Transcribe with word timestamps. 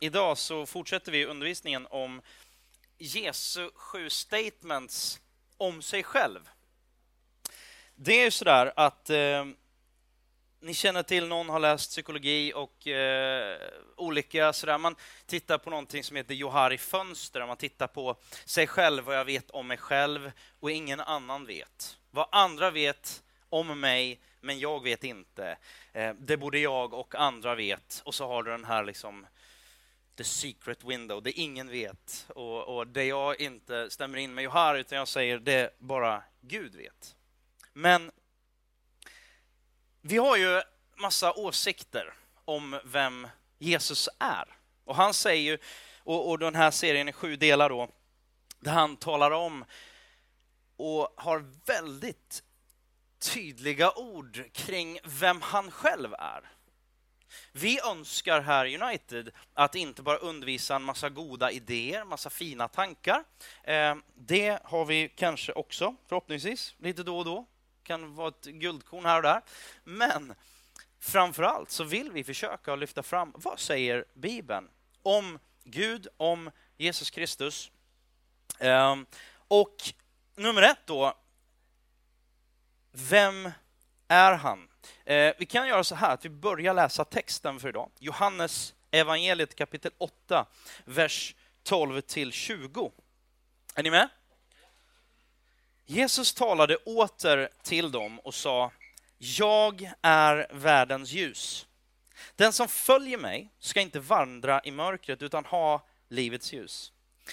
idag 0.00 0.38
så 0.38 0.66
fortsätter 0.66 1.12
vi 1.12 1.26
undervisningen 1.26 1.86
om 1.90 2.22
Jesu 2.98 3.70
sju 3.74 4.10
statements 4.10 5.20
om 5.56 5.82
sig 5.82 6.02
själv. 6.02 6.48
Det 7.94 8.12
är 8.12 8.24
ju 8.24 8.30
sådär 8.30 8.72
att 8.76 9.10
eh, 9.10 9.44
ni 10.60 10.74
känner 10.74 11.02
till, 11.02 11.26
någon 11.26 11.48
har 11.48 11.58
läst 11.58 11.90
psykologi 11.90 12.52
och 12.54 12.86
eh, 12.86 13.58
olika 13.96 14.52
sådär. 14.52 14.78
Man 14.78 14.96
tittar 15.26 15.58
på 15.58 15.70
någonting 15.70 16.04
som 16.04 16.16
heter 16.16 16.34
Johari 16.34 16.78
fönster, 16.78 17.46
man 17.46 17.56
tittar 17.56 17.86
på 17.86 18.16
sig 18.44 18.66
själv, 18.66 19.04
vad 19.04 19.16
jag 19.16 19.24
vet 19.24 19.50
om 19.50 19.66
mig 19.66 19.76
själv 19.76 20.32
och 20.60 20.70
ingen 20.70 21.00
annan 21.00 21.46
vet. 21.46 21.98
Vad 22.10 22.28
andra 22.32 22.70
vet 22.70 23.22
om 23.48 23.80
mig, 23.80 24.20
men 24.40 24.58
jag 24.58 24.82
vet 24.82 25.04
inte. 25.04 25.56
Eh, 25.92 26.14
det 26.18 26.36
borde 26.36 26.58
jag 26.58 26.94
och 26.94 27.14
andra 27.14 27.54
vet. 27.54 28.02
Och 28.04 28.14
så 28.14 28.26
har 28.26 28.42
du 28.42 28.50
den 28.50 28.64
här 28.64 28.84
liksom 28.84 29.26
the 30.20 30.24
secret 30.24 30.84
window, 30.84 31.22
det 31.22 31.32
ingen 31.32 31.68
vet. 31.70 32.26
Och, 32.28 32.76
och 32.76 32.86
det 32.86 33.04
jag 33.04 33.40
inte 33.40 33.90
stämmer 33.90 34.18
in 34.18 34.34
med 34.34 34.44
Johar, 34.44 34.74
utan 34.74 34.98
jag 34.98 35.08
säger 35.08 35.38
det 35.38 35.74
bara 35.78 36.22
Gud 36.40 36.74
vet. 36.74 37.16
Men 37.72 38.10
vi 40.00 40.16
har 40.16 40.36
ju 40.36 40.62
massa 40.96 41.32
åsikter 41.32 42.14
om 42.44 42.80
vem 42.84 43.28
Jesus 43.58 44.08
är. 44.18 44.56
Och 44.84 44.96
han 44.96 45.14
säger 45.14 45.52
ju, 45.52 45.58
och, 45.98 46.30
och 46.30 46.38
den 46.38 46.54
här 46.54 46.70
serien 46.70 47.08
är 47.08 47.12
sju 47.12 47.36
delar 47.36 47.68
då, 47.68 47.88
där 48.58 48.72
han 48.72 48.96
talar 48.96 49.30
om 49.30 49.64
och 50.76 51.14
har 51.16 51.44
väldigt 51.66 52.42
tydliga 53.18 53.92
ord 53.92 54.44
kring 54.52 54.98
vem 55.04 55.42
han 55.42 55.70
själv 55.70 56.14
är. 56.14 56.50
Vi 57.52 57.80
önskar 57.80 58.40
här 58.40 58.82
United 58.82 59.30
att 59.54 59.74
inte 59.74 60.02
bara 60.02 60.16
undervisa 60.16 60.76
en 60.76 60.82
massa 60.82 61.08
goda 61.08 61.50
idéer, 61.50 62.04
massa 62.04 62.30
fina 62.30 62.68
tankar. 62.68 63.24
Eh, 63.64 63.96
det 64.14 64.58
har 64.64 64.84
vi 64.84 65.08
kanske 65.08 65.52
också, 65.52 65.94
förhoppningsvis, 66.08 66.74
lite 66.78 67.02
då 67.02 67.18
och 67.18 67.24
då 67.24 67.46
kan 67.82 68.14
vara 68.14 68.28
ett 68.28 68.44
guldkorn 68.44 69.04
här 69.04 69.16
och 69.16 69.22
där. 69.22 69.42
Men 69.84 70.34
framför 70.98 71.42
allt 71.42 71.70
så 71.70 71.84
vill 71.84 72.12
vi 72.12 72.24
försöka 72.24 72.76
lyfta 72.76 73.02
fram 73.02 73.32
vad 73.34 73.60
säger 73.60 74.04
Bibeln 74.14 74.68
om 75.02 75.38
Gud, 75.64 76.08
om 76.16 76.50
Jesus 76.76 77.10
Kristus. 77.10 77.70
Eh, 78.58 78.96
och 79.48 79.76
nummer 80.36 80.62
ett 80.62 80.86
då, 80.86 81.14
vem 82.92 83.50
är 84.08 84.32
han? 84.32 84.69
Eh, 85.04 85.32
vi 85.38 85.46
kan 85.46 85.68
göra 85.68 85.84
så 85.84 85.94
här 85.94 86.14
att 86.14 86.24
vi 86.24 86.28
börjar 86.28 86.74
läsa 86.74 87.04
texten 87.04 87.60
för 87.60 87.68
idag. 87.68 87.90
Johannes 87.98 88.74
evangeliet 88.90 89.54
kapitel 89.54 89.92
8, 89.98 90.46
vers 90.84 91.34
12 91.62 92.00
till 92.00 92.32
20. 92.32 92.92
Är 93.74 93.82
ni 93.82 93.90
med? 93.90 94.08
Jesus 95.86 96.34
talade 96.34 96.76
åter 96.76 97.48
till 97.62 97.92
dem 97.92 98.20
och 98.20 98.34
sa, 98.34 98.70
jag 99.18 99.92
är 100.02 100.46
världens 100.52 101.10
ljus. 101.10 101.66
Den 102.36 102.52
som 102.52 102.68
följer 102.68 103.18
mig 103.18 103.50
ska 103.58 103.80
inte 103.80 104.00
vandra 104.00 104.60
i 104.64 104.70
mörkret 104.70 105.22
utan 105.22 105.44
ha 105.44 105.86
livets 106.08 106.52
ljus. 106.52 106.92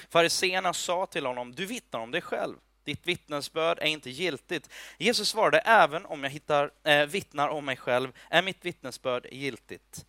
Fariseerna 0.09 0.73
sa 0.73 1.05
till 1.05 1.25
honom, 1.25 1.55
du 1.55 1.65
vittnar 1.65 1.99
om 1.99 2.11
dig 2.11 2.21
själv. 2.21 2.55
Ditt 2.87 3.07
vittnesbörd 3.07 3.79
är 3.79 3.85
inte 3.85 4.09
giltigt. 4.09 4.69
Jesus 4.97 5.29
svarade, 5.29 5.59
även 5.59 6.05
om 6.05 6.23
jag 6.23 6.31
hittar, 6.31 6.71
eh, 6.83 7.05
vittnar 7.05 7.49
om 7.49 7.65
mig 7.65 7.77
själv 7.77 8.11
är 8.29 8.41
mitt 8.41 8.65
vittnesbörd 8.65 9.27
giltigt. 9.31 10.05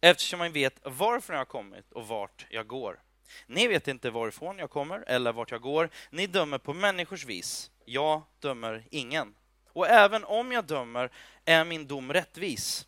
Eftersom 0.00 0.40
jag 0.40 0.50
vet 0.50 0.78
varför 0.82 1.32
jag 1.32 1.40
har 1.40 1.44
kommit 1.44 1.92
och 1.92 2.08
vart 2.08 2.46
jag 2.50 2.66
går. 2.66 3.00
Ni 3.46 3.66
vet 3.66 3.88
inte 3.88 4.10
varifrån 4.10 4.58
jag 4.58 4.70
kommer 4.70 5.04
eller 5.06 5.32
vart 5.32 5.50
jag 5.50 5.60
går. 5.60 5.90
Ni 6.10 6.26
dömer 6.26 6.58
på 6.58 6.74
människors 6.74 7.24
vis. 7.24 7.70
Jag 7.84 8.22
dömer 8.40 8.84
ingen. 8.90 9.34
Och 9.68 9.88
även 9.88 10.24
om 10.24 10.52
jag 10.52 10.64
dömer 10.64 11.10
är 11.44 11.64
min 11.64 11.86
dom 11.86 12.12
rättvis 12.12 12.86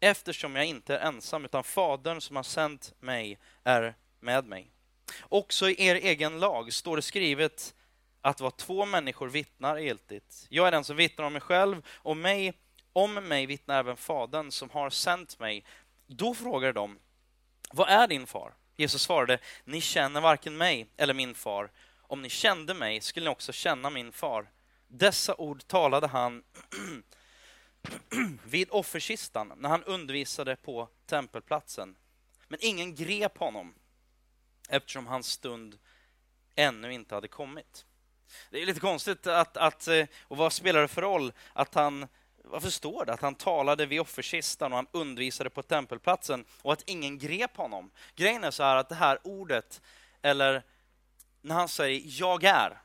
eftersom 0.00 0.56
jag 0.56 0.66
inte 0.66 0.96
är 0.96 1.08
ensam 1.08 1.44
utan 1.44 1.64
Fadern 1.64 2.20
som 2.20 2.36
har 2.36 2.42
sänt 2.42 2.94
mig 3.00 3.38
är 3.64 3.94
med 4.20 4.44
mig. 4.44 4.70
Också 5.20 5.70
i 5.70 5.86
er 5.86 5.94
egen 5.94 6.40
lag 6.40 6.72
står 6.72 6.96
det 6.96 7.02
skrivet 7.02 7.74
att 8.20 8.40
vad 8.40 8.56
två 8.56 8.84
människor 8.84 9.28
vittnar 9.28 9.76
är 9.76 9.80
giltigt. 9.80 10.46
Jag 10.48 10.66
är 10.66 10.70
den 10.70 10.84
som 10.84 10.96
vittnar 10.96 11.24
om 11.24 11.32
mig 11.32 11.42
själv 11.42 11.86
och 11.88 12.16
mig, 12.16 12.52
om 12.92 13.14
mig 13.14 13.46
vittnar 13.46 13.78
även 13.78 13.96
Fadern 13.96 14.50
som 14.50 14.70
har 14.70 14.90
sänt 14.90 15.38
mig. 15.38 15.64
Då 16.06 16.34
frågar 16.34 16.72
de, 16.72 16.98
vad 17.70 17.88
är 17.88 18.08
din 18.08 18.26
far? 18.26 18.54
Jesus 18.76 19.02
svarade, 19.02 19.38
ni 19.64 19.80
känner 19.80 20.20
varken 20.20 20.56
mig 20.56 20.86
eller 20.96 21.14
min 21.14 21.34
far. 21.34 21.70
Om 22.02 22.22
ni 22.22 22.28
kände 22.28 22.74
mig 22.74 23.00
skulle 23.00 23.24
ni 23.24 23.30
också 23.30 23.52
känna 23.52 23.90
min 23.90 24.12
far. 24.12 24.50
Dessa 24.88 25.34
ord 25.34 25.66
talade 25.66 26.06
han 26.06 26.42
vid 28.44 28.68
offerkistan 28.70 29.52
när 29.56 29.68
han 29.68 29.84
undervisade 29.84 30.56
på 30.56 30.88
tempelplatsen. 31.06 31.96
Men 32.48 32.58
ingen 32.62 32.94
grep 32.94 33.38
honom 33.38 33.74
eftersom 34.68 35.06
hans 35.06 35.26
stund 35.26 35.78
ännu 36.54 36.92
inte 36.92 37.14
hade 37.14 37.28
kommit. 37.28 37.84
Det 38.50 38.62
är 38.62 38.66
lite 38.66 38.80
konstigt 38.80 39.26
att, 39.26 39.56
att 39.56 39.88
eh, 39.88 40.06
och 40.22 40.36
vad 40.36 40.52
spelar 40.52 40.80
det 40.80 40.88
för 40.88 41.02
roll 41.02 41.32
att 41.52 41.74
han 41.74 42.06
varför 42.50 42.70
står 42.70 43.04
det 43.04 43.12
att 43.12 43.22
han 43.22 43.34
talade 43.34 43.86
vid 43.86 44.00
offerkistan 44.00 44.72
och 44.72 44.76
han 44.76 44.86
undervisade 44.92 45.50
på 45.50 45.62
tempelplatsen 45.62 46.44
och 46.62 46.72
att 46.72 46.82
ingen 46.86 47.18
grep 47.18 47.56
honom? 47.56 47.90
Grejen 48.14 48.44
är 48.44 48.50
så 48.50 48.62
här 48.62 48.76
att 48.76 48.88
det 48.88 48.94
här 48.94 49.18
ordet, 49.24 49.82
eller 50.22 50.62
när 51.40 51.54
han 51.54 51.68
säger 51.68 52.02
”jag 52.04 52.44
är”, 52.44 52.82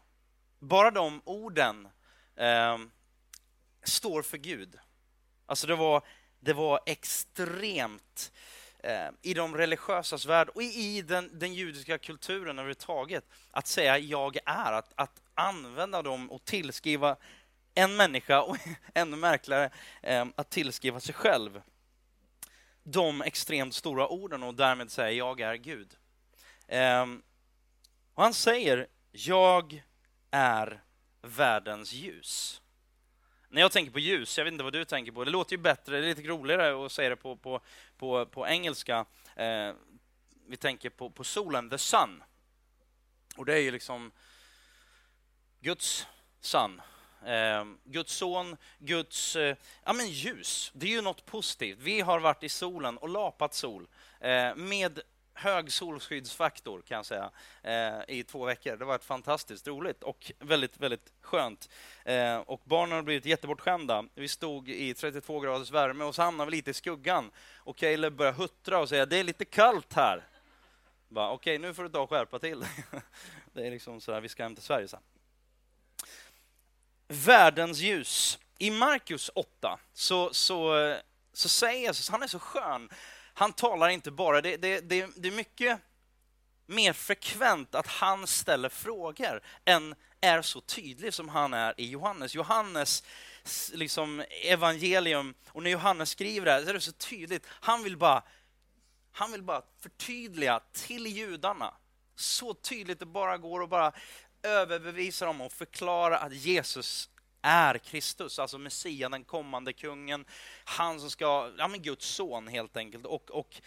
bara 0.59 0.91
de 0.91 1.21
orden 1.25 1.87
eh, 2.35 2.77
står 3.83 4.21
för 4.21 4.37
Gud. 4.37 4.79
Alltså 5.45 5.67
det 5.67 5.75
var, 5.75 6.03
det 6.39 6.53
var 6.53 6.79
extremt 6.85 8.31
eh, 8.83 9.09
i 9.21 9.33
de 9.33 9.57
religiösas 9.57 10.25
värld 10.25 10.49
och 10.49 10.63
i 10.63 11.01
den, 11.01 11.39
den 11.39 11.53
judiska 11.53 11.97
kulturen 11.97 12.59
överhuvudtaget 12.59 13.23
att 13.51 13.67
säga 13.67 13.97
”jag 13.97 14.37
är”, 14.45 14.71
att, 14.71 14.93
att 14.95 15.21
använda 15.35 16.01
dem 16.01 16.31
och 16.31 16.45
tillskriva 16.45 17.15
en 17.75 17.95
människa 17.95 18.41
och 18.41 18.57
ännu 18.93 19.17
märkligare 19.17 19.69
eh, 20.01 20.25
att 20.35 20.49
tillskriva 20.49 20.99
sig 20.99 21.13
själv 21.13 21.61
de 22.83 23.21
extremt 23.21 23.73
stora 23.73 24.07
orden 24.07 24.43
och 24.43 24.53
därmed 24.53 24.91
säga 24.91 25.11
jag 25.11 25.41
är 25.41 25.55
Gud. 25.55 25.97
Eh, 26.67 27.05
och 28.13 28.23
han 28.23 28.33
säger 28.33 28.87
jag 29.11 29.83
är 30.31 30.83
världens 31.21 31.93
ljus. 31.93 32.61
När 33.49 33.61
jag 33.61 33.71
tänker 33.71 33.91
på 33.91 33.99
ljus, 33.99 34.37
jag 34.37 34.45
vet 34.45 34.51
inte 34.51 34.63
vad 34.63 34.73
du 34.73 34.85
tänker 34.85 35.11
på, 35.11 35.23
det 35.23 35.31
låter 35.31 35.51
ju 35.51 35.61
bättre, 35.61 35.99
det 35.99 36.05
är 36.05 36.15
lite 36.15 36.29
roligare 36.29 36.85
att 36.85 36.91
säga 36.91 37.09
det 37.09 37.15
på, 37.15 37.35
på, 37.35 37.61
på, 38.03 38.25
på 38.25 38.47
engelska. 38.47 39.05
Eh, 39.35 39.73
vi 40.47 40.57
tänker 40.57 40.89
på, 40.89 41.09
på 41.09 41.23
solen, 41.23 41.69
the 41.69 41.77
sun. 41.77 42.23
Och 43.35 43.45
det 43.45 43.53
är 43.53 43.59
ju 43.59 43.71
liksom 43.71 44.11
Guds 45.59 46.07
son, 46.39 46.81
Eh, 47.25 47.65
Guds 47.83 48.13
son, 48.13 48.57
Guds 48.79 49.35
eh, 49.35 49.57
ja, 49.85 49.93
men 49.93 50.09
ljus, 50.09 50.71
det 50.73 50.85
är 50.85 50.89
ju 50.89 51.01
något 51.01 51.25
positivt. 51.25 51.77
Vi 51.81 52.01
har 52.01 52.19
varit 52.19 52.43
i 52.43 52.49
solen 52.49 52.97
och 52.97 53.09
lapat 53.09 53.53
sol 53.53 53.87
eh, 54.19 54.55
med 54.55 54.99
hög 55.33 55.71
solskyddsfaktor 55.71 56.81
kan 56.81 56.95
jag 56.95 57.05
säga 57.05 57.31
eh, 57.63 58.15
i 58.17 58.23
två 58.23 58.45
veckor. 58.45 58.71
Det 58.77 58.85
har 58.85 58.87
varit 58.87 59.03
fantastiskt 59.03 59.67
roligt 59.67 60.03
och 60.03 60.31
väldigt, 60.39 60.77
väldigt 60.77 61.13
skönt. 61.21 61.69
Eh, 62.05 62.37
och 62.37 62.61
barnen 62.63 62.95
har 62.95 63.03
blivit 63.03 63.25
jättebortskämda. 63.25 64.05
Vi 64.15 64.27
stod 64.27 64.69
i 64.69 64.93
32 64.93 65.39
graders 65.39 65.71
värme 65.71 66.03
och 66.03 66.15
så 66.15 66.21
hamnade 66.21 66.51
vi 66.51 66.57
lite 66.57 66.71
i 66.71 66.73
skuggan. 66.73 67.31
Och 67.55 67.77
Caleb 67.77 68.13
började 68.13 68.37
huttra 68.37 68.79
och 68.79 68.89
säga 68.89 69.05
det 69.05 69.17
är 69.17 69.23
lite 69.23 69.45
kallt 69.45 69.93
här. 69.93 70.23
Okej, 71.15 71.33
okay, 71.33 71.57
nu 71.57 71.73
får 71.73 71.83
du 71.83 71.89
ta 71.89 71.99
och 71.99 72.09
skärpa 72.09 72.39
till 72.39 72.65
Det 73.53 73.67
är 73.67 73.71
liksom 73.71 74.01
så 74.01 74.13
här, 74.13 74.21
vi 74.21 74.29
ska 74.29 74.43
hem 74.43 74.55
till 74.55 74.63
Sverige 74.63 74.87
sen 74.87 74.99
världens 77.13 77.79
ljus. 77.79 78.39
I 78.57 78.71
Markus 78.71 79.31
8 79.35 79.79
så, 79.93 80.33
så, 80.33 80.95
så 81.33 81.49
säger 81.49 81.79
Jesus, 81.79 82.09
han 82.09 82.23
är 82.23 82.27
så 82.27 82.39
skön, 82.39 82.89
han 83.33 83.53
talar 83.53 83.89
inte 83.89 84.11
bara, 84.11 84.41
det, 84.41 84.57
det, 84.57 84.79
det, 84.79 85.09
det 85.15 85.27
är 85.27 85.31
mycket 85.31 85.79
mer 86.65 86.93
frekvent 86.93 87.75
att 87.75 87.87
han 87.87 88.27
ställer 88.27 88.69
frågor 88.69 89.41
än 89.65 89.95
är 90.21 90.41
så 90.41 90.61
tydlig 90.61 91.13
som 91.13 91.29
han 91.29 91.53
är 91.53 91.73
i 91.77 91.89
Johannes. 91.89 92.35
Johannes 92.35 93.03
liksom 93.73 94.23
evangelium, 94.43 95.33
och 95.47 95.63
när 95.63 95.71
Johannes 95.71 96.09
skriver 96.09 96.45
det 96.45 96.51
här 96.51 96.63
så 96.63 96.69
är 96.69 96.73
det 96.73 96.81
så 96.81 96.91
tydligt. 96.91 97.45
Han 97.49 97.83
vill 97.83 97.97
bara, 97.97 98.23
han 99.11 99.31
vill 99.31 99.43
bara 99.43 99.61
förtydliga 99.79 100.59
till 100.73 101.07
judarna, 101.07 101.73
så 102.15 102.53
tydligt 102.53 102.99
det 102.99 103.05
bara 103.05 103.37
går 103.37 103.61
och 103.61 103.69
bara 103.69 103.91
överbevisa 104.43 105.25
dem 105.25 105.41
och 105.41 105.51
förklara 105.51 106.17
att 106.17 106.33
Jesus 106.33 107.09
är 107.43 107.77
Kristus, 107.77 108.39
alltså 108.39 108.57
Messias, 108.57 109.11
den 109.11 109.23
kommande 109.23 109.73
kungen. 109.73 110.25
Han 110.63 110.99
som 110.99 111.09
ska, 111.09 111.51
ja 111.57 111.67
men 111.67 111.81
Guds 111.81 112.05
son 112.05 112.47
helt 112.47 112.77
enkelt. 112.77 113.05
Och, 113.05 113.31
och 113.31 113.61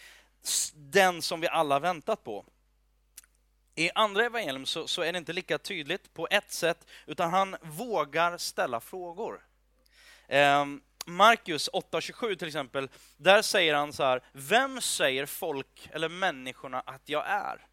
den 0.73 1.21
som 1.21 1.41
vi 1.41 1.47
alla 1.47 1.79
väntat 1.79 2.23
på. 2.23 2.45
I 3.75 3.91
andra 3.95 4.25
evangelium 4.25 4.65
så, 4.65 4.87
så, 4.87 5.01
är 5.01 5.11
det 5.11 5.17
inte 5.17 5.33
lika 5.33 5.57
tydligt 5.57 6.13
på 6.13 6.27
ett 6.31 6.51
sätt, 6.51 6.87
utan 7.05 7.29
han 7.29 7.55
vågar 7.61 8.37
ställa 8.37 8.79
frågor. 8.79 9.45
Eh, 10.27 10.65
Markus 11.05 11.69
8.27 11.69 12.35
till 12.35 12.47
exempel, 12.47 12.89
där 13.17 13.41
säger 13.41 13.73
han 13.73 13.93
så 13.93 14.03
här, 14.03 14.21
vem 14.31 14.81
säger 14.81 15.25
folk 15.25 15.89
eller 15.91 16.09
människorna 16.09 16.79
att 16.79 17.09
jag 17.09 17.27
är? 17.27 17.67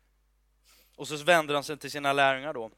Och 0.97 1.09
så 1.09 1.17
vänder 1.17 1.55
han 1.55 1.65
sig 1.65 1.77
till 1.77 1.91
sina 1.91 2.13
lärjungar 2.13 2.53
då. 2.53 2.71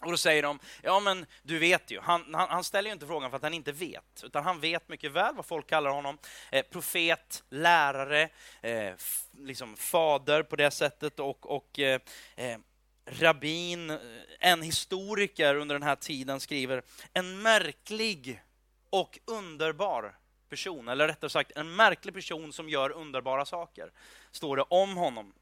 Och 0.00 0.10
då 0.10 0.16
säger 0.16 0.42
de, 0.42 0.58
ja 0.82 1.00
men 1.00 1.26
du 1.42 1.58
vet 1.58 1.90
ju, 1.90 2.00
han, 2.00 2.34
han, 2.34 2.48
han, 2.48 2.64
ställer 2.64 2.88
ju 2.88 2.92
inte 2.92 3.06
frågan 3.06 3.30
för 3.30 3.36
att 3.36 3.42
han 3.42 3.54
inte 3.54 3.72
vet, 3.72 4.22
utan 4.22 4.44
han 4.44 4.60
vet 4.60 4.88
mycket 4.88 5.12
väl 5.12 5.34
vad 5.34 5.46
folk 5.46 5.66
kallar 5.66 5.90
honom. 5.90 6.18
Eh, 6.52 6.64
profet, 6.70 7.42
lärare, 7.50 8.28
eh, 8.62 8.92
liksom 9.38 9.76
fader 9.76 10.42
på 10.42 10.56
det 10.56 10.70
sättet 10.70 11.20
och, 11.20 11.50
och 11.50 11.78
eh, 11.78 12.00
eh 12.36 12.58
rabbin, 13.06 13.98
en 14.40 14.62
historiker 14.62 15.54
under 15.54 15.74
den 15.74 15.82
här 15.82 15.96
tiden 15.96 16.40
skriver, 16.40 16.82
en 17.12 17.42
märklig 17.42 18.42
och 18.90 19.18
underbar 19.24 20.14
person, 20.48 20.88
eller 20.88 21.08
rättare 21.08 21.30
sagt 21.30 21.52
en 21.56 21.76
märklig 21.76 22.14
person 22.14 22.52
som 22.52 22.68
gör 22.68 22.90
underbara 22.90 23.44
saker, 23.44 23.92
står 24.30 24.56
det 24.56 24.62
om 24.62 24.96
honom. 24.96 25.32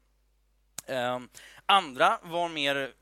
Eh, 0.85 1.19
andra 1.65 2.19
var 2.23 2.49
mer 2.49 2.93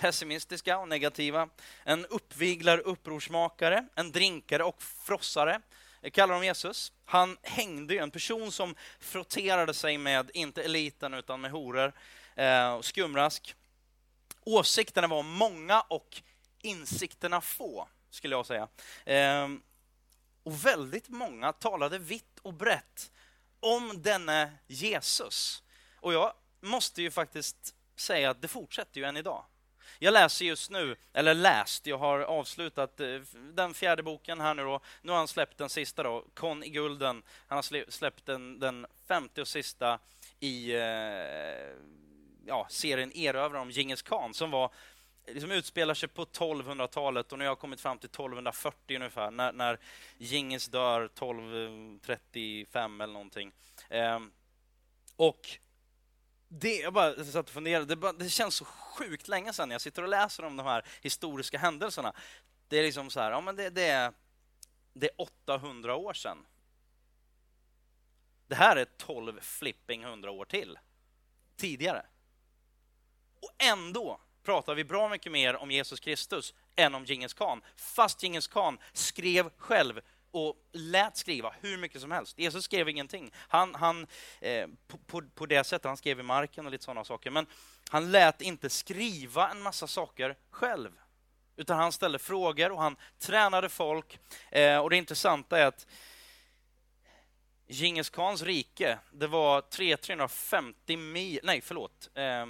pessimistiska 0.00 0.78
och 0.78 0.88
negativa. 0.88 1.48
En 1.84 2.06
uppviglar 2.06 2.78
upprorsmakare, 2.78 3.86
en 3.94 4.12
drinkare 4.12 4.64
och 4.64 4.82
frossare 4.82 5.60
eh, 6.02 6.10
kallar 6.10 6.34
de 6.34 6.44
Jesus. 6.44 6.92
Han 7.04 7.36
hängde 7.42 7.94
ju, 7.94 8.00
en 8.00 8.10
person 8.10 8.52
som 8.52 8.74
frotterade 9.00 9.74
sig 9.74 9.98
med, 9.98 10.30
inte 10.34 10.62
eliten, 10.62 11.14
utan 11.14 11.40
med 11.40 11.50
horor 11.50 11.92
eh, 12.34 12.72
och 12.72 12.84
skumrask. 12.84 13.54
Åsikterna 14.44 15.06
var 15.06 15.22
många 15.22 15.80
och 15.80 16.22
insikterna 16.62 17.40
få, 17.40 17.88
skulle 18.10 18.34
jag 18.34 18.46
säga. 18.46 18.68
Eh, 19.04 19.48
och 20.42 20.66
väldigt 20.66 21.08
många 21.08 21.52
talade 21.52 21.98
vitt 21.98 22.38
och 22.42 22.54
brett 22.54 23.10
om 23.60 24.02
denne 24.02 24.52
Jesus. 24.66 25.62
Och 26.00 26.12
jag 26.12 26.32
måste 26.60 27.02
ju 27.02 27.10
faktiskt 27.10 27.74
säga 27.96 28.30
att 28.30 28.42
det 28.42 28.48
fortsätter 28.48 29.00
ju 29.00 29.06
än 29.06 29.16
idag. 29.16 29.44
Jag 29.98 30.12
läser 30.12 30.44
just 30.44 30.70
nu, 30.70 30.96
eller 31.12 31.34
läst, 31.34 31.86
jag 31.86 31.98
har 31.98 32.20
avslutat 32.20 33.00
eh, 33.00 33.20
den 33.32 33.74
fjärde 33.74 34.02
boken 34.02 34.40
här 34.40 34.54
nu 34.54 34.62
då. 34.62 34.80
Nu 35.02 35.12
har 35.12 35.18
han 35.18 35.28
släppt 35.28 35.58
den 35.58 35.68
sista 35.68 36.02
då, 36.02 36.24
Kon 36.34 36.64
i 36.64 36.68
gulden. 36.68 37.22
Han 37.46 37.56
har 37.56 37.90
släppt 37.90 38.26
den, 38.26 38.60
den 38.60 38.86
femte 39.08 39.40
och 39.40 39.48
sista 39.48 39.98
i 40.40 40.74
eh, 40.74 40.80
ja, 42.46 42.66
serien 42.70 43.12
Erövra 43.16 43.60
om 43.60 43.70
Genghis 43.70 44.02
khan 44.02 44.34
som 44.34 44.50
var 44.50 44.70
liksom 45.26 45.50
utspelar 45.50 45.94
sig 45.94 46.08
på 46.08 46.24
1200-talet 46.24 47.32
och 47.32 47.38
nu 47.38 47.44
har 47.44 47.50
jag 47.50 47.58
kommit 47.58 47.80
fram 47.80 47.98
till 47.98 48.10
1240 48.10 48.96
ungefär, 48.96 49.30
när, 49.30 49.52
när 49.52 49.78
Genghis 50.18 50.66
dör 50.66 51.04
1235 51.04 53.00
eh, 53.00 53.04
eller 53.04 53.12
någonting. 53.12 53.52
Eh, 53.88 54.20
och 55.16 55.58
det, 56.48 56.76
jag 56.76 56.92
bara 56.92 57.24
satt 57.24 57.46
och 57.46 57.54
funderade, 57.54 57.86
det, 57.86 57.96
bara, 57.96 58.12
det, 58.12 58.28
känns 58.28 58.54
så 58.54 58.64
sjukt 58.64 59.28
länge 59.28 59.52
sedan 59.52 59.70
jag 59.70 59.80
sitter 59.80 60.02
och 60.02 60.08
läser 60.08 60.44
om 60.44 60.56
de 60.56 60.66
här 60.66 60.84
historiska 61.02 61.58
händelserna. 61.58 62.12
Det 62.68 62.78
är 62.78 62.82
liksom 62.82 63.10
så 63.10 63.20
här, 63.20 63.30
ja 63.30 63.40
men 63.40 63.56
det, 63.56 63.70
det, 63.70 63.86
är, 63.86 64.12
det 64.92 65.06
är 65.06 65.20
800 65.20 65.96
år 65.96 66.12
sedan. 66.12 66.46
Det 68.46 68.54
här 68.54 68.76
är 68.76 68.84
12 68.84 69.40
flipping 69.40 70.02
100 70.02 70.30
år 70.30 70.44
till. 70.44 70.78
Tidigare. 71.56 72.06
Och 73.40 73.50
ändå 73.58 74.20
pratar 74.42 74.74
vi 74.74 74.84
bra 74.84 75.08
mycket 75.08 75.32
mer 75.32 75.56
om 75.56 75.70
Jesus 75.70 76.00
Kristus 76.00 76.54
än 76.76 76.94
om 76.94 77.04
Genghis 77.04 77.34
khan. 77.34 77.62
Fast 77.76 78.20
Genghis 78.20 78.46
khan 78.46 78.78
skrev 78.92 79.50
själv 79.56 80.00
och 80.30 80.56
lät 80.72 81.16
skriva 81.16 81.54
hur 81.60 81.78
mycket 81.78 82.00
som 82.00 82.10
helst. 82.10 82.38
Jesus 82.38 82.64
skrev 82.64 82.88
ingenting. 82.88 83.30
Han, 83.36 83.74
han, 83.74 84.06
eh, 84.40 84.68
på, 84.88 84.98
på, 84.98 85.22
på, 85.34 85.46
det 85.46 85.64
sättet, 85.64 85.84
han 85.84 85.96
skrev 85.96 86.20
i 86.20 86.22
marken 86.22 86.66
och 86.66 86.72
lite 86.72 86.84
sådana 86.84 87.04
saker. 87.04 87.30
Men 87.30 87.46
han 87.90 88.12
lät 88.12 88.42
inte 88.42 88.70
skriva 88.70 89.50
en 89.50 89.62
massa 89.62 89.86
saker 89.86 90.36
själv. 90.50 90.90
Utan 91.56 91.78
han 91.78 91.92
ställde 91.92 92.18
frågor 92.18 92.72
och 92.72 92.82
han 92.82 92.96
tränade 93.18 93.68
folk. 93.68 94.18
Eh, 94.50 94.78
och 94.78 94.90
det 94.90 94.96
intressanta 94.96 95.58
är 95.58 95.66
att 95.66 95.86
Djingis 97.68 98.10
khans 98.10 98.42
rike, 98.42 98.98
det 99.12 99.26
var 99.26 99.60
350 99.60 100.96
mil, 100.96 101.40
nej 101.42 101.60
förlåt, 101.60 102.10
eh, 102.14 102.46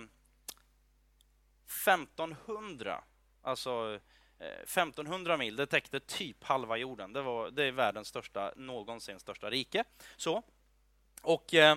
1500, 1.66 3.04
alltså 3.42 4.00
1500 4.38 5.36
mil, 5.36 5.56
det 5.56 5.66
täckte 5.66 6.00
typ 6.00 6.44
halva 6.44 6.76
jorden. 6.76 7.12
Det, 7.12 7.22
var, 7.22 7.50
det 7.50 7.64
är 7.64 7.72
världens 7.72 8.08
största, 8.08 8.52
någonsin 8.56 9.20
största 9.20 9.50
rike. 9.50 9.84
Så. 10.16 10.42
Och 11.22 11.54
eh, 11.54 11.76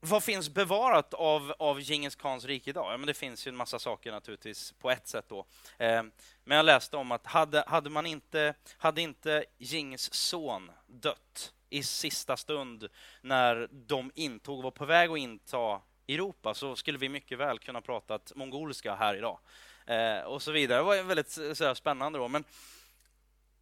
vad 0.00 0.24
finns 0.24 0.50
bevarat 0.50 1.14
av, 1.14 1.54
av 1.58 1.80
Genghis 1.80 2.16
khans 2.16 2.44
rike 2.44 2.70
idag? 2.70 2.92
Ja, 2.92 2.96
men 2.96 3.06
det 3.06 3.14
finns 3.14 3.46
ju 3.46 3.48
en 3.48 3.56
massa 3.56 3.78
saker 3.78 4.12
naturligtvis 4.12 4.72
på 4.72 4.90
ett 4.90 5.08
sätt. 5.08 5.24
då. 5.28 5.46
Eh, 5.78 6.02
men 6.44 6.56
jag 6.56 6.66
läste 6.66 6.96
om 6.96 7.12
att 7.12 7.26
hade, 7.26 7.64
hade, 7.66 7.90
man 7.90 8.06
inte, 8.06 8.54
hade 8.78 9.02
inte 9.02 9.44
Genghis 9.58 10.14
son 10.14 10.70
dött 10.86 11.52
i 11.70 11.82
sista 11.82 12.36
stund 12.36 12.88
när 13.20 13.68
de 13.72 14.10
intog, 14.14 14.62
var 14.62 14.70
på 14.70 14.84
väg 14.84 15.10
att 15.10 15.18
inta 15.18 15.80
Europa 16.08 16.54
så 16.54 16.76
skulle 16.76 16.98
vi 16.98 17.08
mycket 17.08 17.38
väl 17.38 17.58
kunna 17.58 17.80
prata 17.80 18.18
mongoliska 18.34 18.94
här 18.94 19.14
idag 19.14 19.38
Eh, 19.86 20.20
och 20.20 20.42
så 20.42 20.52
vidare. 20.52 20.78
Det 20.78 20.84
var 20.84 21.02
väldigt 21.02 21.38
eh, 21.38 21.52
så 21.52 21.74
spännande 21.74 22.18
då. 22.18 22.28
Men 22.28 22.44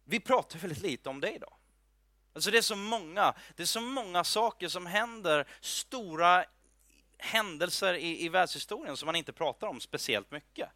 vi 0.03 0.19
pratar 0.19 0.59
väldigt 0.59 0.81
lite 0.81 1.09
om 1.09 1.21
det 1.21 1.31
idag. 1.31 1.53
Alltså 2.33 2.51
det 2.51 2.57
är 2.57 2.61
så 2.61 2.75
många, 2.75 3.33
det 3.55 3.63
är 3.63 3.67
så 3.67 3.81
många 3.81 4.23
saker 4.23 4.67
som 4.67 4.85
händer, 4.85 5.47
stora 5.61 6.45
händelser 7.17 7.93
i, 7.93 8.25
i 8.25 8.29
världshistorien 8.29 8.97
som 8.97 9.05
man 9.05 9.15
inte 9.15 9.33
pratar 9.33 9.67
om 9.67 9.79
speciellt 9.79 10.31
mycket. 10.31 10.69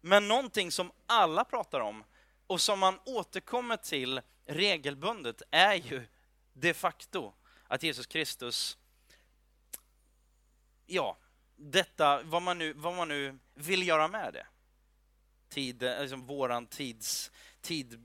Men 0.00 0.28
någonting 0.28 0.70
som 0.70 0.92
alla 1.06 1.44
pratar 1.44 1.80
om 1.80 2.04
och 2.46 2.60
som 2.60 2.78
man 2.78 3.00
återkommer 3.04 3.76
till 3.76 4.20
regelbundet 4.46 5.42
är 5.50 5.74
ju 5.74 6.06
de 6.52 6.74
facto 6.74 7.32
att 7.68 7.82
Jesus 7.82 8.06
Kristus, 8.06 8.78
ja, 10.86 11.16
detta, 11.56 12.22
vad 12.22 12.42
man 12.42 12.58
nu, 12.58 12.72
vad 12.72 12.94
man 12.94 13.08
nu 13.08 13.38
vill 13.54 13.88
göra 13.88 14.08
med 14.08 14.32
det 14.32 14.46
tid, 15.54 15.82
eh, 15.82 16.00
liksom 16.00 16.26
våran 16.26 16.66
tids, 16.66 17.30
tid, 17.60 18.00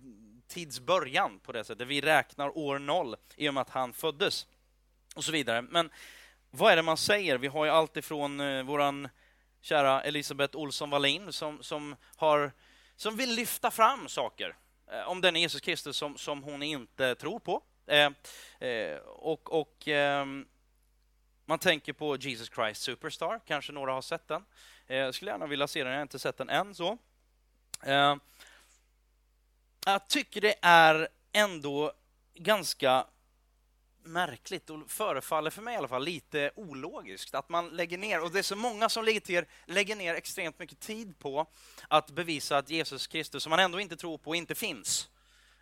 tids 0.48 0.80
början 0.80 1.40
på 1.40 1.52
det 1.52 1.64
sättet. 1.64 1.88
Vi 1.88 2.02
räknar 2.02 2.58
år 2.58 2.80
noll 2.80 3.16
i 3.36 3.50
och 3.50 3.54
med 3.54 3.62
att 3.62 3.70
han 3.70 3.94
föddes 3.94 4.48
och 5.16 5.24
så 5.24 5.32
vidare. 5.32 5.62
Men 5.62 5.90
vad 6.52 6.72
är 6.72 6.76
det 6.76 6.82
man 6.82 6.98
säger? 6.98 7.38
Vi 7.38 7.48
har 7.48 7.66
ju 7.66 7.72
allt 7.72 7.98
ifrån 7.98 8.40
eh, 8.40 8.64
våran 8.64 9.10
kära 9.62 10.02
Elisabeth 10.02 10.58
Olsson 10.58 10.90
Wallin 10.90 11.34
som, 11.34 11.64
som, 11.64 11.96
har, 12.16 12.52
som 12.96 13.18
vill 13.18 13.36
lyfta 13.36 13.72
fram 13.72 14.10
saker 14.10 14.56
eh, 14.92 15.10
om 15.10 15.22
den 15.22 15.36
Jesus 15.36 15.62
Kristus 15.62 15.98
som, 15.98 16.18
som 16.18 16.44
hon 16.44 16.64
inte 16.64 17.16
tror 17.16 17.40
på. 17.40 17.62
Eh, 17.88 18.12
eh 18.70 18.98
och, 19.06 19.60
och 19.60 19.88
ehm, 19.88 20.46
man 21.46 21.60
tänker 21.60 21.94
på 21.94 22.16
Jesus 22.16 22.50
Christ 22.56 22.82
Superstar, 22.82 23.40
kanske 23.46 23.72
några 23.72 23.92
har 23.92 24.02
sett 24.02 24.28
den. 24.28 24.46
Eh, 24.88 24.98
jag 24.98 25.16
skulle 25.16 25.32
gärna 25.32 25.48
vilja 25.48 25.68
se 25.68 25.84
den, 25.84 25.92
jag 25.92 26.00
har 26.00 26.02
inte 26.02 26.20
sett 26.20 26.38
den 26.38 26.50
än. 26.50 26.76
så. 26.76 26.98
Eh, 27.84 28.16
jag 29.86 30.08
tycker 30.08 30.42
det 30.42 30.56
är 30.62 31.08
ändå 31.32 31.92
ganska 32.34 33.06
märkligt 34.04 34.70
och 34.70 34.92
förefaller 34.92 35.52
för 35.52 35.62
mig 35.62 35.74
i 35.74 35.78
alla 35.78 35.88
fall 35.88 36.04
lite 36.04 36.52
ologiskt 36.56 37.36
att 37.36 37.50
man 37.50 37.70
lägger 37.70 37.98
ner, 37.98 38.24
och 38.24 38.32
det 38.32 38.40
är 38.40 38.44
så 38.44 38.56
många 38.56 38.90
som 38.90 39.06
lägger, 39.06 39.46
lägger 39.66 39.96
ner 39.96 40.16
extremt 40.16 40.60
mycket 40.60 40.80
tid 40.80 41.20
på 41.20 41.48
att 41.88 42.12
bevisa 42.12 42.58
att 42.58 42.70
Jesus 42.70 43.08
Kristus, 43.08 43.44
som 43.44 43.50
man 43.50 43.60
ändå 43.60 43.80
inte 43.80 43.96
tror 43.96 44.18
på, 44.18 44.36
inte 44.36 44.56
finns. 44.56 45.10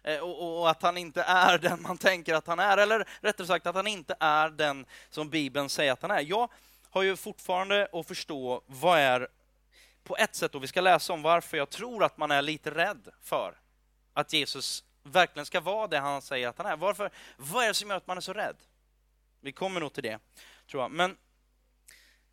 Eh, 0.03 0.19
och, 0.19 0.59
och, 0.59 0.69
att 0.69 0.81
han 0.81 0.97
inte 0.97 1.21
är 1.21 1.57
den 1.67 1.81
man 1.81 1.97
tänker 1.97 2.33
att 2.33 2.47
han 2.47 2.59
är, 2.59 2.77
eller 2.77 3.07
rättare 3.21 3.47
sagt 3.47 3.67
att 3.67 3.75
han 3.75 3.87
inte 3.87 4.15
är 4.19 4.49
den 4.49 4.85
som 5.09 5.29
Bibeln 5.29 5.69
säger 5.69 5.91
att 5.91 6.01
han 6.01 6.11
är. 6.11 6.21
Jag 6.21 6.49
har 6.89 7.03
ju 7.03 7.15
fortfarande 7.15 7.87
att 7.93 8.07
förstå 8.07 8.61
vad 8.65 8.99
är 8.99 9.27
på 10.07 10.17
ett 10.17 10.35
sätt, 10.35 10.55
och 10.55 10.63
vi 10.63 10.67
ska 10.67 10.81
läsa 10.81 11.13
om 11.13 11.21
varför 11.21 11.57
jag 11.57 11.69
tror 11.69 12.03
att 12.03 12.17
man 12.17 12.31
är 12.31 12.41
lite 12.41 12.71
rädd 12.71 13.09
för 13.21 13.59
att 14.13 14.33
Jesus 14.33 14.83
verkligen 15.03 15.45
ska 15.45 15.59
vara 15.59 15.87
det 15.87 15.99
han 15.99 16.21
säger 16.21 16.47
att 16.47 16.57
han 16.57 16.67
är. 16.67 16.77
Varför, 16.77 17.11
vad 17.37 17.63
är 17.63 17.67
det 17.67 17.73
som 17.73 17.89
gör 17.89 17.97
att 17.97 18.07
man 18.07 18.17
är 18.17 18.21
så 18.21 18.33
rädd? 18.33 18.55
Vi 19.41 19.51
kommer 19.51 19.79
nog 19.79 19.93
till 19.93 20.03
det, 20.03 20.19
tror 20.67 20.83
jag. 20.83 20.91
Men 20.91 21.17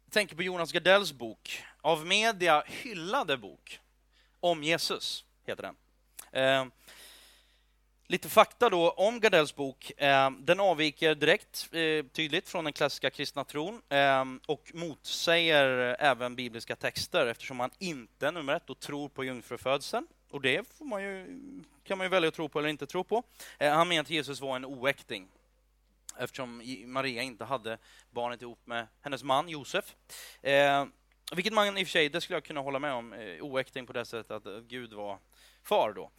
jag 0.04 0.12
tänker 0.12 0.36
på 0.36 0.42
Jonas 0.42 0.72
Gardells 0.72 1.12
bok, 1.12 1.62
av 1.80 2.06
media 2.06 2.64
hyllade 2.66 3.36
bok, 3.36 3.80
om 4.40 4.62
Jesus, 4.62 5.24
heter 5.46 5.62
den. 5.62 5.76
Eh, 6.32 6.66
Lite 8.06 8.28
fakta 8.28 8.70
då 8.70 8.90
om 8.90 9.20
Gardells 9.20 9.54
bok. 9.54 9.92
Ehm, 9.96 10.44
den 10.44 10.60
avviker 10.60 11.14
direkt 11.14 11.68
eh, 11.72 12.06
tydligt 12.12 12.48
från 12.48 12.64
den 12.64 12.72
klassiska 12.72 13.10
kristna 13.10 13.44
tron 13.44 13.82
ehm, 13.88 14.40
och 14.46 14.70
motsäger 14.74 15.96
även 15.98 16.36
bibliska 16.36 16.76
texter 16.76 17.26
eftersom 17.26 17.60
han 17.60 17.70
inte, 17.78 18.30
nummer 18.30 18.54
ett, 18.54 18.66
då, 18.66 18.74
tror 18.74 19.08
på 19.08 19.24
jungfrufödseln. 19.24 20.06
Och 20.30 20.40
det 20.40 20.68
får 20.68 20.84
man 20.84 21.02
ju, 21.02 21.40
kan 21.84 21.98
man 21.98 22.04
ju 22.04 22.08
välja 22.08 22.28
att 22.28 22.34
tro 22.34 22.48
på 22.48 22.58
eller 22.58 22.68
inte 22.68 22.86
tro 22.86 23.04
på. 23.04 23.22
Eh, 23.58 23.72
han 23.72 23.88
menar 23.88 24.02
att 24.02 24.10
Jesus 24.10 24.40
var 24.40 24.56
en 24.56 24.64
oäkting 24.64 25.28
eftersom 26.18 26.62
Maria 26.86 27.22
inte 27.22 27.44
hade 27.44 27.78
barnet 28.10 28.42
ihop 28.42 28.60
med 28.64 28.86
hennes 29.00 29.22
man 29.22 29.48
Josef. 29.48 29.94
Ehm, 30.42 30.92
vilket 31.34 31.52
man 31.52 31.78
i 31.78 31.82
och 31.82 31.86
för 31.86 31.92
sig, 31.92 32.08
det 32.08 32.20
skulle 32.20 32.36
jag 32.36 32.44
kunna 32.44 32.60
hålla 32.60 32.78
med 32.78 32.92
om, 32.92 33.12
eh, 33.12 33.44
oäkting 33.44 33.86
på 33.86 33.92
det 33.92 34.04
sättet 34.04 34.30
att 34.30 34.62
Gud 34.68 34.92
var 34.92 35.18
far 35.62 35.92
då. 35.92 36.10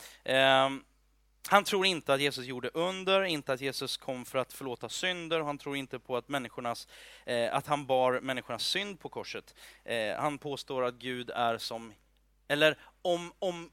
Han 1.48 1.64
tror 1.64 1.86
inte 1.86 2.14
att 2.14 2.22
Jesus 2.22 2.46
gjorde 2.46 2.70
under, 2.74 3.24
inte 3.24 3.54
att 3.54 3.62
Jesus 3.62 3.98
kom 3.98 4.26
för 4.26 4.38
att 4.38 4.54
förlåta 4.54 4.90
synder. 4.90 5.42
Han 5.42 5.58
tror 5.58 5.78
inte 5.78 6.00
på 6.00 6.18
att, 6.18 6.30
människornas, 6.30 6.88
eh, 7.26 7.56
att 7.56 7.68
han 7.68 7.86
bar 7.86 8.20
människornas 8.20 8.64
synd 8.64 9.00
på 9.00 9.10
korset. 9.10 9.56
Eh, 9.84 10.16
han 10.16 10.38
påstår 10.38 10.84
att 10.84 10.96
Gud 10.96 11.30
är 11.30 11.58
som... 11.58 11.94
Eller 12.48 12.78
om, 13.02 13.34
om 13.40 13.72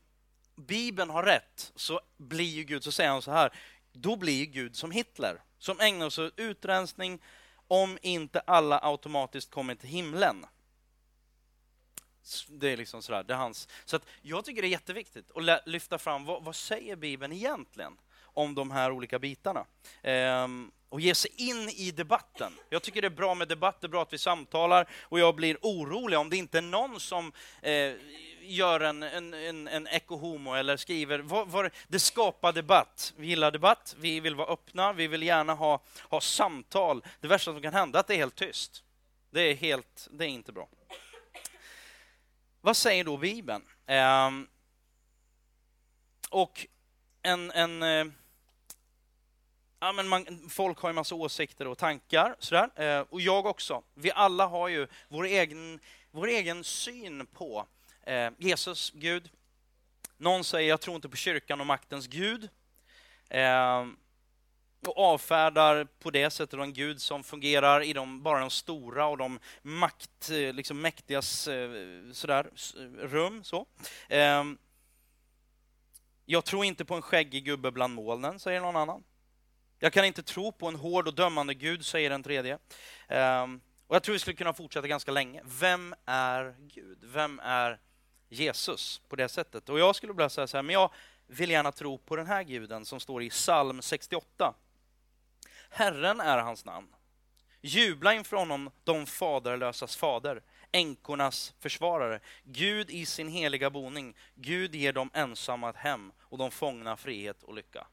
Bibeln 0.56 1.10
har 1.10 1.22
rätt 1.22 1.72
så 1.74 2.00
blir 2.16 2.50
ju 2.50 2.64
Gud, 2.64 2.84
så 2.84 2.92
säger 2.92 3.10
han 3.10 3.22
så 3.22 3.30
här, 3.30 3.52
då 3.92 4.16
blir 4.16 4.46
Gud 4.46 4.76
som 4.76 4.90
Hitler, 4.90 5.42
som 5.58 5.80
ägnar 5.80 6.10
sig 6.10 6.26
åt 6.26 6.32
utrensning 6.36 7.22
om 7.68 7.98
inte 8.02 8.40
alla 8.40 8.80
automatiskt 8.82 9.50
kommer 9.50 9.74
till 9.74 9.88
himlen. 9.88 10.46
Det 12.48 12.68
är 12.68 12.76
liksom 12.76 13.02
sådär, 13.02 13.22
det 13.22 13.34
är 13.34 13.38
hans. 13.38 13.68
Så 13.84 13.96
att 13.96 14.02
jag 14.22 14.44
tycker 14.44 14.62
det 14.62 14.68
är 14.68 14.70
jätteviktigt 14.70 15.30
att 15.36 15.66
lyfta 15.66 15.98
fram 15.98 16.24
vad, 16.24 16.44
vad 16.44 16.56
säger 16.56 16.96
Bibeln 16.96 17.32
egentligen 17.32 17.96
om 18.22 18.54
de 18.54 18.70
här 18.70 18.92
olika 18.92 19.18
bitarna. 19.18 19.64
Ehm, 20.02 20.70
och 20.88 21.00
ge 21.00 21.14
sig 21.14 21.30
in 21.36 21.68
i 21.68 21.90
debatten. 21.90 22.52
Jag 22.70 22.82
tycker 22.82 23.02
det 23.02 23.08
är 23.08 23.10
bra 23.10 23.34
med 23.34 23.48
debatt, 23.48 23.80
det 23.80 23.86
är 23.86 23.88
bra 23.88 24.02
att 24.02 24.12
vi 24.12 24.18
samtalar 24.18 24.88
och 25.02 25.18
jag 25.18 25.34
blir 25.34 25.56
orolig 25.62 26.18
om 26.18 26.30
det 26.30 26.36
inte 26.36 26.58
är 26.58 26.62
någon 26.62 27.00
som 27.00 27.32
eh, 27.62 27.92
gör 28.40 28.80
en, 28.80 29.02
en, 29.02 29.34
en, 29.34 29.68
en 29.68 29.86
ekohomo 29.86 30.54
eller 30.54 30.76
skriver, 30.76 31.18
vad, 31.18 31.48
vad, 31.48 31.70
det 31.88 32.00
skapar 32.00 32.52
debatt. 32.52 33.12
Vi 33.16 33.26
gillar 33.26 33.50
debatt, 33.50 33.96
vi 33.98 34.20
vill 34.20 34.34
vara 34.34 34.48
öppna, 34.48 34.92
vi 34.92 35.06
vill 35.06 35.22
gärna 35.22 35.54
ha, 35.54 35.82
ha 36.08 36.20
samtal. 36.20 37.04
Det 37.20 37.28
värsta 37.28 37.52
som 37.52 37.62
kan 37.62 37.74
hända 37.74 37.98
är 37.98 38.00
att 38.00 38.06
det 38.06 38.14
är 38.14 38.18
helt 38.18 38.36
tyst. 38.36 38.82
Det 39.30 39.40
är, 39.40 39.54
helt, 39.54 40.08
det 40.10 40.24
är 40.24 40.28
inte 40.28 40.52
bra. 40.52 40.68
Vad 42.64 42.76
säger 42.76 43.04
då 43.04 43.16
Bibeln? 43.16 43.62
Eh, 43.86 44.30
och 46.30 46.66
en... 47.22 47.50
en 47.50 47.82
eh, 47.82 48.06
ja, 49.80 49.92
men 49.92 50.08
man, 50.08 50.48
folk 50.48 50.78
har 50.78 50.88
ju 50.88 50.92
massa 50.92 51.14
åsikter 51.14 51.66
och 51.66 51.78
tankar, 51.78 52.36
sådär. 52.38 52.70
Eh, 52.76 53.00
och 53.10 53.20
jag 53.20 53.46
också. 53.46 53.82
Vi 53.94 54.12
alla 54.12 54.46
har 54.46 54.68
ju 54.68 54.86
vår 55.08 55.24
egen, 55.24 55.80
vår 56.10 56.26
egen 56.26 56.64
syn 56.64 57.26
på 57.26 57.66
eh, 58.02 58.30
Jesus, 58.38 58.90
Gud. 58.94 59.30
Någon 60.16 60.44
säger 60.44 60.68
jag 60.68 60.80
tror 60.80 60.96
inte 60.96 61.08
på 61.08 61.16
kyrkan 61.16 61.60
och 61.60 61.66
maktens 61.66 62.06
Gud. 62.06 62.48
Ehm, 63.28 63.96
och 64.86 64.98
avfärdar 64.98 65.84
på 65.84 66.10
det 66.10 66.30
sättet 66.30 66.60
en 66.60 66.72
Gud 66.72 67.00
som 67.00 67.24
fungerar 67.24 67.82
i 67.82 67.92
de, 67.92 68.22
bara 68.22 68.40
de 68.40 68.50
stora 68.50 69.06
och 69.06 69.18
de 69.18 69.38
makt, 69.62 70.30
eh, 70.30 70.52
liksom 70.54 70.80
mäktigas 70.80 71.48
eh, 71.48 71.70
sådär, 72.12 72.50
rum. 72.98 73.44
Så. 73.44 73.66
Ehm, 74.08 74.58
jag 76.24 76.44
tror 76.44 76.64
inte 76.64 76.84
på 76.84 76.94
en 76.94 77.02
skäggig 77.02 77.44
gubbe 77.44 77.70
bland 77.70 77.94
molnen, 77.94 78.38
säger 78.38 78.60
någon 78.60 78.76
annan. 78.76 79.04
Jag 79.78 79.92
kan 79.92 80.04
inte 80.04 80.22
tro 80.22 80.52
på 80.52 80.68
en 80.68 80.76
hård 80.76 81.08
och 81.08 81.14
dömande 81.14 81.54
Gud, 81.54 81.86
säger 81.86 82.10
den 82.10 82.22
tredje. 82.22 82.58
Ehm, 83.08 83.60
och 83.86 83.94
Jag 83.94 84.02
tror 84.02 84.12
vi 84.12 84.18
skulle 84.18 84.36
kunna 84.36 84.52
fortsätta 84.52 84.88
ganska 84.88 85.12
länge. 85.12 85.42
Vem 85.44 85.94
är 86.04 86.54
Gud? 86.58 86.98
Vem 87.02 87.40
är 87.40 87.80
Jesus 88.28 89.00
på 89.08 89.16
det 89.16 89.28
sättet? 89.28 89.68
Och 89.68 89.78
Jag 89.78 89.96
skulle 89.96 90.12
vilja 90.12 90.28
säga 90.28 90.46
så 90.46 90.56
här, 90.56 90.62
men 90.62 90.74
jag 90.74 90.90
vill 91.26 91.50
gärna 91.50 91.72
tro 91.72 91.98
på 91.98 92.16
den 92.16 92.26
här 92.26 92.42
guden 92.42 92.84
som 92.84 93.00
står 93.00 93.22
i 93.22 93.30
psalm 93.30 93.82
68. 93.82 94.54
Herren 95.74 96.20
är 96.20 96.38
hans 96.38 96.64
namn. 96.64 96.88
Jubla 97.60 98.14
inför 98.14 98.36
honom, 98.36 98.70
de 98.84 99.06
faderlösas 99.06 99.96
fader, 99.96 100.42
änkornas 100.72 101.54
försvarare. 101.58 102.20
Gud 102.44 102.90
i 102.90 103.06
sin 103.06 103.28
heliga 103.28 103.70
boning. 103.70 104.16
Gud 104.34 104.74
ger 104.74 104.92
dem 104.92 105.10
ensamma 105.14 105.70
ett 105.70 105.76
hem 105.76 106.12
och 106.20 106.38
de 106.38 106.50
fångna 106.50 106.96
frihet 106.96 107.42
och 107.42 107.54
lycka. 107.54 107.86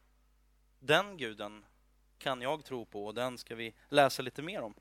Den 0.79 1.17
guden 1.17 1.65
kan 2.17 2.41
jag 2.41 2.65
tro 2.65 2.85
på 2.85 3.05
och 3.05 3.13
den 3.13 3.37
ska 3.37 3.55
vi 3.55 3.73
läsa 3.89 4.21
lite 4.21 4.41
mer 4.41 4.61
om. 4.61 4.73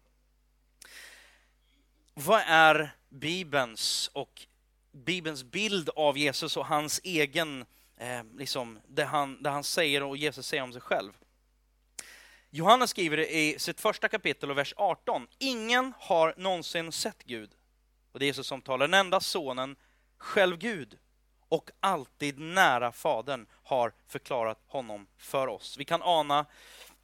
Vad 2.15 2.43
är 2.47 2.91
Bibelns 3.09 4.11
och 4.13 4.47
Bibelns 4.93 5.45
bild 5.45 5.91
av 5.97 6.19
Jesus 6.19 6.57
och 6.57 6.67
hans 6.67 7.01
egen, 7.05 7.65
eh, 7.97 8.25
liksom, 8.37 8.79
det 8.87 9.05
han, 9.05 9.43
det 9.43 9.51
han 9.51 9.65
säger 9.65 10.03
och 10.03 10.17
Jesus 10.17 10.47
säger 10.47 10.63
om 10.63 10.73
sig 10.73 10.83
själv? 10.83 11.13
Johannes 12.51 12.91
skriver 12.91 13.19
i 13.19 13.59
sitt 13.59 13.81
första 13.81 14.09
kapitel 14.09 14.51
och 14.51 14.59
vers 14.59 14.75
18. 14.77 15.27
Ingen 15.39 15.93
har 15.99 16.35
någonsin 16.37 16.93
sett 16.93 17.25
Gud. 17.25 17.51
Och 18.13 18.19
det 18.19 18.25
är 18.25 18.27
Jesus 18.27 18.47
som 18.47 18.63
talar. 18.63 18.89
Den 18.89 19.01
enda 19.01 19.21
sonen, 19.21 19.77
själv 20.19 20.59
Gud, 20.59 20.99
och 21.49 21.71
alltid 21.81 22.39
nära 22.39 22.93
Fadern, 22.93 23.47
har 23.65 23.93
förklarat 24.07 24.59
honom 24.67 25.07
för 25.17 25.47
oss. 25.47 25.77
Vi 25.79 25.85
kan 25.85 26.03
ana 26.03 26.47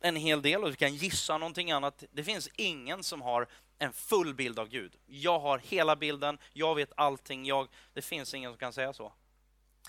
en 0.00 0.16
hel 0.16 0.42
del 0.42 0.64
och 0.64 0.70
vi 0.70 0.76
kan 0.76 0.94
gissa 0.94 1.38
någonting 1.38 1.70
annat. 1.70 2.04
Det 2.12 2.24
finns 2.24 2.48
ingen 2.56 3.02
som 3.02 3.22
har 3.22 3.46
en 3.78 3.92
full 3.92 4.34
bild 4.34 4.58
av 4.58 4.68
Gud. 4.68 4.96
Jag 5.06 5.38
har 5.38 5.58
hela 5.58 5.96
bilden, 5.96 6.38
jag 6.52 6.74
vet 6.74 6.92
allting, 6.96 7.44
jag, 7.44 7.68
det 7.92 8.02
finns 8.02 8.34
ingen 8.34 8.50
som 8.50 8.58
kan 8.58 8.72
säga 8.72 8.92
så. 8.92 9.12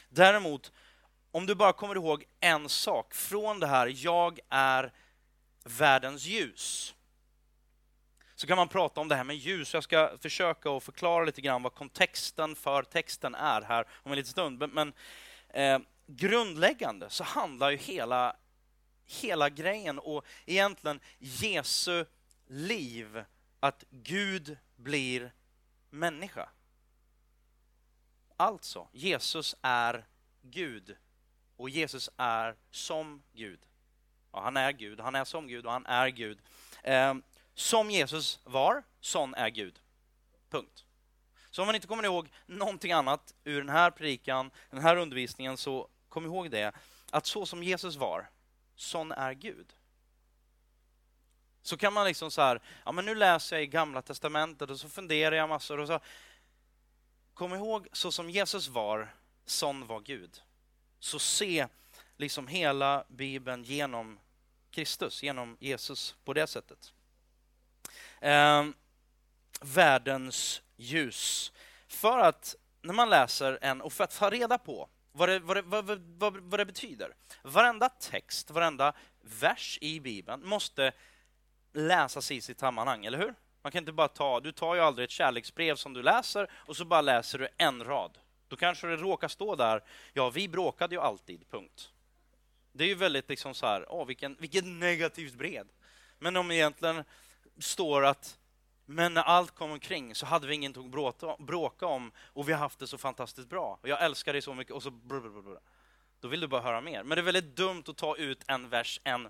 Däremot, 0.10 0.72
om 1.32 1.46
du 1.46 1.56
bara 1.56 1.74
kommer 1.74 1.96
ihåg 1.96 2.24
en 2.40 2.70
sak 2.70 3.14
från 3.14 3.60
det 3.60 3.68
här, 3.68 3.94
jag 3.96 4.40
är 4.50 4.92
världens 5.66 6.26
ljus. 6.26 6.96
Så 8.36 8.48
kan 8.48 8.58
man 8.58 8.68
prata 8.68 9.02
om 9.02 9.08
det 9.08 9.16
här 9.16 9.24
med 9.24 9.36
ljus. 9.36 9.74
Jag 9.74 9.84
ska 9.84 10.18
försöka 10.22 10.72
att 10.72 10.84
förklara 10.84 11.26
lite 11.26 11.42
grann 11.42 11.64
vad 11.64 11.74
kontexten 11.74 12.56
för 12.56 12.84
texten 12.84 13.36
är 13.36 13.62
här 13.62 13.88
om 13.94 14.12
en 14.12 14.18
liten 14.18 14.32
stund. 14.32 14.74
Men 14.74 14.94
eh, 15.50 15.80
grundläggande 16.08 17.10
så 17.10 17.24
handlar 17.24 17.72
ju 17.72 17.78
hela, 17.78 18.36
hela 19.06 19.50
grejen 19.50 20.00
och 20.00 20.26
egentligen 20.46 21.00
Jesu 21.20 22.06
liv 22.48 23.24
att 23.60 23.84
Gud 23.90 24.58
blir 24.76 25.34
människa. 25.90 26.50
Alltså, 28.38 28.88
Jesus 28.92 29.56
är 29.62 30.06
Gud 30.42 30.98
och 31.58 31.70
Jesus 31.70 32.10
är 32.18 32.56
som 32.72 33.24
Gud. 33.34 33.60
Ja, 34.36 34.42
han 34.42 34.58
är 34.58 34.72
Gud, 34.72 35.00
han 35.00 35.16
är 35.16 35.26
som 35.26 35.48
Gud 35.48 35.66
och 35.66 35.72
han 35.72 35.86
är 35.86 36.08
Gud. 36.08 36.40
Eh, 36.84 37.14
som 37.54 37.92
Jesus 37.92 38.40
var, 38.44 38.84
sån 39.00 39.34
är 39.34 39.50
Gud. 39.50 39.80
Punkt. 40.50 40.86
Så 41.52 41.62
om 41.62 41.66
man 41.66 41.76
inte 41.76 41.88
kommer 41.88 42.04
ihåg 42.04 42.30
någonting 42.46 42.92
annat 42.92 43.34
ur 43.44 43.58
den 43.58 43.70
här 43.70 43.92
predikan, 43.92 44.52
den 44.70 44.82
här 44.82 44.98
undervisningen, 44.98 45.58
så 45.58 45.88
kom 46.10 46.26
ihåg 46.26 46.52
det, 46.52 46.72
att 47.12 47.26
så 47.26 47.46
som 47.46 47.64
Jesus 47.64 47.96
var, 47.96 48.30
sån 48.76 49.12
är 49.12 49.34
Gud. 49.34 49.74
Så 51.62 51.78
kan 51.78 51.94
man 51.94 52.06
liksom 52.06 52.32
så 52.32 52.42
här, 52.42 52.62
ja 52.86 52.92
men 52.92 53.06
nu 53.06 53.16
läser 53.16 53.56
jag 53.56 53.64
i 53.64 53.68
Gamla 53.68 54.02
Testamentet 54.02 54.70
och 54.70 54.80
så 54.80 54.90
funderar 54.90 55.36
jag 55.36 55.50
massor 55.50 55.80
och 55.80 55.88
så 55.88 56.00
Kom 57.34 57.54
ihåg, 57.54 57.88
så 57.92 58.12
som 58.12 58.30
Jesus 58.30 58.68
var, 58.68 59.14
sån 59.46 59.88
var 59.88 60.00
Gud. 60.00 60.42
Så 61.00 61.20
se 61.20 61.68
liksom 62.18 62.48
hela 62.48 63.06
Bibeln 63.08 63.64
genom 63.64 64.20
Kristus, 64.76 65.24
genom 65.24 65.58
Jesus 65.60 66.16
på 66.26 66.34
det 66.34 66.48
sättet. 66.48 66.94
Eh, 68.22 68.66
världens 69.62 70.62
ljus. 70.76 71.52
För 71.88 72.20
att 72.20 72.56
när 72.82 72.94
man 72.94 73.10
läser 73.10 73.60
en, 73.62 73.82
och 73.82 73.94
för 73.94 74.04
att 74.04 74.18
ta 74.18 74.30
reda 74.30 74.58
på 74.58 74.90
vad 75.12 75.30
det, 75.30 75.40
vad, 75.40 75.58
det, 75.58 75.62
vad, 75.62 75.86
vad, 76.18 76.38
vad 76.38 76.60
det 76.60 76.66
betyder. 76.66 77.16
Varenda 77.42 77.90
text, 77.90 78.52
varenda 78.52 78.94
vers 79.22 79.78
i 79.82 80.00
Bibeln 80.00 80.48
måste 80.48 80.92
läsas 81.74 82.32
i 82.32 82.42
sitt 82.42 82.60
sammanhang, 82.60 83.06
eller 83.06 83.18
hur? 83.18 83.34
Man 83.62 83.72
kan 83.72 83.80
inte 83.80 83.92
bara 83.92 84.08
ta, 84.08 84.40
du 84.40 84.52
tar 84.52 84.76
ju 84.76 84.82
aldrig 84.82 85.04
ett 85.04 85.12
kärleksbrev 85.12 85.76
som 85.76 85.94
du 85.94 86.04
läser 86.04 86.52
och 86.54 86.76
så 86.76 86.86
bara 86.86 87.02
läser 87.02 87.40
du 87.40 87.48
en 87.58 87.84
rad. 87.84 88.18
Då 88.48 88.56
kanske 88.56 88.88
det 88.88 88.96
råkar 88.96 89.28
stå 89.28 89.56
där, 89.56 89.84
ja, 90.14 90.30
vi 90.30 90.48
bråkade 90.48 90.96
ju 90.96 91.02
alltid, 91.02 91.50
punkt. 91.50 91.92
Det 92.78 92.84
är 92.84 92.88
ju 92.88 92.96
väldigt 92.96 93.30
liksom 93.30 93.54
så 93.54 93.66
här, 93.66 93.86
åh, 93.90 94.06
vilken, 94.06 94.36
vilket 94.40 94.66
negativt 94.66 95.34
brev. 95.34 95.68
Men 96.20 96.38
om 96.38 96.52
egentligen 96.52 97.04
står 97.60 98.06
att 98.06 98.38
men 98.86 99.14
när 99.14 99.22
allt 99.22 99.56
kom 99.56 99.72
omkring 99.72 100.16
så 100.16 100.26
hade 100.26 100.48
vi 100.48 100.56
ingenting 100.56 100.86
att 100.86 100.92
bråka, 100.92 101.36
bråka 101.40 101.86
om 101.86 102.12
och 102.18 102.50
vi 102.50 102.54
har 102.54 102.60
haft 102.60 102.80
det 102.80 102.88
så 102.88 102.98
fantastiskt 102.98 103.50
bra. 103.50 103.80
Och 103.82 103.90
jag 103.90 104.04
älskar 104.04 104.34
dig 104.34 104.42
så 104.42 104.54
mycket 104.54 104.74
och 104.74 104.84
så 104.84 104.92
blablabla. 104.92 105.60
då 106.20 106.28
vill 106.28 106.40
du 106.40 106.48
bara 106.48 106.62
höra 106.62 106.82
mer. 106.82 107.04
Men 107.04 107.16
det 107.16 107.22
är 107.22 107.24
väldigt 107.24 107.56
dumt 107.56 107.84
att 107.88 107.98
ta 107.98 108.16
ut 108.16 108.44
en 108.48 108.70
vers, 108.70 109.02
en 109.04 109.30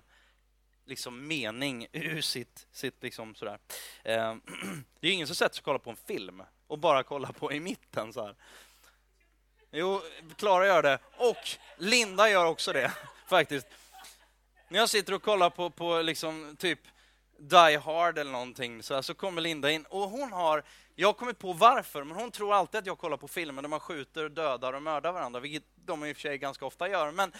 liksom 0.84 1.26
mening 1.26 1.86
ur 1.92 2.20
sitt, 2.20 2.66
sitt 2.72 3.02
liksom 3.02 3.34
sådär. 3.34 3.58
Eh, 4.04 4.34
det 5.00 5.08
är 5.08 5.12
ingen 5.12 5.26
som 5.26 5.36
sätter 5.36 5.54
sig 5.54 5.60
och 5.60 5.64
kollar 5.64 5.78
på 5.78 5.90
en 5.90 5.96
film 5.96 6.42
och 6.66 6.78
bara 6.78 7.02
kollar 7.02 7.32
på 7.32 7.52
i 7.52 7.60
mitten 7.60 8.12
så 8.12 8.26
här. 8.26 8.36
Jo, 9.70 10.02
Klara 10.36 10.66
gör 10.66 10.82
det 10.82 10.98
och 11.16 11.48
Linda 11.78 12.30
gör 12.30 12.46
också 12.46 12.72
det 12.72 12.92
faktiskt. 13.26 13.66
När 14.68 14.78
jag 14.78 14.88
sitter 14.88 15.14
och 15.14 15.22
kollar 15.22 15.50
på, 15.50 15.70
på 15.70 16.02
liksom 16.02 16.56
typ 16.58 16.80
Die 17.38 17.76
Hard 17.76 18.18
eller 18.18 18.32
någonting 18.32 18.82
så, 18.82 18.94
här, 18.94 19.02
så 19.02 19.14
kommer 19.14 19.42
Linda 19.42 19.70
in 19.70 19.84
och 19.84 20.10
hon 20.10 20.32
har, 20.32 20.62
jag 20.94 21.08
har 21.08 21.12
kommit 21.12 21.38
på 21.38 21.52
varför, 21.52 22.04
men 22.04 22.16
hon 22.16 22.30
tror 22.30 22.54
alltid 22.54 22.78
att 22.78 22.86
jag 22.86 22.98
kollar 22.98 23.16
på 23.16 23.28
filmer 23.28 23.62
där 23.62 23.68
man 23.68 23.80
skjuter, 23.80 24.28
dödar 24.28 24.72
och 24.72 24.82
mördar 24.82 25.12
varandra, 25.12 25.40
vilket 25.40 25.64
de 25.84 26.04
i 26.04 26.12
och 26.12 26.16
för 26.16 26.20
sig 26.20 26.38
ganska 26.38 26.66
ofta 26.66 26.88
gör. 26.88 27.12
Men 27.12 27.32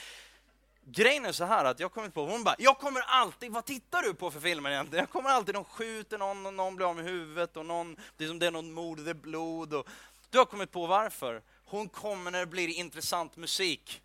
grejen 0.85 1.25
är 1.25 1.33
så 1.33 1.45
här 1.45 1.65
att 1.65 1.81
jag 1.81 1.93
kommit 1.93 2.15
på, 2.15 2.27
hon 2.27 2.45
bara, 2.45 2.55
jag 2.59 2.79
kommer 2.79 3.01
alltid, 3.01 3.53
vad 3.53 3.65
tittar 3.65 4.03
du 4.03 4.15
på 4.15 4.31
för 4.31 4.41
filmer 4.41 4.71
egentligen? 4.71 5.03
Jag 5.03 5.11
kommer 5.11 5.31
alltid, 5.31 5.55
de 5.55 5.65
skjuter 5.65 6.19
någon 6.19 6.47
och 6.47 6.55
någon 6.55 6.77
blir 6.77 6.87
av 6.87 6.97
med 6.97 7.05
huvudet 7.05 7.57
och 7.57 7.67
någon, 7.67 7.97
det 8.17 8.25
är 8.25 8.29
som 8.29 8.39
det 8.39 8.47
är 8.47 8.51
något 8.51 8.65
mord, 8.65 8.99
det 8.99 9.11
är 9.11 9.15
blod 9.15 9.75
och 9.75 9.89
du 10.31 10.39
har 10.39 10.45
kommit 10.45 10.73
på 10.73 10.87
varför. 10.87 11.43
Hon 11.65 11.89
kommer 11.89 12.31
när 12.31 12.41
det 12.41 12.47
blir 12.47 12.69
intressant 12.69 13.37
musik. 13.37 14.03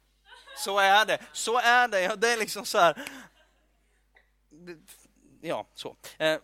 Så 0.57 0.79
är 0.79 1.05
det, 1.05 1.19
så 1.31 1.59
är 1.59 1.87
det. 1.87 2.15
Det 2.15 2.33
är 2.33 2.37
liksom 2.37 2.65
så 2.65 2.77
här. 2.77 3.05
Ja, 5.41 5.67
så. 5.73 5.95
Eh, 6.17 6.39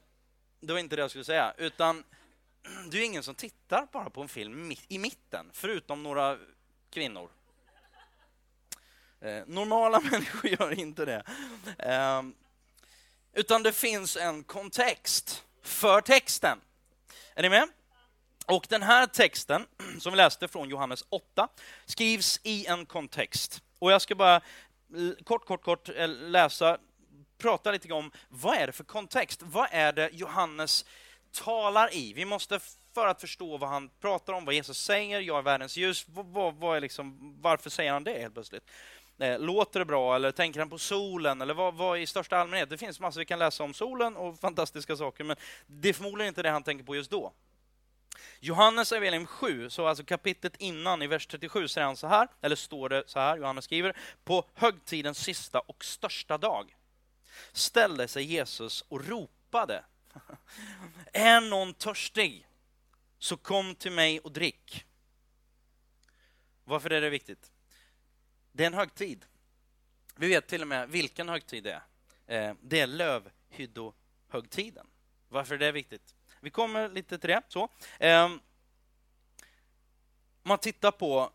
det 0.60 0.74
var 0.74 0.80
inte 0.80 0.96
det 0.96 1.02
jag 1.02 1.10
skulle 1.10 1.26
säga, 1.26 1.54
utan 1.58 2.04
det 2.90 2.98
är 2.98 3.06
ingen 3.06 3.24
som 3.24 3.36
tittar 3.36 3.88
bara 3.92 4.10
på 4.10 4.22
en 4.22 4.30
film 4.30 4.74
i 4.88 4.98
mitten, 4.98 5.50
förutom 5.54 6.04
några 6.04 6.38
kvinnor. 6.90 7.30
Eh, 9.22 9.44
normala 9.48 10.00
människor 10.12 10.50
gör 10.50 10.80
inte 10.80 11.06
det. 11.06 11.24
Eh, 11.80 12.24
utan 13.34 13.64
det 13.64 13.72
finns 13.72 14.18
en 14.18 14.44
kontext 14.44 15.44
för 15.64 16.02
texten. 16.02 16.62
Är 17.36 17.42
ni 17.42 17.50
med? 17.50 17.70
Och 18.46 18.66
den 18.70 18.84
här 18.84 19.08
texten, 19.08 19.66
som 20.00 20.12
vi 20.12 20.18
läste 20.18 20.48
från 20.48 20.70
Johannes 20.70 21.04
8, 21.10 21.48
skrivs 21.86 22.40
i 22.44 22.66
en 22.66 22.86
kontext. 22.86 23.62
Och 23.79 23.91
jag 23.91 24.01
ska 24.01 24.15
bara 24.15 24.41
kort, 25.24 25.46
kort, 25.46 25.63
kort 25.63 25.89
eh, 25.89 26.07
läsa, 26.07 26.77
prata 27.38 27.72
lite 27.72 27.93
om 27.93 28.12
vad 28.29 28.57
är 28.57 28.67
det 28.67 28.74
för 28.74 28.84
kontext? 28.84 29.43
Vad 29.43 29.67
är 29.72 29.93
det 29.93 30.10
Johannes 30.13 30.86
talar 31.31 31.93
i? 31.93 32.13
Vi 32.13 32.25
måste, 32.25 32.60
för 32.93 33.07
att 33.07 33.22
förstå 33.22 33.57
vad 33.57 33.69
han 33.69 33.89
pratar 34.01 34.34
om, 34.34 34.46
vad 34.46 34.55
Jesus 34.55 34.77
säger, 34.77 35.19
jag 35.19 35.38
är 35.38 35.41
världens 35.41 35.77
ljus, 35.77 36.05
vad, 36.07 36.25
vad, 36.25 36.55
vad 36.55 36.77
är 36.77 36.81
liksom, 36.81 37.36
varför 37.41 37.69
säger 37.69 37.91
han 37.91 38.03
det 38.03 38.19
helt 38.22 38.34
plötsligt? 38.34 38.63
Eh, 39.19 39.39
låter 39.39 39.79
det 39.79 39.86
bra 39.86 40.15
eller 40.15 40.31
tänker 40.31 40.60
han 40.60 40.69
på 40.69 40.77
solen 40.77 41.41
eller 41.41 41.53
vad, 41.53 41.74
vad 41.74 42.00
i 42.00 42.05
största 42.05 42.38
allmänhet? 42.38 42.69
Det 42.69 42.77
finns 42.77 43.00
massor 43.00 43.19
vi 43.19 43.25
kan 43.25 43.39
läsa 43.39 43.63
om 43.63 43.74
solen 43.74 44.15
och 44.15 44.39
fantastiska 44.39 44.96
saker, 44.96 45.24
men 45.24 45.36
det 45.67 45.89
är 45.89 45.93
förmodligen 45.93 46.27
inte 46.27 46.43
det 46.43 46.50
han 46.50 46.63
tänker 46.63 46.86
på 46.86 46.96
just 46.96 47.12
då. 47.12 47.34
Johannes 48.39 48.91
evangelium 48.91 49.27
7, 49.27 49.70
så 49.70 49.88
alltså 49.88 50.03
kapitlet 50.03 50.56
innan 50.56 51.01
i 51.01 51.08
vers 51.08 51.27
37 51.27 51.67
säger 51.67 51.88
han 51.88 51.98
så 51.98 52.08
här, 52.08 52.27
eller 52.41 52.56
står 52.56 52.89
det 52.89 53.03
så 53.08 53.20
här, 53.20 53.38
Johannes 53.38 53.65
skriver, 53.65 53.98
på 54.24 54.50
högtidens 54.53 55.17
sista 55.17 55.60
och 55.60 55.86
största 55.86 56.38
dag 56.38 56.75
ställde 57.51 58.08
sig 58.08 58.24
Jesus 58.24 58.82
och 58.82 59.06
ropade. 59.06 59.84
Är 61.13 61.41
någon 61.41 61.74
törstig, 61.74 62.48
så 63.20 63.38
kom 63.38 63.75
till 63.75 63.91
mig 63.91 64.20
och 64.20 64.32
drick. 64.32 64.86
Varför 66.63 66.89
är 66.89 67.01
det 67.01 67.10
viktigt? 67.10 67.51
Det 68.51 68.63
är 68.63 68.67
en 68.67 68.74
högtid. 68.74 69.25
Vi 70.15 70.27
vet 70.27 70.48
till 70.48 70.62
och 70.62 70.67
med 70.67 70.89
vilken 70.89 71.29
högtid 71.29 71.63
det 71.63 71.82
är. 72.27 72.50
Eh, 72.50 72.56
det 72.62 72.79
är 72.79 72.88
lövhyddohögtiden. 72.88 74.88
Varför 75.29 75.56
är 75.56 75.60
det 75.60 75.72
viktigt? 75.72 76.16
Vi 76.48 76.51
kommer 76.51 76.89
lite 76.89 77.18
till 77.18 77.30
det. 77.30 77.42
Så. 77.48 77.70
Ehm, 78.00 78.39
man 80.44 80.58
tittar 80.58 80.91
på, 80.91 81.32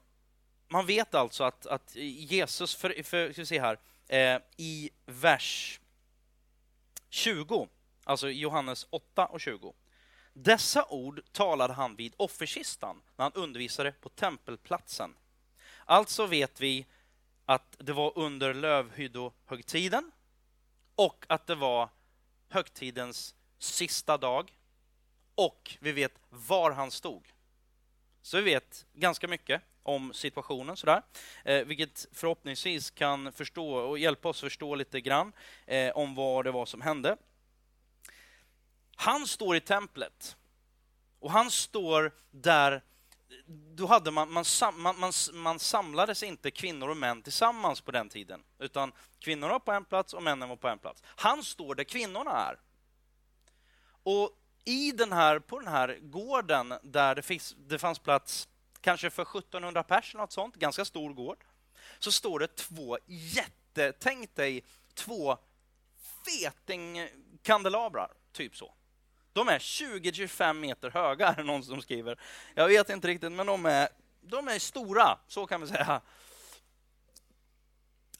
man 0.68 0.86
vet 0.86 1.14
alltså 1.14 1.44
att, 1.44 1.66
att 1.66 1.94
Jesus, 1.94 2.74
för, 2.74 3.02
för 3.02 3.32
ska 3.32 3.42
vi 3.42 3.46
se 3.46 3.60
här, 3.60 3.78
eh, 4.08 4.42
i 4.56 4.90
vers 5.06 5.80
20, 7.08 7.68
alltså 8.04 8.30
Johannes 8.30 8.86
8 8.90 9.26
och 9.26 9.40
20. 9.40 9.74
Dessa 10.32 10.84
ord 10.84 11.20
talade 11.32 11.72
han 11.72 11.96
vid 11.96 12.14
offerkistan 12.16 13.02
när 13.16 13.24
han 13.24 13.32
undervisade 13.32 13.92
på 13.92 14.08
tempelplatsen. 14.08 15.14
Alltså 15.84 16.26
vet 16.26 16.60
vi 16.60 16.86
att 17.44 17.76
det 17.78 17.92
var 17.92 18.18
under 18.18 18.54
lövhyddohögtiden 18.54 20.10
och 20.94 21.24
att 21.28 21.46
det 21.46 21.54
var 21.54 21.88
högtidens 22.48 23.34
sista 23.58 24.18
dag 24.18 24.52
och 25.34 25.76
vi 25.80 25.92
vet 25.92 26.12
var 26.28 26.70
han 26.70 26.90
stod. 26.90 27.32
Så 28.22 28.36
vi 28.36 28.42
vet 28.42 28.86
ganska 28.92 29.28
mycket 29.28 29.62
om 29.82 30.12
situationen, 30.14 30.76
sådär. 30.76 31.02
Eh, 31.44 31.64
vilket 31.64 32.06
förhoppningsvis 32.12 32.90
kan 32.90 33.32
förstå 33.32 33.74
och 33.74 33.98
hjälpa 33.98 34.28
oss 34.28 34.40
förstå 34.40 34.74
lite 34.74 35.00
grann 35.00 35.32
eh, 35.66 35.90
om 35.90 36.14
vad 36.14 36.44
det 36.44 36.50
var 36.50 36.66
som 36.66 36.80
hände. 36.80 37.16
Han 38.96 39.26
står 39.26 39.56
i 39.56 39.60
templet 39.60 40.36
och 41.18 41.30
han 41.30 41.50
står 41.50 42.12
där 42.30 42.82
då 43.74 43.86
hade 43.86 44.10
man, 44.10 44.32
man, 44.32 44.44
man, 44.74 44.98
man, 44.98 45.12
man 45.32 45.58
samlades 45.58 46.22
inte 46.22 46.50
kvinnor 46.50 46.88
och 46.88 46.96
män 46.96 47.22
tillsammans 47.22 47.80
på 47.80 47.90
den 47.90 48.08
tiden, 48.08 48.42
utan 48.58 48.92
kvinnorna 49.18 49.52
var 49.52 49.60
på 49.60 49.72
en 49.72 49.84
plats 49.84 50.14
och 50.14 50.22
männen 50.22 50.48
var 50.48 50.56
på 50.56 50.68
en 50.68 50.78
plats. 50.78 51.02
Han 51.06 51.42
står 51.42 51.74
där 51.74 51.84
kvinnorna 51.84 52.30
är. 52.30 52.58
Och 54.02 54.30
i 54.64 54.92
den 54.92 55.12
här, 55.12 55.38
på 55.38 55.58
den 55.58 55.68
här 55.68 55.98
gården 56.02 56.74
där 56.82 57.14
det, 57.14 57.22
finns, 57.22 57.56
det 57.58 57.78
fanns 57.78 57.98
plats 57.98 58.48
kanske 58.80 59.10
för 59.10 59.22
1700 59.22 59.82
pers, 59.82 60.14
något 60.14 60.32
sånt, 60.32 60.56
ganska 60.56 60.84
stor 60.84 61.12
gård, 61.12 61.44
så 61.98 62.12
står 62.12 62.38
det 62.38 62.56
två 62.56 62.98
jätte, 63.06 63.92
tänk 63.92 64.34
dig 64.34 64.64
två 64.94 65.38
fetingkandelabrar, 66.26 68.12
typ 68.32 68.56
så. 68.56 68.74
De 69.32 69.48
är 69.48 69.58
20-25 69.58 70.52
meter 70.54 70.90
höga, 70.90 71.28
är 71.32 71.36
det 71.36 71.42
någon 71.42 71.64
som 71.64 71.82
skriver. 71.82 72.20
Jag 72.54 72.68
vet 72.68 72.90
inte 72.90 73.08
riktigt, 73.08 73.32
men 73.32 73.46
de 73.46 73.66
är, 73.66 73.88
de 74.20 74.48
är 74.48 74.58
stora, 74.58 75.18
så 75.28 75.46
kan 75.46 75.60
vi 75.60 75.66
säga. 75.66 76.00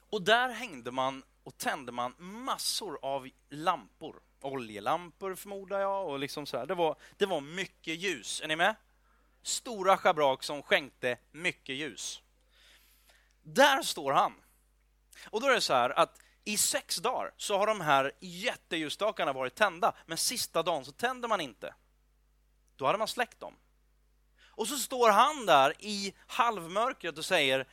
Och 0.09 0.21
där 0.21 0.49
hängde 0.49 0.91
man 0.91 1.23
och 1.43 1.57
tände 1.57 1.91
man 1.91 2.15
massor 2.17 2.99
av 3.01 3.29
lampor 3.49 4.21
oljelampor 4.45 5.35
förmodar 5.35 5.79
jag. 5.79 6.07
Och 6.07 6.19
liksom 6.19 6.45
så 6.45 6.57
här. 6.57 6.65
Det, 6.65 6.75
var, 6.75 6.95
det 7.17 7.25
var 7.25 7.41
mycket 7.41 7.95
ljus. 7.95 8.41
Är 8.43 8.47
ni 8.47 8.55
med? 8.55 8.75
Stora 9.41 9.97
schabrak 9.97 10.43
som 10.43 10.63
skänkte 10.63 11.17
mycket 11.31 11.75
ljus. 11.75 12.21
Där 13.41 13.81
står 13.81 14.11
han. 14.11 14.33
Och 15.29 15.41
då 15.41 15.47
är 15.47 15.53
det 15.53 15.61
så 15.61 15.73
här 15.73 15.89
att 15.89 16.19
i 16.43 16.57
sex 16.57 16.97
dagar 16.97 17.33
så 17.37 17.57
har 17.57 17.67
de 17.67 17.81
här 17.81 18.11
jätteljusstakarna 18.19 19.33
varit 19.33 19.55
tända, 19.55 19.95
men 20.05 20.17
sista 20.17 20.63
dagen 20.63 20.85
så 20.85 20.91
tänder 20.91 21.27
man 21.27 21.41
inte. 21.41 21.73
Då 22.75 22.85
hade 22.85 22.97
man 22.97 23.07
släckt 23.07 23.39
dem. 23.39 23.55
Och 24.55 24.67
så 24.67 24.77
står 24.77 25.09
han 25.09 25.45
där 25.45 25.73
i 25.79 26.13
halvmörkret 26.27 27.17
och 27.17 27.25
säger 27.25 27.67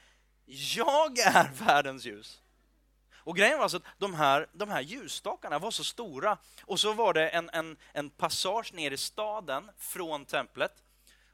Jag 0.45 1.19
är 1.19 1.51
världens 1.67 2.05
ljus. 2.05 2.43
Och 3.25 3.37
grejen 3.37 3.59
var 3.59 3.63
alltså 3.63 3.77
att 3.77 3.85
de 3.99 4.15
här, 4.15 4.47
de 4.53 4.69
här 4.69 4.81
ljusstakarna 4.81 5.59
var 5.59 5.71
så 5.71 5.85
stora 5.85 6.39
och 6.63 6.81
så 6.81 6.93
var 6.93 7.13
det 7.13 7.29
en, 7.29 7.51
en, 7.53 7.77
en 7.93 8.11
passage 8.11 8.73
ner 8.73 8.91
i 8.91 8.97
staden 8.97 9.71
från 9.79 10.25
templet. 10.25 10.83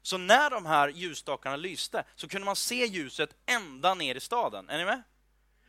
Så 0.02 0.18
när 0.18 0.50
de 0.50 0.66
här 0.66 0.88
ljusstakarna 0.88 1.56
lyste 1.56 2.04
så 2.14 2.28
kunde 2.28 2.44
man 2.44 2.56
se 2.56 2.86
ljuset 2.86 3.36
ända 3.46 3.94
ner 3.94 4.14
i 4.14 4.20
staden. 4.20 4.70
Är 4.70 4.78
ni 4.78 4.84
med? 4.84 5.02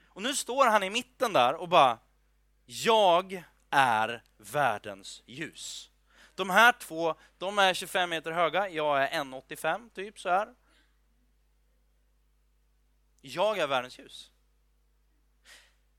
Och 0.08 0.21
nu 0.21 0.36
står 0.36 0.65
han 0.65 0.84
i 0.84 0.89
mitten 0.89 1.34
där 1.34 1.53
och 1.53 1.69
bara 1.69 1.99
Jag 2.65 3.43
är 3.69 4.23
världens 4.38 5.23
ljus. 5.25 5.91
De 6.36 6.49
här 6.49 6.71
två, 6.71 7.15
de 7.38 7.60
är 7.60 7.73
25 7.73 8.10
meter 8.10 8.32
höga, 8.32 8.69
jag 8.69 9.03
är 9.03 9.23
1,85 9.23 9.89
typ 9.89 10.19
så 10.19 10.30
här. 10.30 10.53
Jag 13.21 13.58
är 13.58 13.67
världens 13.67 13.99
ljus. 13.99 14.32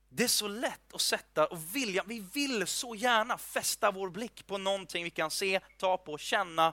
Det 0.08 0.24
är 0.24 0.28
så 0.28 0.48
lätt 0.48 0.94
att 0.94 1.00
sätta 1.00 1.46
och 1.46 1.76
vilja, 1.76 2.04
vi 2.06 2.20
vill 2.20 2.66
så 2.66 2.94
gärna 2.94 3.38
fästa 3.38 3.90
vår 3.90 4.10
blick 4.10 4.46
på 4.46 4.58
någonting 4.58 5.04
vi 5.04 5.10
kan 5.10 5.30
se, 5.30 5.60
ta 5.78 5.96
på, 5.96 6.18
känna. 6.18 6.72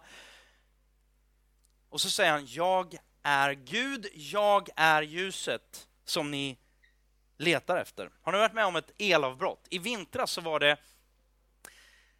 Och 1.89 2.02
så 2.02 2.10
säger 2.10 2.32
han, 2.32 2.45
jag 2.45 2.98
är 3.24 3.54
Gud, 3.54 4.08
jag 4.13 4.69
är 4.76 5.02
ljuset 5.02 5.88
som 6.06 6.32
ni 6.32 6.58
letar 7.38 7.78
efter. 7.78 8.10
Har 8.21 8.32
ni 8.32 8.38
varit 8.38 8.54
med 8.54 8.65
om 8.65 8.76
ett 8.76 8.91
elavbrott? 8.98 9.67
I 9.69 9.80
vintras 9.80 10.32
så 10.32 10.41
var 10.41 10.60
det, 10.60 10.78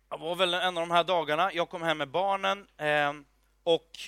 det 0.10 0.17
var 0.17 0.36
väl 0.36 0.54
en 0.54 0.78
av 0.78 0.88
de 0.88 0.91
här 0.91 1.04
dagarna, 1.04 1.54
jag 1.54 1.69
kom 1.69 1.82
hem 1.82 1.97
med 1.97 2.10
barnen 2.10 2.67
eh, 2.78 3.13
och 3.63 3.99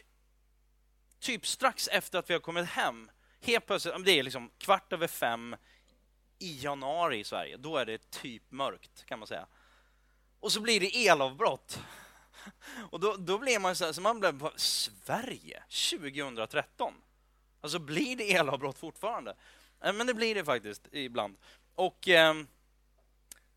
typ 1.19 1.47
strax 1.47 1.87
efter 1.87 2.19
att 2.19 2.29
vi 2.29 2.33
har 2.33 2.41
kommit 2.41 2.69
hem 2.69 3.09
Helt 3.41 3.65
plötsligt, 3.65 4.05
det 4.05 4.19
är 4.19 4.23
liksom 4.23 4.51
kvart 4.57 4.93
över 4.93 5.07
fem 5.07 5.55
i 6.39 6.59
januari 6.63 7.19
i 7.19 7.23
Sverige. 7.23 7.57
Då 7.57 7.77
är 7.77 7.85
det 7.85 8.11
typ 8.11 8.43
mörkt 8.49 9.05
kan 9.05 9.19
man 9.19 9.27
säga. 9.27 9.47
Och 10.39 10.51
så 10.51 10.61
blir 10.61 10.79
det 10.79 11.07
elavbrott. 11.07 11.79
Och 12.91 12.99
då, 12.99 13.15
då 13.15 13.37
blir 13.37 13.59
man 13.59 13.75
så 13.75 13.85
här, 13.85 13.91
så 13.91 14.01
man 14.01 14.19
blir 14.19 14.57
Sverige 14.59 15.63
2013? 15.89 16.93
Alltså 17.61 17.79
blir 17.79 18.15
det 18.15 18.33
elavbrott 18.33 18.77
fortfarande? 18.77 19.35
Men 19.79 20.07
det 20.07 20.13
blir 20.13 20.35
det 20.35 20.45
faktiskt 20.45 20.87
ibland. 20.91 21.37
Och 21.75 22.07
eh, 22.07 22.33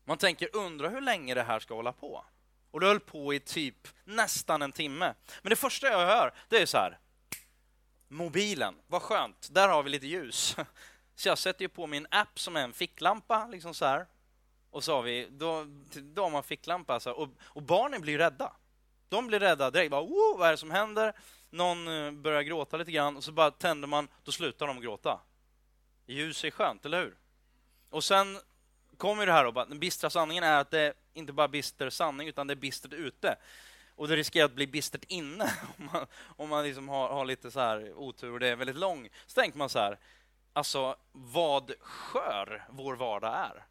man 0.05 0.17
tänker, 0.17 0.55
undra 0.55 0.89
hur 0.89 1.01
länge 1.01 1.33
det 1.33 1.43
här 1.43 1.59
ska 1.59 1.75
hålla 1.75 1.93
på? 1.93 2.25
Och 2.71 2.79
det 2.79 2.85
höll 2.85 2.99
på 2.99 3.33
i 3.33 3.39
typ 3.39 3.87
nästan 4.03 4.61
en 4.61 4.71
timme. 4.71 5.13
Men 5.41 5.49
det 5.49 5.55
första 5.55 5.87
jag 5.87 6.05
hör, 6.05 6.33
det 6.49 6.61
är 6.61 6.65
så 6.65 6.77
här. 6.77 6.99
Mobilen, 8.07 8.75
vad 8.87 9.01
skönt, 9.01 9.49
där 9.51 9.67
har 9.67 9.83
vi 9.83 9.89
lite 9.89 10.07
ljus. 10.07 10.55
Så 11.21 11.29
jag 11.29 11.37
sätter 11.37 11.61
ju 11.61 11.69
på 11.69 11.87
min 11.87 12.07
app 12.11 12.39
som 12.39 12.55
är 12.55 12.63
en 12.63 12.73
ficklampa, 12.73 13.47
liksom 13.47 13.73
så 13.73 13.85
här. 13.85 14.05
Och 14.69 14.83
så 14.83 14.95
har 14.95 15.01
vi, 15.01 15.27
då, 15.31 15.65
då 15.93 16.23
har 16.23 16.29
man 16.29 16.43
ficklampa, 16.43 16.93
alltså. 16.93 17.11
och, 17.11 17.29
och 17.41 17.61
barnen 17.61 18.01
blir 18.01 18.17
rädda. 18.17 18.53
De 19.09 19.27
blir 19.27 19.39
rädda 19.39 19.71
direkt. 19.71 19.91
Bara, 19.91 20.01
oh, 20.01 20.37
vad 20.37 20.47
är 20.47 20.51
det 20.51 20.57
som 20.57 20.71
händer? 20.71 21.13
Någon 21.49 21.87
eh, 21.87 22.11
börjar 22.11 22.41
gråta 22.41 22.77
lite 22.77 22.91
grann 22.91 23.17
och 23.17 23.23
så 23.23 23.31
bara 23.31 23.51
tänder 23.51 23.87
man, 23.87 24.07
då 24.23 24.31
slutar 24.31 24.67
de 24.67 24.81
gråta. 24.81 25.19
Ljus 26.05 26.43
är 26.43 26.51
skönt, 26.51 26.85
eller 26.85 26.99
hur? 26.99 27.15
Och 27.89 28.03
sen 28.03 28.39
kommer 28.97 29.25
det 29.25 29.31
här 29.31 29.51
då, 29.51 29.51
den 29.51 29.79
bistra 29.79 30.09
sanningen 30.09 30.43
är 30.43 30.59
att 30.59 30.71
det 30.71 30.93
inte 31.13 31.33
bara 31.33 31.43
är 31.43 31.47
bister 31.47 31.89
sanning, 31.89 32.27
utan 32.27 32.47
det 32.47 32.53
är 32.53 32.55
bistert 32.55 32.93
ute. 32.93 33.35
Och 33.95 34.07
det 34.07 34.15
riskerar 34.15 34.45
att 34.45 34.55
bli 34.55 34.67
bistert 34.67 35.03
inne 35.07 35.53
om 35.77 35.89
man, 35.93 36.05
om 36.23 36.49
man 36.49 36.63
liksom 36.63 36.89
har, 36.89 37.09
har 37.09 37.25
lite 37.25 37.51
så 37.51 37.59
här 37.59 37.93
otur 37.93 38.33
och 38.33 38.39
det 38.39 38.47
är 38.47 38.55
väldigt 38.55 38.75
lång. 38.75 39.09
Så 39.27 39.41
tänker 39.41 39.57
man 39.57 39.69
så 39.69 39.79
här, 39.79 39.97
alltså 40.53 40.95
vad 41.11 41.71
skör 41.79 42.67
vår 42.69 42.95
vardag 42.95 43.35
är. 43.35 43.65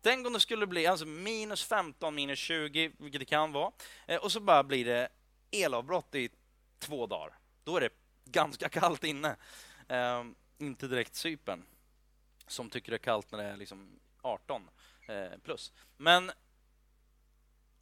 Tänk 0.00 0.26
om 0.26 0.32
det 0.32 0.40
skulle 0.40 0.66
bli 0.66 0.86
alltså 0.86 1.06
minus 1.06 1.64
15, 1.64 2.14
minus 2.14 2.38
20, 2.38 2.92
vilket 2.98 3.20
det 3.20 3.24
kan 3.24 3.52
vara, 3.52 3.72
eh, 4.06 4.20
och 4.20 4.32
så 4.32 4.40
bara 4.40 4.64
blir 4.64 4.84
det 4.84 5.08
elavbrott 5.50 6.14
i 6.14 6.30
två 6.78 7.06
dagar. 7.06 7.38
Då 7.64 7.76
är 7.76 7.80
det 7.80 7.92
ganska 8.24 8.68
kallt 8.68 9.04
inne. 9.04 9.36
Eh, 9.88 10.24
inte 10.58 10.88
direkt 10.88 11.14
Cypern, 11.14 11.62
som 12.46 12.70
tycker 12.70 12.90
det 12.90 12.96
är 12.96 12.98
kallt 12.98 13.32
när 13.32 13.38
det 13.38 13.44
är 13.44 13.56
liksom 13.56 14.00
18 14.22 14.68
eh, 15.08 15.38
plus. 15.44 15.72
Men 15.96 16.30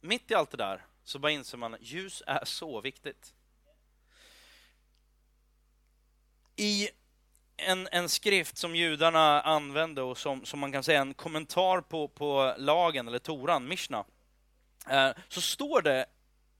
mitt 0.01 0.31
i 0.31 0.35
allt 0.35 0.51
det 0.51 0.57
där 0.57 0.85
så 1.03 1.19
bara 1.19 1.31
inser 1.31 1.57
man 1.57 1.73
att 1.73 1.81
ljus 1.81 2.23
är 2.27 2.45
så 2.45 2.81
viktigt. 2.81 3.33
I 6.55 6.89
en, 7.57 7.87
en 7.91 8.09
skrift 8.09 8.57
som 8.57 8.75
judarna 8.75 9.41
använde 9.41 10.01
och 10.01 10.17
som, 10.17 10.45
som 10.45 10.59
man 10.59 10.71
kan 10.71 10.83
säga 10.83 11.01
en 11.01 11.13
kommentar 11.13 11.81
på, 11.81 12.07
på 12.07 12.55
lagen, 12.57 13.07
eller 13.07 13.19
Toran, 13.19 13.67
Mishna, 13.67 14.05
eh, 14.89 15.11
så 15.27 15.41
står 15.41 15.81
det 15.81 16.05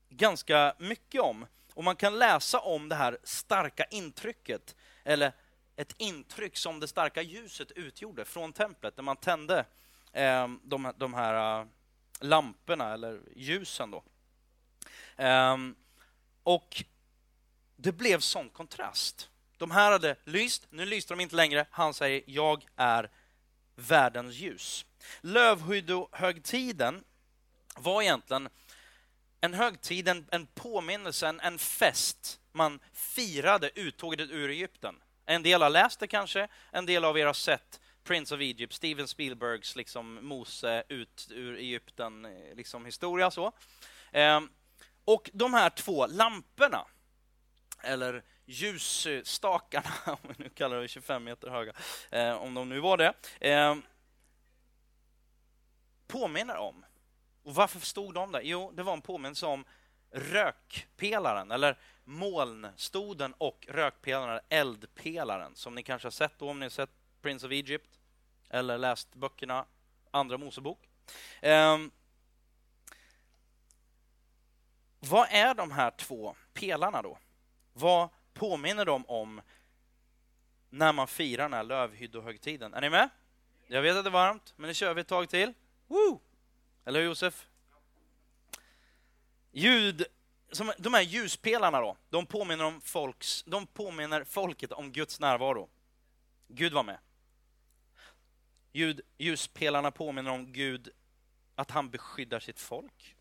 ganska 0.09 0.75
mycket 0.79 1.21
om, 1.21 1.45
och 1.73 1.83
man 1.83 1.95
kan 1.95 2.19
läsa 2.19 2.59
om 2.59 2.89
det 2.89 2.95
här 2.95 3.17
starka 3.23 3.83
intrycket, 3.83 4.75
eller 5.03 5.31
ett 5.75 5.95
intryck 5.97 6.57
som 6.57 6.79
det 6.79 6.87
starka 6.87 7.21
ljuset 7.21 7.71
utgjorde 7.71 8.25
från 8.25 8.53
templet, 8.53 8.97
när 8.97 9.03
man 9.03 9.17
tände 9.17 9.65
eh, 10.11 10.47
de, 10.63 10.93
de 10.97 11.13
här 11.13 11.59
eh, 11.59 11.65
lamporna, 12.19 12.93
eller 12.93 13.19
ljusen. 13.35 13.91
Då. 13.91 14.03
Eh, 15.23 15.57
och 16.43 16.83
det 17.75 17.91
blev 17.91 18.19
sån 18.19 18.49
kontrast. 18.49 19.29
De 19.57 19.71
här 19.71 19.91
hade 19.91 20.15
lyst, 20.23 20.67
nu 20.69 20.85
lyste 20.85 21.13
de 21.13 21.19
inte 21.19 21.35
längre. 21.35 21.65
Han 21.71 21.93
säger, 21.93 22.23
jag 22.25 22.65
är 22.75 23.09
världens 23.75 24.35
ljus. 24.35 24.85
Lövhyddohögtiden 25.21 27.03
var 27.75 28.01
egentligen 28.01 28.49
en 29.41 29.53
högtid, 29.53 30.07
en, 30.07 30.25
en 30.31 30.47
påminnelse, 30.47 31.27
en, 31.27 31.39
en 31.39 31.57
fest. 31.57 32.39
Man 32.51 32.79
firade 32.93 33.71
uttåget 33.75 34.29
ur 34.29 34.49
Egypten. 34.49 34.95
En 35.25 35.43
del 35.43 35.61
har 35.61 35.69
läst 35.69 35.99
det 35.99 36.07
kanske, 36.07 36.47
en 36.71 36.85
del 36.85 37.05
av 37.05 37.17
er 37.17 37.25
har 37.25 37.33
sett 37.33 37.79
Prince 38.03 38.35
of 38.35 38.41
Egypt, 38.41 38.73
Steven 38.73 39.07
Spielbergs 39.07 39.75
liksom 39.75 40.27
Mose 40.27 40.83
ut 40.89 41.27
ur 41.31 41.57
Egypten 41.57 42.25
eh, 42.25 42.55
liksom 42.55 42.85
historia. 42.85 43.31
så. 43.31 43.51
Eh, 44.11 44.41
och 45.05 45.29
de 45.33 45.53
här 45.53 45.69
två 45.69 46.07
lamporna, 46.07 46.85
eller 47.81 48.23
ljusstakarna, 48.45 49.89
om 50.05 50.17
vi 50.21 50.43
nu 50.43 50.49
kallar 50.49 50.81
det 50.81 50.87
25 50.87 51.23
meter 51.23 51.49
höga, 51.49 51.73
eh, 52.11 52.35
om 52.35 52.53
de 52.53 52.69
nu 52.69 52.79
var 52.79 52.97
det, 52.97 53.13
eh, 53.39 53.75
påminner 56.07 56.57
om. 56.57 56.85
Och 57.43 57.55
varför 57.55 57.79
stod 57.79 58.13
de 58.13 58.31
där? 58.31 58.41
Jo, 58.41 58.71
det 58.71 58.83
var 58.83 58.93
en 58.93 59.01
påminnelse 59.01 59.45
om 59.45 59.65
rökpelaren, 60.11 61.51
eller 61.51 61.79
molnstoden 62.03 63.33
och 63.37 63.67
rökpelaren, 63.69 64.39
eldpelaren, 64.49 65.55
som 65.55 65.75
ni 65.75 65.83
kanske 65.83 66.05
har 66.05 66.11
sett 66.11 66.39
då, 66.39 66.49
om 66.49 66.59
ni 66.59 66.65
har 66.65 66.69
sett 66.69 66.89
Prince 67.21 67.45
of 67.45 67.51
Egypt 67.51 67.99
eller 68.49 68.77
läst 68.77 69.15
böckerna 69.15 69.65
Andra 70.11 70.37
Mosebok. 70.37 70.89
Eh, 71.41 71.77
vad 74.99 75.27
är 75.31 75.53
de 75.53 75.71
här 75.71 75.91
två 75.91 76.35
pelarna 76.53 77.01
då? 77.01 77.17
Vad 77.73 78.09
påminner 78.35 78.85
de 78.85 79.05
om 79.05 79.41
när 80.69 80.93
man 80.93 81.07
firar 81.07 81.43
den 81.43 81.53
här 81.53 81.63
lövhyddohögtiden? 81.63 82.73
Är 82.73 82.81
ni 82.81 82.89
med? 82.89 83.09
Jag 83.67 83.81
vet 83.81 83.95
att 83.95 84.03
det 84.03 84.09
är 84.09 84.11
varmt, 84.11 84.53
men 84.55 84.67
nu 84.67 84.73
kör 84.73 84.93
vi 84.93 85.01
ett 85.01 85.07
tag 85.07 85.29
till. 85.29 85.53
Woo! 85.87 86.21
Eller 86.85 86.99
hur 86.99 87.07
Josef? 87.07 87.47
Ljud, 89.51 90.05
som, 90.51 90.73
de 90.77 90.93
här 90.93 91.01
ljuspelarna 91.01 91.81
då, 91.81 91.97
de 92.09 92.25
påminner, 92.25 92.63
om 92.63 92.81
folks, 92.81 93.43
de 93.43 93.67
påminner 93.67 94.23
folket 94.23 94.71
om 94.71 94.91
Guds 94.91 95.19
närvaro. 95.19 95.69
Gud 96.47 96.73
var 96.73 96.83
med. 96.83 96.97
Ljud, 98.73 99.01
ljuspelarna 99.17 99.91
påminner 99.91 100.31
om 100.31 100.53
Gud, 100.53 100.89
att 101.55 101.71
han 101.71 101.89
beskyddar 101.89 102.39
sitt 102.39 102.59
folk. 102.59 103.15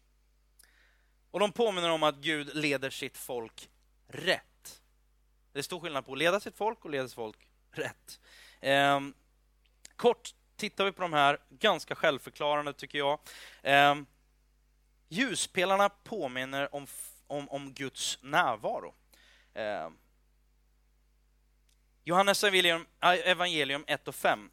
Och 1.31 1.40
de 1.40 1.53
påminner 1.53 1.90
om 1.90 2.03
att 2.03 2.16
Gud 2.16 2.55
leder 2.55 2.90
sitt 2.90 3.16
folk 3.16 3.70
rätt. 4.07 4.54
Det 5.55 5.61
är 5.61 5.62
stor 5.62 5.81
skillnad 5.81 6.07
på 6.07 6.12
att 6.12 6.19
leda 6.19 6.40
sitt 6.40 6.57
folk 6.57 6.85
och 6.85 6.90
leda 6.90 7.09
sitt 7.09 7.14
folk 7.14 7.49
rätt. 7.71 8.21
Eh, 8.61 9.01
kort 9.97 10.35
tittar 10.57 10.85
vi 10.85 10.93
på 10.93 11.03
de 11.03 11.12
här, 11.12 11.38
ganska 11.49 11.95
självförklarande 11.95 12.73
tycker 12.73 12.99
jag. 12.99 13.19
Eh, 13.62 13.95
ljuspelarna 15.09 15.88
påminner 15.88 16.75
om, 16.75 16.87
om, 17.27 17.49
om 17.49 17.73
Guds 17.73 18.19
närvaro. 18.23 18.95
Eh, 19.55 19.90
Johannes 22.05 22.45
evangelium, 22.45 22.87
äh, 23.01 23.09
evangelium 23.09 23.85
1 23.87 24.09
och 24.09 24.14
5. 24.14 24.51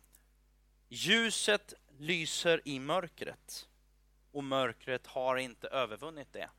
Ljuset 0.90 1.74
lyser 1.98 2.62
i 2.66 2.80
mörkret 2.80 3.70
och 4.32 4.44
mörkret 4.44 5.08
har 5.08 5.38
inte 5.38 5.68
övervunnit 5.68 6.34
det. 6.34 6.50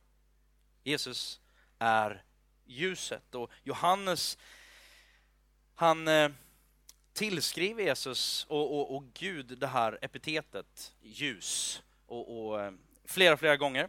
Jesus 0.82 1.40
är 1.78 2.24
ljuset. 2.72 3.34
Och 3.34 3.50
Johannes, 3.62 4.38
han 5.74 6.08
eh, 6.08 6.30
tillskriver 7.12 7.82
Jesus 7.82 8.46
och, 8.48 8.78
och, 8.78 8.96
och, 8.96 9.04
Gud 9.14 9.58
det 9.58 9.66
här 9.66 9.98
epitetet 10.02 10.94
ljus 11.00 11.82
och, 12.06 12.48
och 12.48 12.60
eh, 12.60 12.72
flera, 13.04 13.36
flera 13.36 13.56
gånger. 13.56 13.88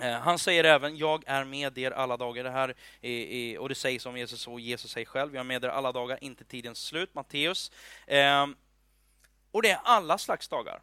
Eh, 0.00 0.12
han 0.12 0.38
säger 0.38 0.64
även, 0.64 0.96
jag 0.96 1.24
är 1.26 1.44
med 1.44 1.78
er 1.78 1.90
alla 1.90 2.16
dagar. 2.16 2.44
Det 2.44 2.50
här 2.50 2.74
är, 3.00 3.58
och 3.58 3.68
det 3.68 3.74
sägs 3.74 4.06
om 4.06 4.16
Jesus 4.16 4.48
och 4.48 4.60
Jesus 4.60 4.90
säger 4.90 5.06
själv, 5.06 5.34
jag 5.34 5.40
är 5.40 5.44
med 5.44 5.64
er 5.64 5.68
alla 5.68 5.92
dagar, 5.92 6.18
inte 6.24 6.44
tidens 6.44 6.78
slut. 6.78 7.14
Matteus. 7.14 7.72
Ehm, 8.06 8.56
och 9.50 9.62
det 9.62 9.70
är 9.70 9.80
alla 9.84 10.18
slags 10.18 10.48
dagar. 10.48 10.82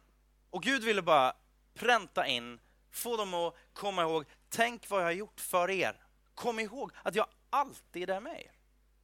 Och 0.50 0.62
Gud 0.62 0.84
ville 0.84 1.02
bara 1.02 1.32
pränta 1.74 2.26
in, 2.26 2.60
få 2.90 3.16
dem 3.16 3.34
att 3.34 3.54
komma 3.72 4.02
ihåg, 4.02 4.24
tänk 4.48 4.90
vad 4.90 5.00
jag 5.00 5.06
har 5.06 5.12
gjort 5.12 5.40
för 5.40 5.70
er. 5.70 6.01
Kom 6.34 6.58
ihåg 6.58 6.92
att 7.02 7.14
jag 7.14 7.26
alltid 7.50 8.10
är 8.10 8.20
med 8.20 8.40
er. 8.40 8.52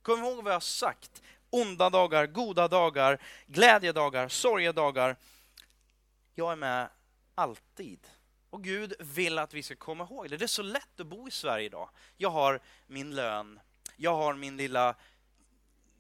Kom 0.03 0.19
ihåg 0.19 0.37
vad 0.45 0.53
jag 0.53 0.57
har 0.57 0.61
sagt. 0.61 1.23
Onda 1.51 1.91
dagar, 1.91 2.27
goda 2.27 2.69
dagar, 2.69 3.23
glädjedagar, 3.47 4.29
sorgedagar. 4.29 5.17
Jag 6.35 6.53
är 6.53 6.57
med 6.57 6.89
alltid. 7.35 8.09
Och 8.51 8.65
Gud 8.65 8.95
vill 8.99 9.39
att 9.39 9.55
vi 9.55 9.63
ska 9.63 9.77
komma 9.77 10.05
ihåg 10.05 10.31
det. 10.31 10.37
Det 10.37 10.45
är 10.45 10.47
så 10.47 10.63
lätt 10.63 11.01
att 11.01 11.07
bo 11.07 11.29
i 11.29 11.31
Sverige 11.31 11.67
idag. 11.67 11.91
Jag 12.17 12.31
har 12.31 12.61
min 12.87 13.15
lön, 13.15 13.61
jag 13.97 14.17
har 14.17 14.35
min 14.35 14.57
lilla 14.57 14.95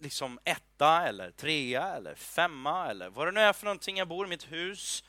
liksom 0.00 0.38
etta 0.44 1.08
eller 1.08 1.30
trea 1.30 1.96
eller 1.96 2.14
femma 2.14 2.90
eller 2.90 3.10
vad 3.10 3.26
det 3.26 3.32
nu 3.32 3.40
är 3.40 3.52
för 3.52 3.64
någonting. 3.64 3.96
Jag 3.96 4.08
bor 4.08 4.26
i 4.26 4.28
mitt 4.28 4.52
hus, 4.52 5.04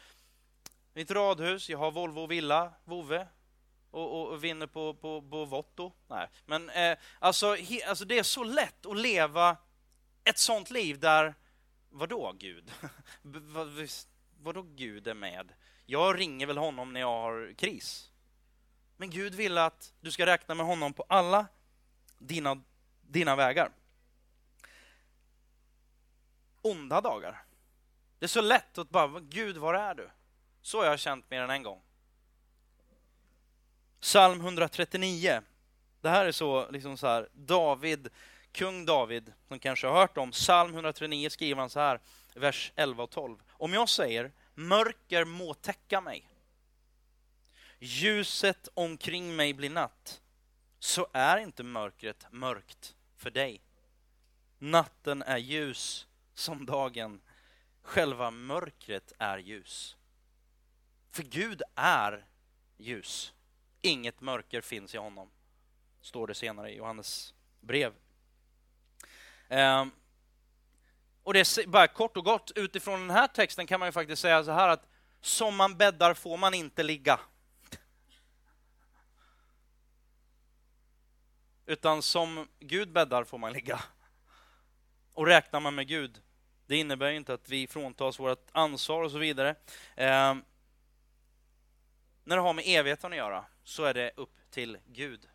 mitt 0.94 1.12
radhus, 1.12 1.70
jag 1.70 1.78
har 1.78 1.92
Volvo 1.92 2.28
villa, 2.28 2.72
vovve, 2.84 3.28
och, 3.92 4.22
och, 4.22 4.28
och 4.28 4.44
vinner 4.44 4.68
på, 4.68 4.94
på, 4.94 5.22
på 5.22 5.46
Votto. 5.46 5.92
Nej, 6.08 6.28
men 6.46 6.70
eh, 6.70 6.98
alltså, 7.20 7.56
he, 7.56 7.86
alltså 7.88 8.06
det 8.06 8.20
är 8.20 8.24
så 8.24 8.44
lätt 8.44 8.86
att 8.86 8.98
leva 8.98 9.58
Ett 10.24 10.38
sånt 10.38 10.70
liv 10.70 11.00
där, 11.00 11.36
vadå 11.90 12.36
Gud? 12.40 12.72
vadå 14.42 14.62
Gud 14.62 15.08
är 15.08 15.14
med? 15.14 15.54
Jag 15.86 16.20
ringer 16.20 16.48
väl 16.48 16.58
honom 16.58 16.94
när 16.94 17.00
jag 17.00 17.22
har 17.22 17.54
kris. 17.58 18.12
Men 18.98 19.10
Gud 19.10 19.36
vill 19.36 19.58
att 19.58 19.94
du 20.02 20.12
ska 20.12 20.26
räkna 20.26 20.56
med 20.56 20.66
honom 20.66 20.94
på 20.94 21.06
alla 21.10 21.46
dina, 22.18 22.62
dina 23.02 23.36
vägar. 23.36 23.72
Onda 26.62 27.02
dagar. 27.02 27.44
Det 28.20 28.26
är 28.26 28.28
så 28.28 28.42
lätt 28.42 28.78
att 28.78 28.90
bara, 28.90 29.20
Gud, 29.20 29.58
var 29.58 29.74
är 29.74 29.96
du? 29.96 30.10
Så 30.62 30.78
har 30.78 30.86
jag 30.86 31.00
känt 31.00 31.30
mer 31.30 31.42
än 31.42 31.50
en 31.50 31.64
gång. 31.64 31.82
Psalm 34.00 34.40
139. 34.40 35.42
Det 36.02 36.10
här 36.10 36.26
är 36.26 36.32
så, 36.32 36.72
liksom 36.72 36.98
så 36.98 37.08
här, 37.08 37.30
David, 37.34 38.10
kung 38.52 38.86
David, 38.86 39.34
som 39.48 39.60
kanske 39.60 39.88
har 39.88 40.00
hört 40.00 40.18
om. 40.18 40.32
Psalm 40.32 40.74
139 40.74 41.30
skriver 41.30 41.60
han 41.60 41.70
så 41.70 41.80
här, 41.80 42.00
vers 42.34 42.72
11 42.76 43.04
och 43.04 43.10
12. 43.10 43.38
Om 43.50 43.74
jag 43.74 43.90
säger, 43.90 44.32
mörker 44.54 45.26
må 45.26 45.54
täcka 45.54 46.02
mig, 46.02 46.30
ljuset 47.80 48.70
omkring 48.74 49.36
mig 49.36 49.54
blir 49.54 49.70
natt, 49.70 50.22
så 50.80 51.08
är 51.14 51.38
inte 51.38 51.64
mörkret 51.64 52.26
mörkt 52.32 52.96
för 53.18 53.32
dig. 53.32 53.62
Natten 54.60 55.22
är 55.22 55.38
ljus 55.38 56.08
som 56.34 56.66
dagen, 56.66 57.22
själva 57.82 58.32
mörkret 58.32 59.14
är 59.20 59.38
ljus. 59.38 59.96
För 61.12 61.24
Gud 61.24 61.62
är 61.76 62.26
ljus. 62.78 63.34
Inget 63.82 64.22
mörker 64.22 64.62
finns 64.62 64.96
i 64.96 64.98
honom, 64.98 65.30
står 66.02 66.28
det 66.28 66.34
senare 66.36 66.72
i 66.72 66.78
Johannes 66.78 67.34
brev. 67.60 67.94
Um, 69.50 69.92
och 71.24 71.34
det 71.34 71.40
är 71.40 71.68
bara 71.68 71.88
kort 71.88 72.18
och 72.18 72.26
gott, 72.26 72.52
utifrån 72.56 73.00
den 73.00 73.10
här 73.10 73.28
texten 73.28 73.68
kan 73.68 73.80
man 73.80 73.88
ju 73.88 73.92
faktiskt 73.92 74.22
säga 74.22 74.44
så 74.44 74.52
här 74.52 74.70
att 74.70 74.88
som 75.22 75.56
man 75.56 75.78
bäddar 75.78 76.14
får 76.14 76.38
man 76.38 76.54
inte 76.54 76.84
ligga. 76.84 77.20
Utan 81.66 82.02
som 82.02 82.48
Gud 82.60 82.92
bäddar 82.92 83.24
får 83.24 83.38
man 83.38 83.54
ligga. 83.54 83.80
Och 85.14 85.28
räknar 85.28 85.60
man 85.60 85.76
med 85.76 85.88
Gud, 85.88 86.22
det 86.66 86.78
innebär 86.78 87.12
inte 87.12 87.34
att 87.34 87.50
vi 87.50 87.68
fråntas 87.68 88.20
vårt 88.20 88.48
ansvar 88.52 89.04
och 89.04 89.12
så 89.12 89.18
vidare. 89.18 89.56
Ehm, 89.96 90.44
när 92.30 92.36
det 92.36 92.42
har 92.42 92.54
med 92.54 92.64
evigheten 92.68 93.12
att 93.12 93.18
göra 93.18 93.46
så 93.64 93.84
är 93.84 93.94
det 93.94 94.12
upp 94.16 94.38
till 94.50 94.78
Gud. 94.86 95.28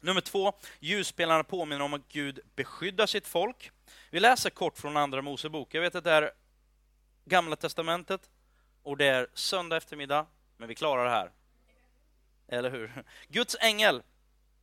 Nummer 0.00 0.20
två, 0.20 0.52
ljusspelarna 0.80 1.44
påminner 1.44 1.84
om 1.84 1.94
att 1.94 2.08
Gud 2.08 2.40
beskyddar 2.56 3.06
sitt 3.06 3.26
folk. 3.26 3.70
Vi 4.10 4.20
läser 4.20 4.50
kort 4.50 4.78
från 4.78 4.96
Andra 4.96 5.22
Mosebok. 5.22 5.74
Jag 5.74 5.82
vet 5.82 5.94
att 5.94 6.04
det 6.04 6.12
är 6.12 6.30
Gamla 7.24 7.56
Testamentet 7.56 8.30
och 8.82 8.96
det 8.96 9.06
är 9.06 9.28
söndag 9.34 9.76
eftermiddag, 9.76 10.26
men 10.56 10.68
vi 10.68 10.74
klarar 10.74 11.04
det 11.04 11.10
här. 11.10 11.30
Eller 12.48 12.70
hur? 12.70 13.04
Guds 13.28 13.56
ängel, 13.60 14.02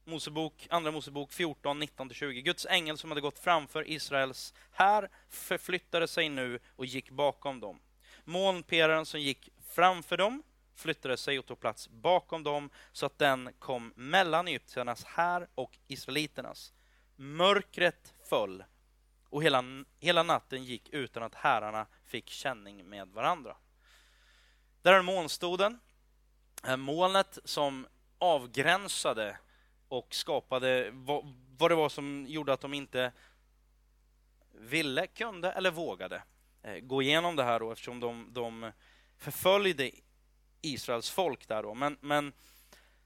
Mosebok, 0.03 0.67
Andra 0.69 0.91
Mosebok 0.91 1.33
14, 1.33 1.83
19-20. 1.83 2.31
Guds 2.41 2.65
ängel 2.65 2.97
som 2.97 3.11
hade 3.11 3.21
gått 3.21 3.39
framför 3.39 3.89
Israels 3.89 4.53
här 4.71 5.09
förflyttade 5.29 6.07
sig 6.07 6.29
nu 6.29 6.59
och 6.75 6.85
gick 6.85 7.09
bakom 7.09 7.59
dem. 7.59 7.79
Molnpelaren 8.23 9.05
som 9.05 9.19
gick 9.21 9.49
framför 9.75 10.17
dem 10.17 10.43
flyttade 10.75 11.17
sig 11.17 11.39
och 11.39 11.45
tog 11.45 11.59
plats 11.59 11.89
bakom 11.89 12.43
dem 12.43 12.69
så 12.91 13.05
att 13.05 13.17
den 13.17 13.53
kom 13.59 13.93
mellan 13.95 14.47
egyptiernas 14.47 15.03
här 15.03 15.47
och 15.55 15.77
israeliternas. 15.87 16.73
Mörkret 17.15 18.13
föll 18.29 18.63
och 19.29 19.43
hela, 19.43 19.63
hela 19.99 20.23
natten 20.23 20.63
gick 20.63 20.89
utan 20.89 21.23
att 21.23 21.35
herrarna 21.35 21.85
fick 22.05 22.29
känning 22.29 22.89
med 22.89 23.07
varandra. 23.07 23.57
Där 24.81 24.93
är 24.93 25.01
molnstoden, 25.01 25.79
molnet 26.77 27.37
som 27.43 27.87
avgränsade 28.17 29.37
och 29.87 30.15
skapade 30.15 30.89
vad, 30.91 31.35
vad 31.57 31.71
det 31.71 31.75
var 31.75 31.89
som 31.89 32.25
gjorde 32.27 32.53
att 32.53 32.61
de 32.61 32.73
inte 32.73 33.11
ville, 34.51 35.07
kunde 35.07 35.51
eller 35.51 35.71
vågade 35.71 36.23
eh, 36.63 36.79
gå 36.79 37.01
igenom 37.01 37.35
det 37.35 37.43
här 37.43 37.59
då, 37.59 37.71
eftersom 37.71 37.99
de, 37.99 38.27
de 38.31 38.71
förföljde 39.17 39.91
Israels 40.73 41.09
folk 41.09 41.47
där 41.47 41.63
då. 41.63 41.73
Men, 41.73 41.97
men 42.01 42.33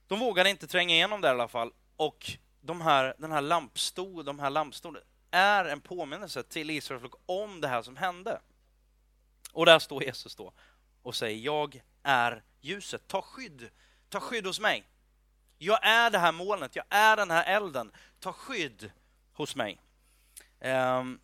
de 0.07 0.19
vågade 0.19 0.49
inte 0.49 0.67
tränga 0.67 0.95
igenom 0.95 1.21
där 1.21 1.29
i 1.29 1.31
alla 1.31 1.47
fall. 1.47 1.71
Och 1.95 2.31
de 2.61 2.81
här, 2.81 3.15
den 3.17 3.31
här 3.31 3.41
lampstol, 3.41 4.25
de 4.25 4.39
här 4.39 4.49
lampstolen 4.49 5.03
är 5.31 5.65
en 5.65 5.81
påminnelse 5.81 6.43
till 6.43 6.69
Israels 6.69 7.01
folk 7.01 7.13
om 7.25 7.61
det 7.61 7.67
här 7.67 7.81
som 7.81 7.97
hände. 7.97 8.41
Och 9.51 9.65
där 9.65 9.79
står 9.79 10.03
Jesus 10.03 10.35
då 10.35 10.53
och 11.01 11.15
säger, 11.15 11.37
jag 11.39 11.81
är 12.03 12.43
ljuset, 12.61 13.07
ta 13.07 13.21
skydd, 13.21 13.69
ta 14.09 14.19
skydd 14.19 14.45
hos 14.45 14.59
mig. 14.59 14.83
Jag 15.57 15.79
är 15.87 16.09
det 16.09 16.17
här 16.17 16.31
molnet, 16.31 16.75
jag 16.75 16.85
är 16.89 17.15
den 17.15 17.31
här 17.31 17.55
elden, 17.55 17.91
ta 18.19 18.33
skydd 18.33 18.91
hos 19.33 19.55
mig. 19.55 19.79
Um, 20.59 21.19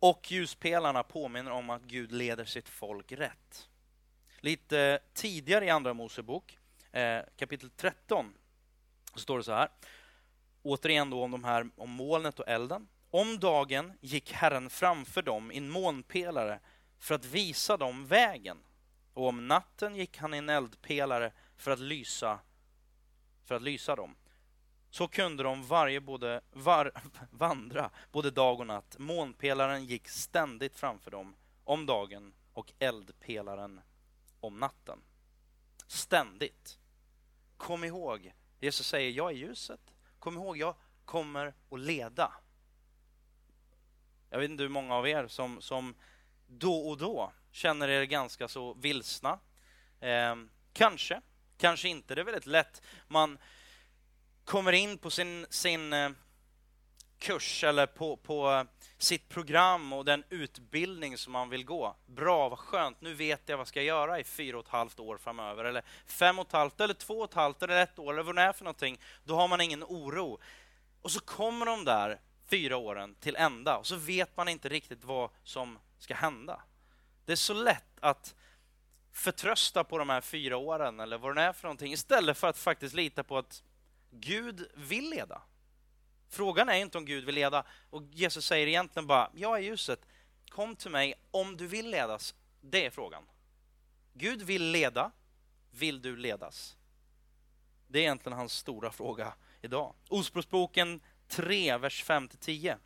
Och 0.00 0.32
ljuspelarna 0.32 1.02
påminner 1.02 1.50
om 1.50 1.70
att 1.70 1.82
Gud 1.82 2.12
leder 2.12 2.44
sitt 2.44 2.68
folk 2.68 3.12
rätt. 3.12 3.68
Lite 4.38 5.00
tidigare 5.14 5.64
i 5.64 5.70
Andra 5.70 5.94
Mosebok, 5.94 6.58
eh, 6.92 7.20
kapitel 7.36 7.70
13, 7.70 8.34
så 9.14 9.20
står 9.20 9.38
det 9.38 9.44
så 9.44 9.52
här. 9.52 9.68
Återigen 10.62 11.10
då 11.10 11.22
om, 11.24 11.30
de 11.30 11.44
här, 11.44 11.70
om 11.76 11.90
molnet 11.90 12.40
och 12.40 12.48
elden. 12.48 12.88
Om 13.10 13.38
dagen 13.38 13.92
gick 14.00 14.32
Herren 14.32 14.70
framför 14.70 15.22
dem 15.22 15.52
i 15.52 15.56
en 15.56 15.70
molnpelare 15.70 16.60
för 16.98 17.14
att 17.14 17.24
visa 17.24 17.76
dem 17.76 18.06
vägen. 18.06 18.58
Och 19.14 19.26
om 19.26 19.48
natten 19.48 19.96
gick 19.96 20.18
han 20.18 20.34
i 20.34 20.36
en 20.36 20.48
eldpelare 20.48 21.32
för 21.56 21.70
att 21.70 21.80
lysa, 21.80 22.38
för 23.44 23.54
att 23.54 23.62
lysa 23.62 23.96
dem. 23.96 24.16
Så 24.90 25.08
kunde 25.08 25.42
de 25.42 25.66
varje 25.66 26.00
både 26.00 26.40
var, 26.52 26.92
vandra 27.30 27.90
både 28.12 28.30
dag 28.30 28.60
och 28.60 28.66
natt. 28.66 28.96
Månpelaren 28.98 29.84
gick 29.84 30.08
ständigt 30.08 30.76
framför 30.76 31.10
dem 31.10 31.34
om 31.64 31.86
dagen 31.86 32.32
och 32.52 32.72
eldpelaren 32.78 33.80
om 34.40 34.58
natten. 34.58 34.98
Ständigt. 35.86 36.78
Kom 37.56 37.84
ihåg, 37.84 38.32
Jesus 38.60 38.86
säger 38.86 39.10
jag 39.10 39.30
är 39.30 39.34
ljuset. 39.34 39.80
Kom 40.18 40.34
ihåg, 40.36 40.56
jag 40.56 40.74
kommer 41.04 41.54
att 41.70 41.80
leda. 41.80 42.32
Jag 44.30 44.38
vet 44.38 44.50
inte 44.50 44.62
hur 44.62 44.70
många 44.70 44.94
av 44.94 45.08
er 45.08 45.26
som, 45.28 45.62
som 45.62 45.94
då 46.46 46.88
och 46.88 46.98
då 46.98 47.32
känner 47.50 47.88
er 47.88 48.04
ganska 48.04 48.48
så 48.48 48.74
vilsna. 48.74 49.38
Eh, 50.00 50.36
kanske, 50.72 51.20
kanske 51.56 51.88
inte. 51.88 52.14
Det 52.14 52.20
är 52.20 52.24
väldigt 52.24 52.46
lätt. 52.46 52.82
Man 53.08 53.38
kommer 54.50 54.72
in 54.72 54.98
på 54.98 55.10
sin, 55.10 55.46
sin 55.50 55.92
eh, 55.92 56.10
kurs 57.18 57.64
eller 57.64 57.86
på, 57.86 58.16
på 58.16 58.50
eh, 58.50 58.64
sitt 58.98 59.28
program 59.28 59.92
och 59.92 60.04
den 60.04 60.24
utbildning 60.30 61.18
som 61.18 61.32
man 61.32 61.50
vill 61.50 61.64
gå. 61.64 61.96
Bra, 62.06 62.48
vad 62.48 62.58
skönt, 62.58 63.00
nu 63.00 63.14
vet 63.14 63.40
jag 63.46 63.56
vad 63.56 63.60
jag 63.60 63.68
ska 63.68 63.82
göra 63.82 64.20
i 64.20 64.24
fyra 64.24 64.58
och 64.58 64.64
ett 64.64 64.70
halvt 64.70 65.00
år 65.00 65.16
framöver, 65.16 65.64
eller 65.64 65.82
fem 66.06 66.38
och 66.38 66.46
ett 66.46 66.52
halvt, 66.52 66.80
eller 66.80 66.94
två 66.94 67.18
och 67.18 67.24
ett 67.24 67.34
halvt, 67.34 67.62
eller 67.62 67.82
ett 67.82 67.98
år, 67.98 68.12
eller 68.12 68.22
vad 68.22 68.36
det 68.36 68.42
är 68.42 68.52
för 68.52 68.64
någonting. 68.64 69.00
Då 69.24 69.34
har 69.34 69.48
man 69.48 69.60
ingen 69.60 69.84
oro. 69.84 70.40
Och 71.02 71.10
så 71.10 71.20
kommer 71.20 71.66
de 71.66 71.84
där 71.84 72.20
fyra 72.48 72.76
åren 72.76 73.14
till 73.14 73.36
ända 73.36 73.76
och 73.78 73.86
så 73.86 73.96
vet 73.96 74.36
man 74.36 74.48
inte 74.48 74.68
riktigt 74.68 75.04
vad 75.04 75.30
som 75.44 75.78
ska 75.98 76.14
hända. 76.14 76.62
Det 77.24 77.32
är 77.32 77.36
så 77.36 77.54
lätt 77.54 77.98
att 78.00 78.34
förtrösta 79.12 79.84
på 79.84 79.98
de 79.98 80.10
här 80.10 80.20
fyra 80.20 80.56
åren 80.56 81.00
eller 81.00 81.18
vad 81.18 81.36
det 81.36 81.42
är 81.42 81.52
för 81.52 81.62
någonting 81.62 81.92
istället 81.92 82.38
för 82.38 82.48
att 82.48 82.58
faktiskt 82.58 82.94
lita 82.94 83.24
på 83.24 83.38
att 83.38 83.62
Gud 84.10 84.68
vill 84.74 85.10
leda. 85.10 85.42
Frågan 86.28 86.68
är 86.68 86.74
inte 86.74 86.98
om 86.98 87.04
Gud 87.04 87.24
vill 87.24 87.34
leda 87.34 87.64
och 87.90 88.02
Jesus 88.12 88.46
säger 88.46 88.66
egentligen 88.66 89.06
bara, 89.06 89.30
jag 89.34 89.58
är 89.58 89.62
ljuset, 89.62 90.06
kom 90.48 90.76
till 90.76 90.90
mig 90.90 91.14
om 91.30 91.56
du 91.56 91.66
vill 91.66 91.90
ledas. 91.90 92.34
Det 92.60 92.86
är 92.86 92.90
frågan. 92.90 93.22
Gud 94.12 94.42
vill 94.42 94.70
leda, 94.70 95.10
vill 95.70 96.02
du 96.02 96.16
ledas? 96.16 96.76
Det 97.88 97.98
är 97.98 98.02
egentligen 98.02 98.38
hans 98.38 98.52
stora 98.52 98.92
fråga 98.92 99.34
idag. 99.62 99.94
Ordspråksboken 100.08 101.00
3, 101.28 101.76
vers 101.76 102.04
5-10. 102.04 102.76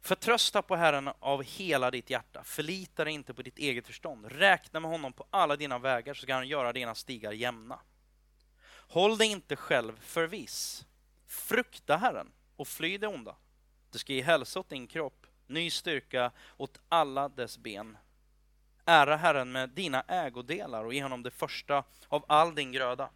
Förtrösta 0.00 0.62
på 0.62 0.76
Herren 0.76 1.10
av 1.18 1.42
hela 1.42 1.90
ditt 1.90 2.10
hjärta, 2.10 2.44
förlita 2.44 3.04
dig 3.04 3.12
inte 3.12 3.34
på 3.34 3.42
ditt 3.42 3.58
eget 3.58 3.86
förstånd. 3.86 4.26
Räkna 4.32 4.80
med 4.80 4.90
honom 4.90 5.12
på 5.12 5.26
alla 5.30 5.56
dina 5.56 5.78
vägar 5.78 6.14
så 6.14 6.22
ska 6.22 6.34
han 6.34 6.48
göra 6.48 6.72
dina 6.72 6.94
stigar 6.94 7.32
jämna. 7.32 7.78
Håll 8.88 9.18
dig 9.18 9.28
inte 9.28 9.56
själv 9.56 10.00
för 10.00 10.26
viss. 10.26 10.86
Frukta 11.26 11.96
Herren 11.96 12.32
och 12.56 12.68
fly 12.68 12.98
det 12.98 13.06
onda. 13.06 13.36
Du 13.90 13.98
ska 13.98 14.12
ge 14.12 14.22
hälsa 14.22 14.60
åt 14.60 14.68
din 14.68 14.86
kropp, 14.86 15.26
ny 15.46 15.70
styrka 15.70 16.30
åt 16.56 16.80
alla 16.88 17.28
dess 17.28 17.58
ben. 17.58 17.98
Ära 18.84 19.16
Herren 19.16 19.52
med 19.52 19.70
dina 19.70 20.02
ägodelar 20.02 20.84
och 20.84 20.94
ge 20.94 21.02
honom 21.02 21.22
det 21.22 21.30
första 21.30 21.84
av 22.08 22.24
all 22.28 22.54
din 22.54 22.72
gröda. 22.72 23.10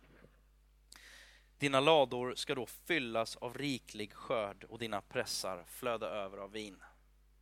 Dina 1.59 1.81
lador 1.81 2.35
ska 2.35 2.55
då 2.55 2.67
fyllas 2.67 3.37
av 3.37 3.59
riklig 3.59 4.13
skörd 4.13 4.65
och 4.65 4.79
dina 4.79 5.01
pressar 5.01 5.65
flöda 5.67 6.07
över 6.07 6.39
av 6.39 6.53
vin. 6.53 6.83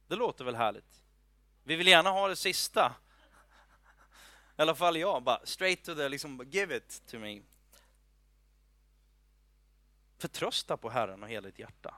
Det 0.07 0.17
låter 0.17 0.45
väl 0.45 0.57
härligt? 0.57 1.03
Vi 1.65 1.77
vill 1.77 1.87
gärna 1.87 2.11
ha 2.11 2.29
det 2.29 2.37
sista. 2.37 2.95
I 4.59 4.63
alla 4.63 4.75
fall 4.75 4.97
jag, 4.97 5.23
bara 5.23 5.47
straight 5.47 5.85
to 5.85 5.95
the, 5.95 6.09
liksom 6.09 6.45
give 6.51 6.77
it 6.77 7.03
to 7.11 7.19
me. 7.19 7.41
Förtrösta 10.19 10.77
på 10.77 10.91
Herren 10.91 11.23
och 11.23 11.29
hela 11.29 11.47
ditt 11.47 11.59
hjärta. 11.59 11.95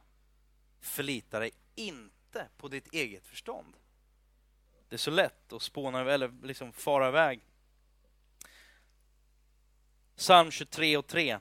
Förlita 0.81 1.39
dig 1.39 1.53
inte 1.75 2.49
på 2.57 2.69
ditt 2.69 2.93
eget 2.93 3.27
förstånd. 3.27 3.77
Det 4.89 4.97
är 4.97 4.99
så 4.99 5.11
lätt 5.11 5.53
att 5.53 5.63
spåna 5.63 6.13
eller 6.13 6.33
liksom 6.43 6.73
fara 6.73 7.09
iväg. 7.09 7.41
Psalm 10.17 10.51
23 10.51 10.97
och 10.97 11.07
3. 11.07 11.39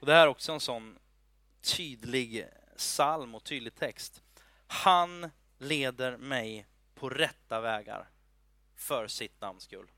Och 0.00 0.06
det 0.06 0.12
här 0.12 0.22
är 0.22 0.26
också 0.26 0.52
en 0.52 0.60
sån 0.60 0.98
tydlig 1.60 2.48
psalm 2.76 3.34
och 3.34 3.44
tydlig 3.44 3.74
text. 3.74 4.22
Han 4.66 5.30
leder 5.58 6.16
mig 6.16 6.66
på 6.94 7.08
rätta 7.08 7.60
vägar 7.60 8.08
för 8.74 9.06
sitt 9.06 9.40
namns 9.40 9.62
skull. 9.62 9.90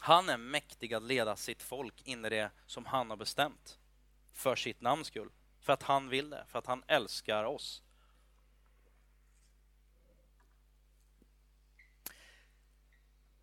Han 0.00 0.28
är 0.28 0.36
mäktig 0.36 0.94
att 0.94 1.02
leda 1.02 1.36
sitt 1.36 1.62
folk 1.62 2.02
in 2.04 2.24
i 2.24 2.28
det 2.28 2.50
som 2.66 2.86
han 2.86 3.10
har 3.10 3.16
bestämt 3.16 3.78
för 4.32 4.56
sitt 4.56 4.80
namns 4.80 5.06
skull. 5.06 5.30
För 5.60 5.72
att 5.72 5.82
han 5.82 6.08
vill 6.08 6.30
det, 6.30 6.44
för 6.48 6.58
att 6.58 6.66
han 6.66 6.82
älskar 6.86 7.44
oss. 7.44 7.82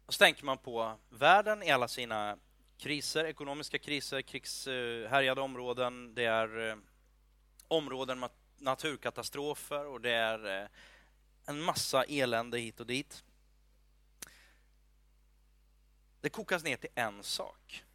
Och 0.06 0.14
så 0.14 0.18
tänker 0.18 0.46
man 0.46 0.58
på 0.58 0.98
världen 1.10 1.64
i 1.64 1.72
alla 1.72 1.88
sina 1.88 2.38
kriser, 2.78 3.26
ekonomiska 3.26 3.80
kriser, 3.80 4.22
krigshärjade 4.22 5.42
områden, 5.42 6.14
det 6.16 6.26
är 6.26 6.70
eh, 6.70 6.76
områden 7.68 8.20
med 8.20 8.30
naturkatastrofer 8.58 9.88
och 9.88 10.02
det 10.02 10.12
är 10.12 10.62
eh, 10.62 10.68
en 11.46 11.62
massa 11.62 12.04
elände 12.04 12.60
hit 12.60 12.80
och 12.80 12.88
dit. 12.88 13.24
Det 16.28 16.32
kokas 16.32 16.64
ner 16.64 16.78
till 16.78 16.90
en 16.96 17.24
sak. 17.24 17.86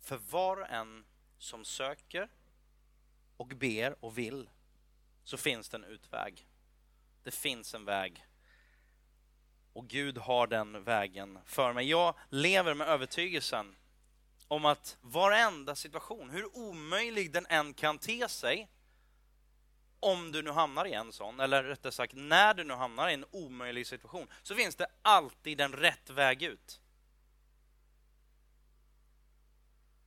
För 0.00 0.16
var 0.16 0.56
och 0.56 0.68
en 0.68 1.04
som 1.38 1.64
söker 1.64 2.28
och 3.36 3.46
ber 3.46 4.04
och 4.04 4.18
vill 4.18 4.50
så 5.24 5.36
finns 5.36 5.68
det 5.68 5.76
en 5.76 5.84
utväg. 5.84 6.48
Det 7.22 7.30
finns 7.30 7.74
en 7.74 7.84
väg. 7.84 8.26
Och 9.72 9.88
Gud 9.88 10.18
har 10.18 10.46
den 10.46 10.84
vägen 10.84 11.38
för 11.44 11.72
mig. 11.72 11.90
Jag 11.90 12.14
lever 12.28 12.74
med 12.74 12.88
övertygelsen 12.88 13.76
om 14.48 14.64
att 14.64 14.98
varenda 15.00 15.74
situation, 15.74 16.30
hur 16.30 16.56
omöjlig 16.56 17.32
den 17.32 17.46
än 17.46 17.74
kan 17.74 17.98
te 17.98 18.28
sig, 18.28 18.68
om 20.00 20.32
du 20.32 20.42
nu 20.42 20.50
hamnar 20.50 20.84
i 20.84 20.92
en 20.92 21.12
sån, 21.12 21.40
eller 21.40 21.64
rättare 21.64 21.92
sagt 21.92 22.14
när 22.16 22.54
du 22.54 22.64
nu 22.64 22.74
hamnar 22.74 23.08
i 23.08 23.14
en 23.14 23.24
omöjlig 23.30 23.86
situation, 23.86 24.28
så 24.42 24.54
finns 24.54 24.76
det 24.76 24.86
alltid 25.02 25.60
en 25.60 25.72
rätt 25.72 26.10
väg 26.10 26.42
ut. 26.42 26.80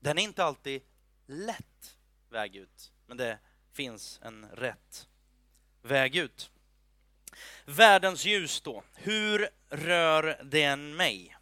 Den 0.08 0.17
är 0.17 0.24
inte 0.24 0.43
alltid 0.43 0.82
lätt 1.26 1.98
väg 2.30 2.56
ut, 2.56 2.91
men 3.06 3.17
det 3.17 3.39
finns 3.72 4.20
en 4.24 4.46
rätt 4.50 5.08
väg 5.82 6.15
ut. 6.15 6.52
Världens 7.65 8.26
ljus 8.26 8.62
då, 8.62 8.84
hur 8.96 9.50
rör 9.70 10.43
den 10.43 10.96
mig? 10.96 11.38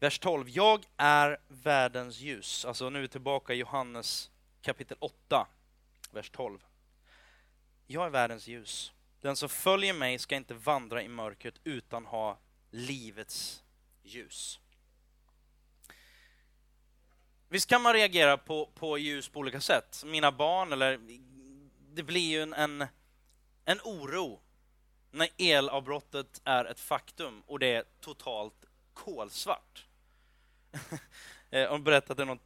Vers 0.00 0.18
12. 0.18 0.48
Jag 0.48 0.84
är 0.96 1.40
världens 1.48 2.20
ljus. 2.20 2.64
Alltså 2.64 2.90
nu 2.90 2.98
är 2.98 3.02
vi 3.02 3.08
tillbaka 3.08 3.54
i 3.54 3.56
Johannes 3.56 4.30
kapitel 4.62 4.96
8, 5.00 5.46
vers 6.10 6.30
12. 6.30 6.64
Jag 7.86 8.06
är 8.06 8.10
världens 8.10 8.46
ljus. 8.46 8.92
Den 9.20 9.36
som 9.36 9.48
följer 9.48 9.94
mig 9.94 10.18
ska 10.18 10.36
inte 10.36 10.54
vandra 10.54 11.02
i 11.02 11.08
mörkret 11.08 11.54
utan 11.64 12.06
ha 12.06 12.38
livets 12.70 13.62
ljus. 14.02 14.60
Visst 17.48 17.68
kan 17.68 17.82
man 17.82 17.92
reagera 17.92 18.36
på, 18.36 18.66
på 18.74 18.98
ljus 18.98 19.28
på 19.28 19.40
olika 19.40 19.60
sätt. 19.60 20.02
Mina 20.06 20.32
barn, 20.32 20.72
eller 20.72 21.00
det 21.94 22.02
blir 22.02 22.30
ju 22.30 22.42
en, 22.42 22.52
en, 22.52 22.86
en 23.64 23.80
oro 23.84 24.40
när 25.10 25.28
elavbrottet 25.38 26.40
är 26.44 26.64
ett 26.64 26.80
faktum 26.80 27.42
och 27.46 27.58
det 27.58 27.74
är 27.74 27.84
totalt 28.00 28.64
kolsvart. 28.94 29.84
Eh, 31.50 31.60
jag 31.60 31.70
har 31.70 31.78
berättat 31.78 32.16
det 32.16 32.24
någon 32.24 32.38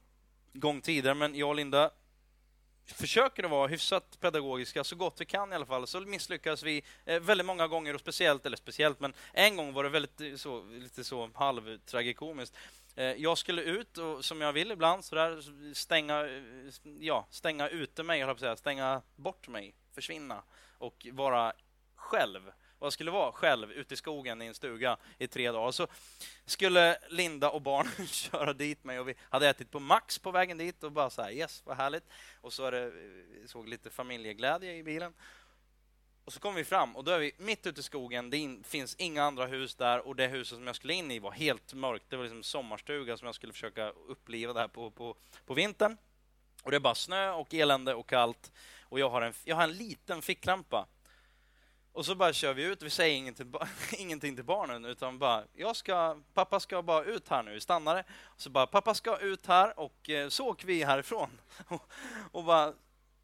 gång 0.53 0.81
tidigare, 0.81 1.15
men 1.15 1.35
jag 1.35 1.49
och 1.49 1.55
Linda 1.55 1.91
försöker 2.87 3.45
att 3.45 3.51
vara 3.51 3.69
hyfsat 3.69 4.21
pedagogiska 4.21 4.85
så 4.85 4.97
gott 4.97 5.21
vi 5.21 5.25
kan 5.25 5.53
i 5.53 5.55
alla 5.55 5.67
fall. 5.67 5.87
Så 5.87 6.01
misslyckas 6.01 6.63
vi 6.63 6.83
eh, 7.05 7.21
väldigt 7.21 7.47
många 7.47 7.67
gånger 7.67 7.95
och 7.95 8.01
speciellt, 8.01 8.47
eller 8.47 8.57
speciellt, 8.57 9.01
men 9.01 9.13
en 9.33 9.57
gång 9.57 9.73
var 9.73 9.85
det 9.85 9.91
väldigt 9.91 10.21
eh, 10.21 10.35
så, 10.35 10.65
lite 10.65 11.05
så 11.05 11.31
halvtragikomiskt. 11.35 12.57
Eh, 12.99 13.13
jag 13.13 13.39
skulle 13.39 13.63
ut, 13.63 13.99
och, 13.99 14.25
som 14.25 14.41
jag 14.41 14.53
vill 14.53 14.71
ibland, 14.71 15.05
så 15.05 15.15
där, 15.15 15.43
stänga, 15.75 16.29
ja, 17.01 17.27
stänga 17.31 17.69
ute 17.69 18.03
mig, 18.03 18.21
jag 18.21 18.39
säga, 18.39 18.57
stänga 18.57 19.03
bort 19.17 19.49
mig, 19.49 19.75
försvinna 19.95 20.43
och 20.79 21.07
vara 21.13 21.53
själv 21.95 22.53
och 22.79 22.87
jag 22.87 22.93
skulle 22.93 23.11
vara 23.11 23.33
själv 23.33 23.73
ute 23.73 23.95
i 23.95 23.97
skogen 23.97 24.43
i 24.43 24.47
en 24.47 24.55
stuga 24.55 24.97
i 25.19 25.27
tre 25.27 25.51
dagar. 25.51 25.73
Så 25.73 25.87
skulle 26.47 26.99
Linda 27.09 27.51
och 27.51 27.63
barnen 27.63 28.07
köra 28.07 28.53
dit 28.53 28.85
mig 28.85 29.01
och 29.01 29.09
vi 29.09 29.15
hade 29.21 29.49
ätit 29.49 29.71
på 29.71 29.81
Max 29.81 30.19
på 30.19 30.31
vägen 30.31 30.59
dit 30.59 30.83
och 30.83 30.93
bara 30.93 31.11
så 31.11 31.23
här, 31.23 31.31
yes, 31.31 31.63
vad 31.65 31.77
härligt. 31.77 32.05
Och 32.41 32.53
så 32.53 32.65
är 32.65 32.73
det, 32.73 32.85
eh, 32.85 33.47
såg 33.47 33.69
lite 33.69 33.91
familjeglädje 33.91 34.77
i 34.77 34.83
bilen. 34.83 35.15
Och 36.29 36.35
så 36.35 36.41
kommer 36.41 36.57
vi 36.57 36.65
fram 36.65 36.97
och 36.97 37.05
då 37.05 37.11
är 37.11 37.19
vi 37.19 37.33
mitt 37.39 37.67
ute 37.67 37.81
i 37.81 37.83
skogen. 37.83 38.31
Det 38.31 38.59
finns 38.65 38.95
inga 38.95 39.25
andra 39.25 39.47
hus 39.47 39.75
där 39.75 40.07
och 40.07 40.17
det 40.17 40.27
huset 40.27 40.59
som 40.59 40.67
jag 40.67 40.77
skulle 40.77 40.95
in 40.95 41.11
i 41.11 41.19
var 41.19 41.31
helt 41.31 41.75
mörkt. 41.75 42.05
Det 42.09 42.17
var 42.17 42.25
liksom 42.25 42.43
sommarstuga 42.43 43.17
som 43.17 43.27
jag 43.27 43.35
skulle 43.35 43.53
försöka 43.53 43.91
uppliva 43.91 44.53
där 44.53 44.69
på, 44.69 44.91
på, 44.91 45.17
på 45.47 45.55
vintern. 45.55 45.97
Och 46.63 46.71
det 46.71 46.77
är 46.77 46.81
bara 46.81 46.95
snö 46.95 47.31
och 47.31 47.55
elände 47.55 47.95
och 47.95 48.09
kallt. 48.09 48.53
Och 48.83 49.01
jag 49.01 49.11
har 49.11 49.23
en, 49.23 49.33
jag 49.45 49.57
har 49.57 49.63
en 49.63 49.73
liten 49.73 50.23
ficklampa 50.23 50.87
och 51.93 52.07
så 52.07 52.15
bara 52.15 52.33
kör 52.33 52.55
vi 52.55 52.63
ut, 52.63 52.83
vi 52.83 52.91
säger 52.91 53.17
ingenting, 53.17 53.55
ingenting 53.99 54.35
till 54.35 54.45
barnen 54.45 54.85
utan 54.85 55.19
bara, 55.19 55.45
jag 55.53 55.77
ska, 55.77 56.19
pappa 56.35 56.61
ska 56.61 56.83
bara 56.83 57.05
ut 57.05 57.29
här 57.29 57.43
nu, 57.43 57.55
vi 57.55 57.61
stannar 57.61 58.05
Så 58.37 58.51
bara, 58.51 58.67
pappa 58.67 58.95
ska 58.95 59.19
ut 59.19 59.47
här 59.47 59.79
och 59.79 60.11
eh, 60.11 60.29
så 60.29 60.49
åker 60.49 60.67
vi 60.67 60.85
härifrån. 60.85 61.31
Och, 61.69 61.91
och 62.33 62.45
bara 62.45 62.75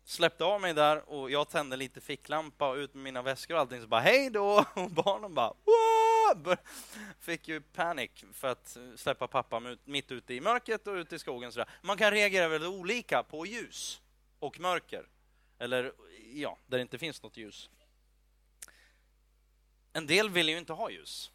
släppte 0.05 0.45
av 0.45 0.61
mig 0.61 0.75
där 0.75 1.09
och 1.09 1.31
jag 1.31 1.49
tände 1.49 1.77
lite 1.77 2.01
ficklampa 2.01 2.69
och 2.69 2.77
ut 2.77 2.95
med 2.95 3.03
mina 3.03 3.23
väskor 3.23 3.55
och 3.55 3.61
allting 3.61 3.81
så 3.81 3.87
bara 3.87 4.01
hej 4.01 4.31
då 4.31 4.64
och 4.75 4.90
barnen 4.90 5.35
bara 5.35 5.49
Wah! 5.64 6.57
Fick 7.21 7.49
ju 7.49 7.61
panik 7.61 8.25
för 8.33 8.49
att 8.49 8.77
släppa 8.97 9.29
pappa 9.29 9.77
mitt 9.85 10.12
ute 10.12 10.35
i 10.35 10.40
mörkret 10.40 10.87
och 10.87 10.95
ute 10.95 11.17
i 11.17 11.19
skogen 11.19 11.53
sådär. 11.53 11.69
Man 11.83 11.97
kan 11.97 12.11
reagera 12.11 12.49
väldigt 12.49 12.71
olika 12.71 13.23
på 13.23 13.47
ljus 13.47 14.01
och 14.38 14.61
mörker. 14.61 15.09
Eller 15.59 15.93
ja, 16.33 16.59
där 16.67 16.79
det 16.79 16.83
inte 16.83 16.99
finns 16.99 17.23
något 17.23 17.37
ljus. 17.37 17.71
En 19.93 20.07
del 20.07 20.31
vill 20.31 20.49
ju 20.49 20.59
inte 20.59 20.73
ha 20.73 20.90
ljus. 20.90 21.31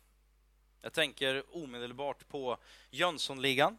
Jag 0.82 0.94
tänker 0.94 1.44
omedelbart 1.56 2.28
på 2.28 2.58
Jönssonligan. 2.90 3.78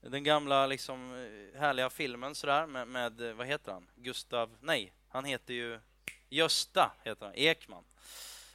Den 0.00 0.24
gamla 0.24 0.66
liksom 0.66 1.28
härliga 1.56 1.90
filmen 1.90 2.34
sådär 2.34 2.66
med, 2.66 2.88
med, 2.88 3.12
vad 3.36 3.46
heter 3.46 3.72
han? 3.72 3.86
Gustav, 3.96 4.56
nej, 4.60 4.92
han 5.08 5.24
heter 5.24 5.54
ju 5.54 5.80
Gösta 6.28 6.92
heter 7.04 7.26
han, 7.26 7.34
Ekman. 7.34 7.84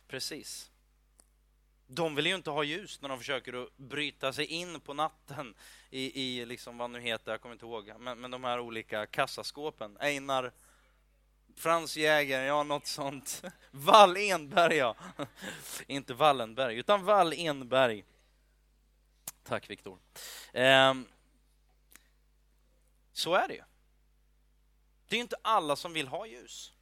Precis. 0.07 0.71
De 1.87 2.15
vill 2.15 2.27
ju 2.27 2.35
inte 2.35 2.49
ha 2.49 2.63
ljus 2.63 3.01
när 3.01 3.09
de 3.09 3.17
försöker 3.17 3.63
att 3.63 3.77
bryta 3.77 4.33
sig 4.33 4.45
in 4.45 4.79
på 4.79 4.93
natten 4.93 5.55
i, 5.89 6.21
i 6.21 6.45
liksom 6.45 6.77
vad 6.77 6.89
nu 6.89 6.99
heter, 6.99 7.31
jag 7.31 7.41
kommer 7.41 7.55
inte 7.55 7.65
ihåg, 7.65 7.91
men, 7.99 8.19
men 8.19 8.31
de 8.31 8.43
här 8.43 8.59
olika 8.59 9.05
kassaskåpen. 9.05 9.97
Einar 9.99 10.51
Frans 11.55 11.97
Jäger, 11.97 12.43
ja 12.43 12.63
något 12.63 12.87
sånt. 12.87 13.43
Wall 13.71 14.17
Enberg, 14.17 14.75
ja. 14.75 14.95
Inte 15.87 16.13
Wallenberg, 16.13 16.77
utan 16.77 17.03
Wall 17.03 17.33
Enberg. 17.33 18.03
Tack 19.43 19.69
Viktor. 19.69 19.97
Um, 20.53 21.07
så 23.15 23.35
är 23.35 23.47
det 23.47 23.53
ju. 23.53 23.63
Det 25.07 25.15
är 25.15 25.19
inte 25.19 25.35
alla 25.41 25.75
som 25.75 25.93
vill 25.93 26.07
ha 26.07 26.27
ljus. 26.27 26.73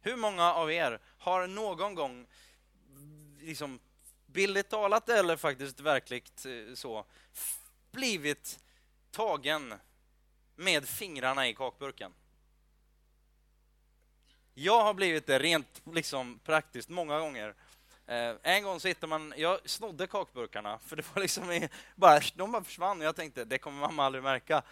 Hur 0.00 0.16
många 0.16 0.52
av 0.52 0.72
er 0.72 1.00
har 1.18 1.46
någon 1.46 1.94
gång, 1.94 2.26
liksom 3.40 3.80
billigt 4.26 4.68
talat 4.68 5.08
eller 5.08 5.36
faktiskt 5.36 5.80
verkligt 5.80 6.46
eh, 6.46 6.74
så, 6.74 7.04
blivit 7.90 8.58
tagen 9.10 9.74
med 10.56 10.88
fingrarna 10.88 11.48
i 11.48 11.54
kakburken? 11.54 12.12
Jag 14.54 14.84
har 14.84 14.94
blivit 14.94 15.26
det 15.26 15.38
rent 15.38 15.82
liksom 15.92 16.38
praktiskt 16.44 16.88
många 16.88 17.18
gånger. 17.18 17.54
Eh, 18.06 18.34
en 18.42 18.62
gång 18.62 18.80
så 18.80 18.88
hittade 18.88 19.06
man, 19.06 19.34
jag 19.36 19.70
snodde 19.70 20.06
kakburkarna, 20.06 20.78
för 20.78 20.96
det 20.96 21.14
var 21.14 21.22
liksom 21.22 21.52
i, 21.52 21.68
bara, 21.94 22.20
de 22.34 22.52
bara 22.52 22.64
försvann 22.64 23.00
och 23.00 23.06
jag 23.06 23.16
tänkte, 23.16 23.44
det 23.44 23.58
kommer 23.58 23.80
mamma 23.80 24.04
aldrig 24.04 24.24
märka. 24.24 24.62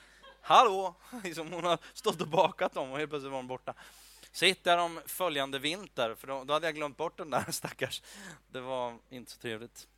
Hallå! 0.47 0.95
Liksom 1.25 1.53
hon 1.53 1.65
har 1.65 1.79
stått 1.93 2.21
och 2.21 2.29
bakat 2.29 2.73
dem 2.73 2.93
och 2.93 2.99
helt 2.99 3.11
plötsligt 3.11 3.33
var 3.33 3.39
de 3.39 3.47
borta. 3.47 3.75
Så 4.33 4.45
hittade 4.45 4.77
jag 4.77 4.91
dem 4.91 5.01
följande 5.07 5.59
vinter, 5.59 6.15
för 6.15 6.27
då, 6.27 6.45
då 6.45 6.53
hade 6.53 6.67
jag 6.67 6.75
glömt 6.75 6.97
bort 6.97 7.19
den 7.19 7.31
där 7.31 7.45
stackars. 7.51 8.03
Det 8.49 8.61
var 8.61 8.99
inte 9.11 9.31
så 9.31 9.39
trevligt 9.39 9.89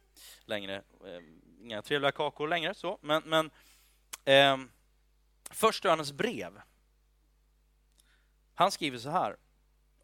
längre. 0.44 0.82
Ehm, 1.07 1.40
inga 1.62 1.82
trevliga 1.82 2.12
kakor 2.12 2.49
längre, 2.49 2.74
så. 2.74 2.99
men, 3.01 3.22
men 3.22 3.51
eh, 4.24 4.68
Första 5.51 5.88
Johannes 5.88 6.12
brev. 6.12 6.61
Han 8.55 8.70
skriver 8.70 8.99
så 8.99 9.11
här. 9.11 9.36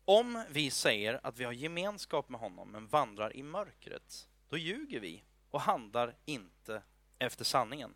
Om 0.05 0.45
vi 0.51 0.71
säger 0.71 1.21
att 1.23 1.39
vi 1.39 1.45
har 1.45 1.53
gemenskap 1.53 2.29
med 2.29 2.41
honom 2.41 2.71
men 2.71 2.87
vandrar 2.87 3.37
i 3.37 3.43
mörkret, 3.43 4.29
då 4.49 4.57
ljuger 4.57 5.01
vi 5.01 5.25
och 5.51 5.61
handlar 5.61 6.15
inte 6.25 6.83
efter 7.19 7.45
sanningen. 7.45 7.95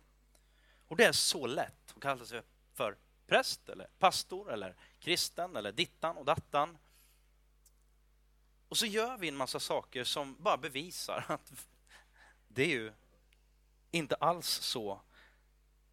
Och 0.87 0.97
det 0.97 1.05
är 1.05 1.11
så 1.11 1.47
lätt 1.47 1.93
att 1.95 2.01
kalla 2.01 2.25
sig 2.25 2.41
för 2.73 2.97
präst 3.27 3.69
eller 3.69 3.87
pastor 3.99 4.51
eller 4.51 4.75
kristen 4.99 5.55
eller 5.55 5.71
dittan 5.71 6.17
och 6.17 6.25
dattan. 6.25 6.77
Och 8.69 8.77
så 8.77 8.85
gör 8.85 9.17
vi 9.17 9.27
en 9.27 9.35
massa 9.35 9.59
saker 9.59 10.03
som 10.03 10.35
bara 10.39 10.57
bevisar 10.57 11.25
att 11.27 11.51
det 12.47 12.63
är 12.63 12.67
ju 12.67 12.93
inte 13.91 14.15
alls 14.15 14.47
så 14.47 15.01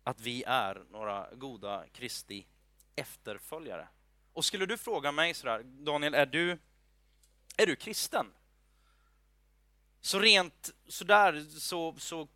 att 0.02 0.20
vi 0.20 0.44
är 0.46 0.84
några 0.90 1.34
goda 1.34 1.84
Kristi 1.92 2.46
efterföljare. 2.96 3.88
Och 4.32 4.44
skulle 4.44 4.66
du 4.66 4.76
fråga 4.76 5.12
mig 5.12 5.34
sådär, 5.34 5.62
Daniel, 5.62 6.14
är 6.14 6.26
du, 6.26 6.58
är 7.56 7.66
du 7.66 7.76
kristen? 7.76 8.32
Så 10.00 10.18
rent 10.18 10.70
sådär, 10.88 11.46
så, 11.58 11.94
så 11.98 12.28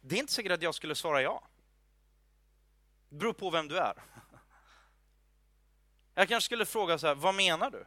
det 0.00 0.14
är 0.14 0.20
inte 0.20 0.32
säkert 0.32 0.52
att 0.52 0.62
jag 0.62 0.74
skulle 0.74 0.94
svara 0.94 1.22
ja. 1.22 1.49
Det 3.10 3.16
beror 3.16 3.32
på 3.32 3.50
vem 3.50 3.68
du 3.68 3.78
är. 3.78 3.94
Jag 6.14 6.28
kanske 6.28 6.44
skulle 6.44 6.66
fråga 6.66 6.98
så 6.98 7.06
här, 7.06 7.14
vad 7.14 7.34
menar 7.34 7.70
du? 7.70 7.86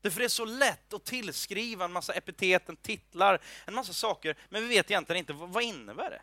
Därför 0.00 0.18
det 0.18 0.26
är 0.26 0.28
så 0.28 0.44
lätt 0.44 0.92
att 0.92 1.04
tillskriva 1.04 1.84
en 1.84 1.92
massa 1.92 2.12
epiteten, 2.12 2.76
titlar, 2.76 3.40
en 3.66 3.74
massa 3.74 3.92
saker, 3.92 4.36
men 4.48 4.62
vi 4.62 4.68
vet 4.68 4.90
egentligen 4.90 5.18
inte 5.18 5.32
vad, 5.32 5.48
vad 5.48 5.62
innebär 5.62 6.10
det? 6.10 6.22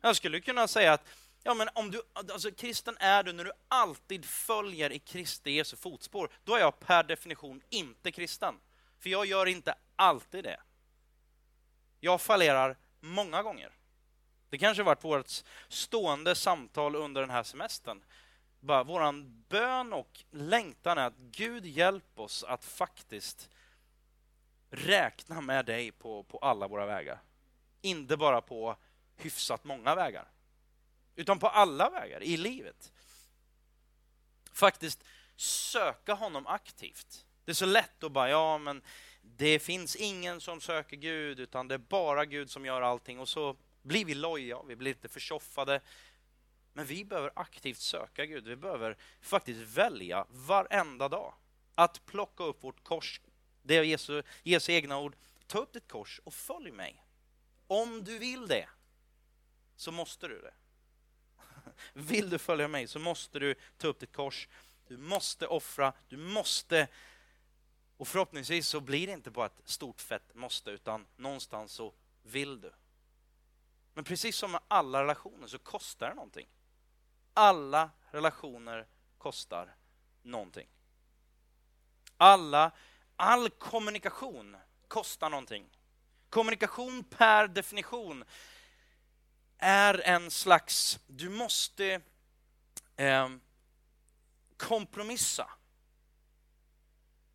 Jag 0.00 0.16
skulle 0.16 0.40
kunna 0.40 0.68
säga 0.68 0.92
att 0.92 1.08
ja, 1.42 1.54
men 1.54 1.68
om 1.74 1.90
du, 1.90 2.02
alltså, 2.12 2.50
kristen 2.50 2.96
är 3.00 3.22
du 3.22 3.32
när 3.32 3.44
du 3.44 3.52
alltid 3.68 4.24
följer 4.24 4.92
i 4.92 4.98
Kristi 4.98 5.50
Jesu 5.50 5.76
fotspår. 5.76 6.30
Då 6.44 6.54
är 6.54 6.60
jag 6.60 6.80
per 6.80 7.02
definition 7.02 7.62
inte 7.68 8.12
kristen. 8.12 8.54
För 8.98 9.10
jag 9.10 9.26
gör 9.26 9.46
inte 9.46 9.74
alltid 9.96 10.44
det. 10.44 10.60
Jag 12.00 12.20
fallerar 12.20 12.76
många 13.00 13.42
gånger. 13.42 13.77
Det 14.50 14.58
kanske 14.58 14.82
varit 14.82 15.04
vårt 15.04 15.30
stående 15.68 16.34
samtal 16.34 16.96
under 16.96 17.20
den 17.20 17.30
här 17.30 17.42
semestern. 17.42 18.04
Bara 18.60 18.84
våran 18.84 19.44
bön 19.48 19.92
och 19.92 20.24
längtan 20.30 20.98
är 20.98 21.06
att 21.06 21.16
Gud 21.16 21.66
hjälp 21.66 22.18
oss 22.18 22.44
att 22.44 22.64
faktiskt 22.64 23.50
räkna 24.70 25.40
med 25.40 25.66
dig 25.66 25.92
på, 25.92 26.22
på 26.22 26.38
alla 26.38 26.68
våra 26.68 26.86
vägar. 26.86 27.18
Inte 27.80 28.16
bara 28.16 28.40
på 28.40 28.76
hyfsat 29.16 29.64
många 29.64 29.94
vägar, 29.94 30.30
utan 31.16 31.38
på 31.38 31.48
alla 31.48 31.90
vägar 31.90 32.22
i 32.22 32.36
livet. 32.36 32.92
Faktiskt 34.52 35.04
söka 35.36 36.14
honom 36.14 36.46
aktivt. 36.46 37.26
Det 37.44 37.52
är 37.52 37.54
så 37.54 37.66
lätt 37.66 38.04
att 38.04 38.12
bara, 38.12 38.30
ja 38.30 38.58
men 38.58 38.82
det 39.22 39.58
finns 39.58 39.96
ingen 39.96 40.40
som 40.40 40.60
söker 40.60 40.96
Gud, 40.96 41.40
utan 41.40 41.68
det 41.68 41.74
är 41.74 41.78
bara 41.78 42.24
Gud 42.24 42.50
som 42.50 42.64
gör 42.66 42.82
allting. 42.82 43.18
Och 43.18 43.28
så 43.28 43.56
blir 43.88 44.04
vi 44.04 44.14
loja, 44.14 44.62
vi 44.62 44.76
blir 44.76 44.90
lite 44.90 45.08
förtjoffade. 45.08 45.80
Men 46.72 46.86
vi 46.86 47.04
behöver 47.04 47.32
aktivt 47.34 47.78
söka 47.78 48.26
Gud. 48.26 48.48
Vi 48.48 48.56
behöver 48.56 48.96
faktiskt 49.20 49.60
välja 49.60 50.26
varenda 50.30 51.08
dag 51.08 51.34
att 51.74 52.06
plocka 52.06 52.44
upp 52.44 52.64
vårt 52.64 52.84
kors. 52.84 53.20
Det 53.62 53.76
är 53.76 53.82
Jesu, 53.82 54.22
Jesu 54.42 54.72
egna 54.72 54.98
ord. 54.98 55.16
Ta 55.46 55.58
upp 55.58 55.72
ditt 55.72 55.88
kors 55.88 56.20
och 56.24 56.34
följ 56.34 56.70
mig. 56.70 57.04
Om 57.66 58.04
du 58.04 58.18
vill 58.18 58.46
det, 58.46 58.68
så 59.76 59.92
måste 59.92 60.28
du 60.28 60.40
det. 60.40 60.54
Vill 61.92 62.30
du 62.30 62.38
följa 62.38 62.68
mig 62.68 62.86
så 62.86 62.98
måste 62.98 63.38
du 63.38 63.54
ta 63.76 63.88
upp 63.88 64.00
ditt 64.00 64.12
kors. 64.12 64.48
Du 64.88 64.96
måste 64.96 65.46
offra, 65.46 65.92
du 66.08 66.16
måste... 66.16 66.88
Och 67.96 68.08
förhoppningsvis 68.08 68.68
så 68.68 68.80
blir 68.80 69.06
det 69.06 69.12
inte 69.12 69.30
bara 69.30 69.46
ett 69.46 69.60
stort 69.64 70.00
fett 70.00 70.34
måste, 70.34 70.70
utan 70.70 71.06
någonstans 71.16 71.72
så 71.72 71.92
vill 72.22 72.60
du. 72.60 72.72
Men 73.98 74.04
precis 74.04 74.36
som 74.36 74.52
med 74.52 74.60
alla 74.68 75.02
relationer 75.02 75.46
så 75.46 75.58
kostar 75.58 76.08
det 76.08 76.14
någonting. 76.14 76.48
Alla 77.34 77.90
relationer 78.10 78.86
kostar 79.18 79.76
någonting. 80.22 80.68
Alla, 82.16 82.70
all 83.16 83.50
kommunikation 83.50 84.56
kostar 84.88 85.30
någonting. 85.30 85.68
Kommunikation 86.30 87.04
per 87.04 87.48
definition 87.48 88.24
är 89.58 90.00
en 90.04 90.30
slags, 90.30 90.98
du 91.06 91.28
måste 91.28 92.00
eh, 92.96 93.28
kompromissa. 94.56 95.50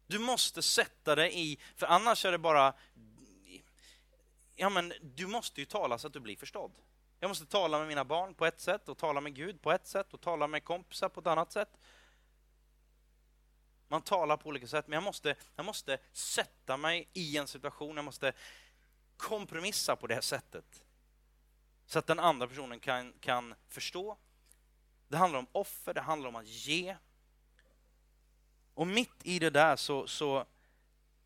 Du 0.08 0.20
måste 0.20 0.62
sätta 0.62 1.16
dig 1.16 1.52
i, 1.52 1.60
för 1.76 1.88
annars 1.88 2.26
är 2.26 2.32
det 2.32 2.38
bara, 2.38 2.74
ja 4.56 4.70
men 4.70 4.94
du 5.02 5.28
måste 5.28 5.62
ju 5.62 5.66
tala 5.66 5.98
så 5.98 6.08
att 6.08 6.14
du 6.14 6.20
blir 6.20 6.36
förstådd. 6.36 6.72
Jag 7.20 7.28
måste 7.28 7.46
tala 7.46 7.80
med 7.80 7.88
mina 7.88 8.06
barn 8.06 8.34
på 8.34 8.46
ett 8.46 8.60
sätt 8.60 8.90
och 8.90 8.98
tala 8.98 9.22
med 9.22 9.36
Gud 9.36 9.62
på 9.62 9.72
ett 9.72 9.88
sätt 9.88 10.14
och 10.14 10.22
tala 10.22 10.48
med 10.48 10.64
kompisar 10.64 11.10
på 11.10 11.20
ett 11.20 11.28
annat 11.28 11.52
sätt. 11.52 11.78
Man 13.88 14.02
talar 14.02 14.38
på 14.38 14.50
olika 14.50 14.68
sätt, 14.68 14.88
men 14.88 14.94
jag 14.94 15.04
måste, 15.04 15.36
jag 15.56 15.66
måste 15.66 15.98
sätta 16.12 16.78
mig 16.78 17.10
i 17.14 17.38
en 17.38 17.48
situation, 17.48 17.96
jag 17.96 18.06
måste 18.06 18.34
kompromissa 19.18 19.96
på 19.96 20.08
det 20.08 20.22
sättet. 20.22 20.86
Så 21.86 22.00
att 22.00 22.08
den 22.08 22.20
andra 22.20 22.48
personen 22.48 22.80
kan, 22.80 23.14
kan 23.20 23.56
förstå. 23.68 24.18
Det 25.08 25.18
handlar 25.18 25.40
om 25.40 25.48
offer, 25.52 25.94
det 25.94 26.02
handlar 26.02 26.30
om 26.30 26.36
att 26.36 26.48
ge. 26.48 26.98
Och 28.74 28.88
mitt 28.88 29.16
i 29.24 29.40
det 29.40 29.50
där 29.50 29.76
så, 29.76 30.08
så 30.08 30.46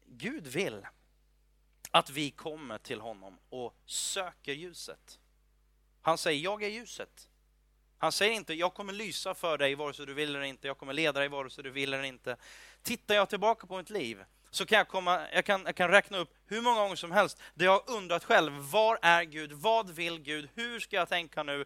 Gud 0.05 0.47
vill 0.47 0.85
att 1.91 2.09
vi 2.09 2.31
kommer 2.31 2.77
till 2.77 3.01
honom 3.01 3.39
och 3.49 3.73
söker 3.85 4.53
ljuset. 4.53 5.19
Han 6.01 6.17
säger, 6.17 6.43
jag 6.43 6.63
är 6.63 6.69
ljuset. 6.69 7.29
Han 7.97 8.11
säger 8.11 8.33
inte, 8.33 8.53
jag 8.53 8.73
kommer 8.73 8.93
lysa 8.93 9.33
för 9.33 9.57
dig 9.57 9.75
vare 9.75 9.93
sig 9.93 10.05
du 10.05 10.13
vill 10.13 10.35
eller 10.35 10.45
inte, 10.45 10.67
jag 10.67 10.77
kommer 10.77 10.93
leda 10.93 11.19
dig 11.19 11.29
vare 11.29 11.49
sig 11.49 11.63
du 11.63 11.69
vill 11.69 11.93
eller 11.93 12.03
inte. 12.03 12.37
Tittar 12.83 13.15
jag 13.15 13.29
tillbaka 13.29 13.67
på 13.67 13.77
mitt 13.77 13.89
liv 13.89 14.23
så 14.49 14.65
kan 14.65 14.77
jag, 14.77 14.87
komma, 14.87 15.27
jag, 15.33 15.45
kan, 15.45 15.63
jag 15.65 15.75
kan 15.75 15.89
räkna 15.89 16.17
upp 16.17 16.33
hur 16.45 16.61
många 16.61 16.81
gånger 16.81 16.95
som 16.95 17.11
helst 17.11 17.41
där 17.53 17.65
jag 17.65 17.71
har 17.71 17.95
undrat 17.95 18.23
själv, 18.23 18.53
var 18.53 18.99
är 19.01 19.23
Gud? 19.23 19.51
Vad 19.51 19.89
vill 19.89 20.19
Gud? 20.19 20.49
Hur 20.55 20.79
ska 20.79 20.95
jag 20.95 21.09
tänka 21.09 21.43
nu? 21.43 21.65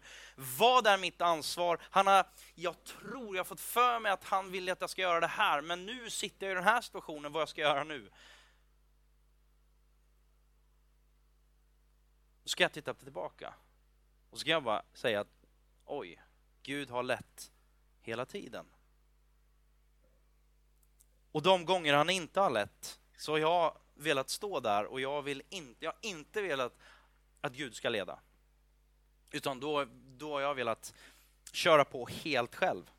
Vad 0.58 0.86
är 0.86 0.98
mitt 0.98 1.22
ansvar? 1.22 1.78
Han 1.90 2.06
har, 2.06 2.26
jag 2.54 2.84
tror 2.84 3.36
jag 3.36 3.40
har 3.40 3.44
fått 3.44 3.60
för 3.60 4.00
mig 4.00 4.12
att 4.12 4.24
han 4.24 4.50
vill 4.50 4.70
att 4.70 4.80
jag 4.80 4.90
ska 4.90 5.02
göra 5.02 5.20
det 5.20 5.26
här, 5.26 5.60
men 5.60 5.86
nu 5.86 6.10
sitter 6.10 6.46
jag 6.46 6.52
i 6.52 6.54
den 6.54 6.64
här 6.64 6.80
situationen, 6.80 7.32
vad 7.32 7.40
jag 7.40 7.48
ska 7.48 7.60
göra 7.60 7.84
nu? 7.84 8.10
Då 12.42 12.48
ska 12.48 12.64
jag 12.64 12.72
titta 12.72 12.94
tillbaka 12.94 13.54
och 14.30 14.38
ska 14.40 14.50
jag 14.50 14.62
bara 14.62 14.82
säga 14.92 15.20
att 15.20 15.46
oj, 15.84 16.22
Gud 16.62 16.90
har 16.90 17.02
lett 17.02 17.52
hela 18.00 18.26
tiden. 18.26 18.66
Och 21.32 21.42
de 21.42 21.64
gånger 21.64 21.94
han 21.94 22.10
inte 22.10 22.40
har 22.40 22.50
lett 22.50 23.00
så 23.16 23.32
har 23.32 23.38
jag 23.38 23.78
velat 23.94 24.28
stå 24.28 24.60
där 24.60 24.84
och 24.84 25.00
jag, 25.00 25.22
vill 25.22 25.42
inte, 25.48 25.84
jag 25.84 25.92
har 25.92 25.98
inte 26.00 26.42
velat 26.42 26.78
att 27.40 27.52
Gud 27.52 27.74
ska 27.74 27.88
leda. 27.88 28.18
Utan 29.30 29.60
då, 29.60 29.86
då 29.92 30.32
har 30.32 30.40
jag 30.40 30.54
velat 30.54 30.94
köra 31.52 31.84
på 31.84 32.06
helt 32.06 32.54
själv. 32.54 32.90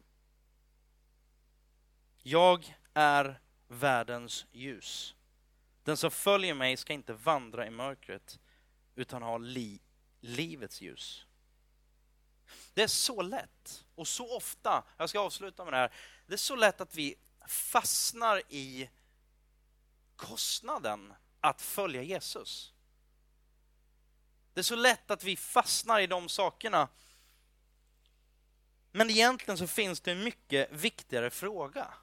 Jag 2.24 2.78
är 2.94 3.40
världens 3.68 4.46
ljus. 4.52 5.16
Den 5.84 5.98
som 5.98 6.12
följer 6.12 6.54
mig 6.54 6.78
ska 6.78 6.94
inte 6.94 7.14
vandra 7.14 7.68
i 7.68 7.70
mörkret 7.70 8.40
utan 8.96 9.22
ha 9.22 9.38
li, 9.38 9.80
livets 10.20 10.82
ljus. 10.82 11.26
Det 12.74 12.84
är 12.84 12.88
så 12.88 13.22
lätt 13.22 13.86
och 13.96 14.08
så 14.08 14.38
ofta, 14.38 14.84
jag 14.98 15.10
ska 15.10 15.20
avsluta 15.20 15.64
med 15.64 15.74
det 15.74 15.78
här, 15.78 15.94
det 16.28 16.34
är 16.34 16.38
så 16.38 16.56
lätt 16.56 16.82
att 16.82 16.96
vi 16.96 17.16
fastnar 17.48 18.42
i 18.50 18.90
kostnaden 20.16 21.14
att 21.40 21.62
följa 21.62 22.02
Jesus. 22.02 22.74
Det 24.54 24.62
är 24.62 24.64
så 24.64 24.76
lätt 24.76 25.12
att 25.12 25.24
vi 25.24 25.38
fastnar 25.38 26.00
i 26.00 26.08
de 26.08 26.30
sakerna. 26.30 26.90
Men 28.92 29.10
egentligen 29.10 29.58
så 29.58 29.68
finns 29.68 30.02
det 30.02 30.12
en 30.12 30.24
mycket 30.24 30.72
viktigare 30.72 31.30
fråga. 31.30 31.94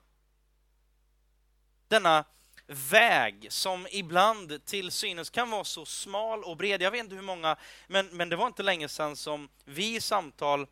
Denna 1.89 2.25
väg 2.71 3.47
som 3.53 3.87
ibland 3.91 4.65
till 4.65 4.91
synes 4.91 5.31
kan 5.31 5.51
vara 5.51 5.65
så 5.65 5.85
smal 5.85 6.45
och 6.45 6.57
bred. 6.57 6.83
Jag 6.83 6.91
vet 6.91 7.01
inte 7.01 7.15
hur 7.15 7.23
många, 7.23 7.57
men, 7.87 8.07
men 8.07 8.29
det 8.29 8.37
var 8.37 8.47
inte 8.47 8.63
länge 8.63 8.89
sedan 8.89 9.17
som 9.17 9.49
vi 9.65 9.97
i 9.97 10.01
samtal 10.01 10.67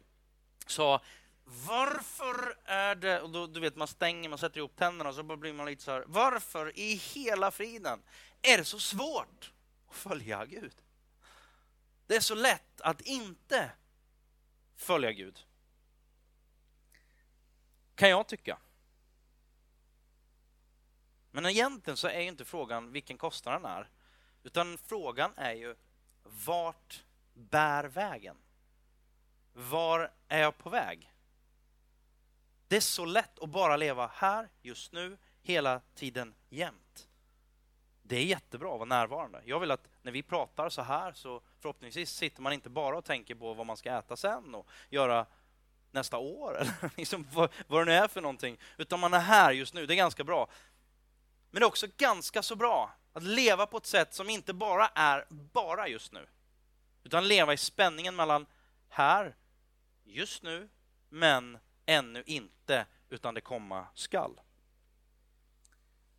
sa 0.67 1.01
varför 1.45 2.57
är 2.65 2.95
det, 2.95 3.21
och 3.21 3.31
då, 3.31 3.47
du 3.47 3.61
vet 3.61 3.77
man 3.77 3.89
stänger, 3.89 4.29
man 4.29 4.39
sätter 4.39 4.59
ihop 4.59 4.77
tänderna 4.77 5.11
och 5.11 5.17
så 5.17 5.23
blir 5.23 5.53
man 5.53 5.67
lite 5.67 5.83
så 5.83 5.91
här, 5.91 6.05
varför 6.07 6.79
i 6.79 6.95
hela 6.95 7.51
friden 7.51 8.03
är 8.43 8.59
det 8.59 8.65
så 8.65 8.79
svårt 8.79 9.53
att 9.89 9.97
följa 9.97 10.47
Gud? 10.47 10.75
Det 12.07 12.17
är 12.17 12.21
så 12.21 12.35
lätt 12.35 12.81
att 12.81 13.01
inte 13.01 13.71
följa 14.77 15.13
Gud. 15.13 15.39
Kan 17.95 18.11
jag 18.11 18.27
tycka. 18.27 18.59
Men 21.31 21.47
egentligen 21.47 21.97
så 21.97 22.09
är 22.09 22.20
inte 22.20 22.45
frågan 22.45 22.93
vilken 22.93 23.18
kostnaden 23.18 23.64
är, 23.64 23.89
utan 24.43 24.79
frågan 24.79 25.33
är 25.37 25.53
ju 25.53 25.74
vart 26.47 27.05
bär 27.35 27.85
vägen? 27.85 28.37
Var 29.53 30.12
är 30.29 30.41
jag 30.41 30.59
på 30.59 30.70
väg? 30.70 31.12
Det 32.68 32.76
är 32.76 32.81
så 32.81 33.05
lätt 33.05 33.39
att 33.39 33.49
bara 33.49 33.76
leva 33.76 34.11
här, 34.14 34.49
just 34.62 34.93
nu, 34.93 35.18
hela 35.43 35.81
tiden, 35.95 36.35
jämt. 36.49 37.09
Det 38.03 38.16
är 38.16 38.24
jättebra 38.24 38.72
att 38.72 38.79
vara 38.79 38.89
närvarande. 38.89 39.43
Jag 39.45 39.61
vill 39.61 39.70
att 39.70 39.89
när 40.03 40.12
vi 40.12 40.22
pratar 40.22 40.68
så 40.68 40.83
här 40.83 41.12
så 41.12 41.43
förhoppningsvis 41.61 42.11
sitter 42.11 42.43
man 42.43 42.53
inte 42.53 42.70
bara 42.70 42.99
och 42.99 43.05
tänker 43.05 43.35
på 43.35 43.55
vad 43.55 43.66
man 43.66 43.76
ska 43.76 43.99
äta 43.99 44.16
sen 44.16 44.55
och 44.55 44.68
göra 44.91 45.26
nästa 45.91 46.18
år 46.18 46.57
eller 46.61 46.91
liksom 46.97 47.26
vad, 47.33 47.51
vad 47.66 47.81
det 47.81 47.85
nu 47.85 47.93
är 47.93 48.09
för 48.09 48.20
någonting, 48.20 48.59
utan 48.76 49.01
man 49.01 49.14
är 49.14 49.18
här 49.20 49.53
just 49.53 49.74
nu. 49.74 49.87
Det 49.87 49.95
är 49.95 49.97
ganska 49.97 50.24
bra. 50.24 50.49
Men 51.51 51.61
det 51.61 51.65
är 51.65 51.69
också 51.69 51.87
ganska 51.97 52.43
så 52.43 52.57
bra 52.57 52.95
att 53.13 53.23
leva 53.23 53.67
på 53.67 53.77
ett 53.77 53.87
sätt 53.87 54.15
som 54.15 54.31
inte 54.31 54.53
bara 54.53 54.89
är 54.89 55.27
bara 55.31 55.89
just 55.89 56.13
nu, 56.13 56.27
utan 57.05 57.29
leva 57.29 57.53
i 57.53 57.57
spänningen 57.57 58.17
mellan 58.17 58.47
här, 58.89 59.37
just 60.05 60.43
nu, 60.43 60.69
men 61.09 61.59
ännu 61.87 62.23
inte, 62.27 62.87
utan 63.09 63.35
det 63.35 63.41
komma 63.41 63.87
skall. 63.95 64.41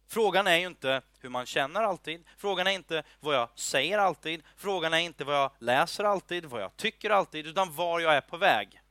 Frågan 0.07 0.47
är 0.47 0.55
ju 0.55 0.67
inte 0.67 1.01
hur 1.19 1.29
man 1.29 1.45
känner 1.45 1.81
alltid. 1.81 2.23
Frågan 2.37 2.67
är 2.67 2.71
inte 2.71 3.03
vad 3.19 3.35
jag 3.35 3.49
säger 3.55 3.97
alltid. 3.97 4.43
Frågan 4.55 4.93
är 4.93 4.97
inte 4.97 5.23
vad 5.23 5.35
jag 5.35 5.51
läser 5.59 6.03
alltid, 6.03 6.45
vad 6.45 6.61
jag 6.61 6.77
tycker 6.77 7.09
alltid, 7.09 7.47
utan 7.47 7.75
var 7.75 7.99
jag 7.99 8.15
är 8.15 8.21
på 8.21 8.37
väg. 8.37 8.81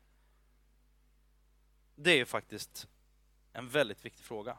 Det 1.94 2.10
är 2.10 2.16
ju 2.16 2.26
faktiskt 2.26 2.88
en 3.52 3.68
väldigt 3.68 4.04
viktig 4.04 4.24
fråga. 4.24 4.58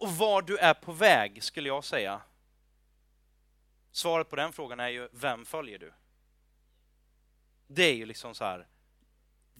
Och 0.00 0.16
var 0.16 0.42
du 0.42 0.58
är 0.58 0.74
på 0.74 0.92
väg, 0.92 1.42
skulle 1.42 1.68
jag 1.68 1.84
säga. 1.84 2.22
Svaret 3.92 4.30
på 4.30 4.36
den 4.36 4.52
frågan 4.52 4.80
är 4.80 4.88
ju, 4.88 5.08
vem 5.12 5.44
följer 5.44 5.78
du? 5.78 5.92
Det 7.66 7.82
är 7.82 7.94
ju 7.94 8.06
liksom 8.06 8.34
så 8.34 8.44
här, 8.44 8.66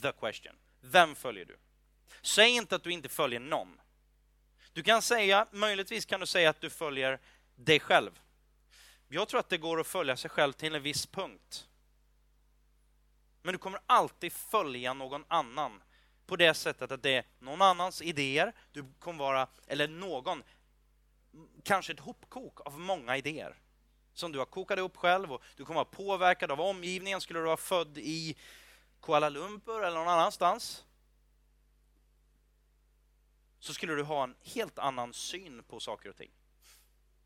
the 0.02 0.12
question. 0.12 0.56
Vem 0.80 1.14
följer 1.14 1.44
du? 1.44 1.58
Säg 2.22 2.50
inte 2.50 2.76
att 2.76 2.82
du 2.82 2.92
inte 2.92 3.08
följer 3.08 3.40
någon. 3.40 3.80
Du 4.72 4.82
kan 4.82 5.02
säga, 5.02 5.46
möjligtvis 5.50 6.06
kan 6.06 6.20
du 6.20 6.26
säga 6.26 6.50
att 6.50 6.60
du 6.60 6.70
följer 6.70 7.20
dig 7.54 7.80
själv. 7.80 8.20
Jag 9.08 9.28
tror 9.28 9.40
att 9.40 9.48
det 9.48 9.58
går 9.58 9.80
att 9.80 9.86
följa 9.86 10.16
sig 10.16 10.30
själv 10.30 10.52
till 10.52 10.74
en 10.74 10.82
viss 10.82 11.06
punkt. 11.06 11.68
Men 13.42 13.52
du 13.52 13.58
kommer 13.58 13.80
alltid 13.86 14.32
följa 14.32 14.94
någon 14.94 15.24
annan 15.28 15.82
på 16.30 16.36
det 16.36 16.54
sättet 16.54 16.92
att 16.92 17.02
det 17.02 17.16
är 17.16 17.24
någon 17.38 17.62
annans 17.62 18.02
idéer, 18.02 18.52
du 18.72 18.84
kommer 18.98 19.18
vara, 19.18 19.48
eller 19.66 19.88
någon, 19.88 20.42
kanske 21.62 21.92
ett 21.92 22.00
hopkok 22.00 22.60
av 22.66 22.80
många 22.80 23.16
idéer 23.16 23.56
som 24.12 24.32
du 24.32 24.38
har 24.38 24.46
kokat 24.46 24.78
ihop 24.78 24.96
själv 24.96 25.32
och 25.32 25.42
du 25.56 25.64
kommer 25.64 25.74
vara 25.74 25.84
påverkad 25.84 26.50
av 26.50 26.60
omgivningen. 26.60 27.20
Skulle 27.20 27.38
du 27.38 27.44
vara 27.44 27.56
född 27.56 27.98
i 27.98 28.36
Kuala 29.02 29.28
Lumpur 29.28 29.84
eller 29.84 29.96
någon 29.96 30.08
annanstans 30.08 30.84
så 33.58 33.74
skulle 33.74 33.94
du 33.94 34.02
ha 34.02 34.24
en 34.24 34.34
helt 34.42 34.78
annan 34.78 35.12
syn 35.12 35.62
på 35.62 35.80
saker 35.80 36.08
och 36.08 36.16
ting. 36.16 36.30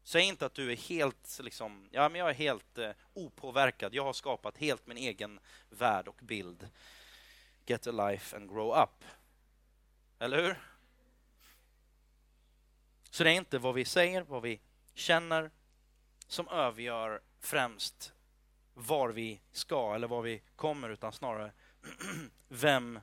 Säg 0.05 0.23
inte 0.23 0.47
att 0.47 0.55
du 0.55 0.73
är 0.73 0.77
helt, 0.77 1.41
liksom, 1.43 1.89
ja 1.91 2.09
men 2.09 2.19
jag 2.19 2.31
är 2.31 2.35
helt 2.35 2.79
eh, 2.79 2.91
opåverkad. 3.15 3.95
Jag 3.95 4.05
har 4.05 4.13
skapat 4.13 4.59
helt 4.59 4.87
min 4.87 4.97
egen 4.97 5.41
värld 5.71 6.09
och 6.09 6.21
bild. 6.23 6.69
Get 7.67 7.87
a 7.87 7.93
life 7.93 8.37
and 8.37 8.49
grow 8.49 8.83
up. 8.83 9.05
Eller 10.19 10.43
hur? 10.43 10.57
Så 13.11 13.25
det 13.25 13.31
är 13.31 13.35
inte 13.35 13.59
vad 13.59 13.75
vi 13.75 13.85
säger, 13.85 14.23
vad 14.23 14.43
vi 14.43 14.61
känner 14.95 15.51
som 16.27 16.49
avgör 16.49 17.23
främst 17.41 18.13
var 18.75 19.09
vi 19.09 19.41
ska 19.53 19.95
eller 19.95 20.09
var 20.09 20.23
vi 20.23 20.43
kommer, 20.57 20.91
utan 20.91 21.13
snarare 21.13 21.53
vem 22.49 23.01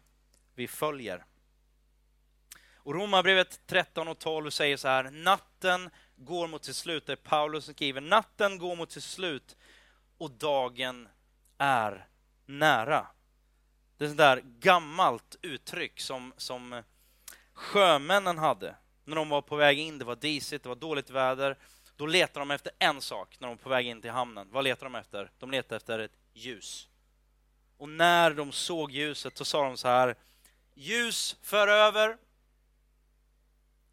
vi 0.56 0.68
följer. 0.68 1.26
Och 2.84 2.94
Romarbrevet 2.94 3.68
13 3.68 4.08
och 4.08 4.20
12 4.20 4.50
säger 4.50 4.78
så 4.78 4.88
här, 4.88 5.04
natten 5.12 5.90
går 6.16 6.48
mot 6.48 6.64
sitt 6.64 6.76
slut. 6.76 7.06
Det 7.06 7.12
är 7.12 7.16
Paulus 7.16 7.66
som 7.66 7.74
skriver, 7.74 8.02
natten 8.02 8.58
går 8.58 8.76
mot 8.76 8.92
sitt 8.92 9.04
slut 9.04 9.58
och 10.18 10.32
dagen 10.32 11.08
är 11.58 12.08
nära. 12.46 13.08
Det 14.02 14.06
är 14.06 14.10
ett 14.10 14.18
där 14.18 14.42
gammalt 14.60 15.36
uttryck 15.42 16.00
som, 16.00 16.34
som 16.38 16.84
sjömännen 17.54 18.38
hade 18.38 18.76
när 19.04 19.16
de 19.16 19.30
var 19.30 19.42
på 19.42 19.56
väg 19.56 19.80
in. 19.80 20.00
Det 20.00 20.06
var 20.06 20.16
disigt, 20.16 20.64
det 20.64 20.70
var 20.70 20.76
dåligt 20.76 21.10
väder. 21.10 21.58
Då 21.96 22.06
letade 22.06 22.40
de 22.40 22.52
efter 22.52 22.72
en 22.80 23.02
sak 23.02 23.40
när 23.40 23.48
de 23.48 23.58
var 23.58 23.64
på 23.64 23.70
väg 23.70 23.88
in 23.88 24.02
till 24.02 24.12
hamnen. 24.12 24.48
Vad 24.52 24.64
letade 24.64 24.86
de 24.86 24.96
efter? 24.96 25.32
De 25.40 25.52
letade 25.52 25.76
efter 25.76 26.00
ett 26.00 26.18
ljus. 26.34 26.88
Och 27.78 27.90
när 27.90 28.32
de 28.32 28.52
såg 28.52 28.92
ljuset 28.92 29.38
så 29.38 29.46
sa 29.46 29.64
de 29.64 29.78
så 29.78 29.88
här, 29.88 30.16
ljus 30.74 31.38
för 31.42 31.68
över. 31.68 32.18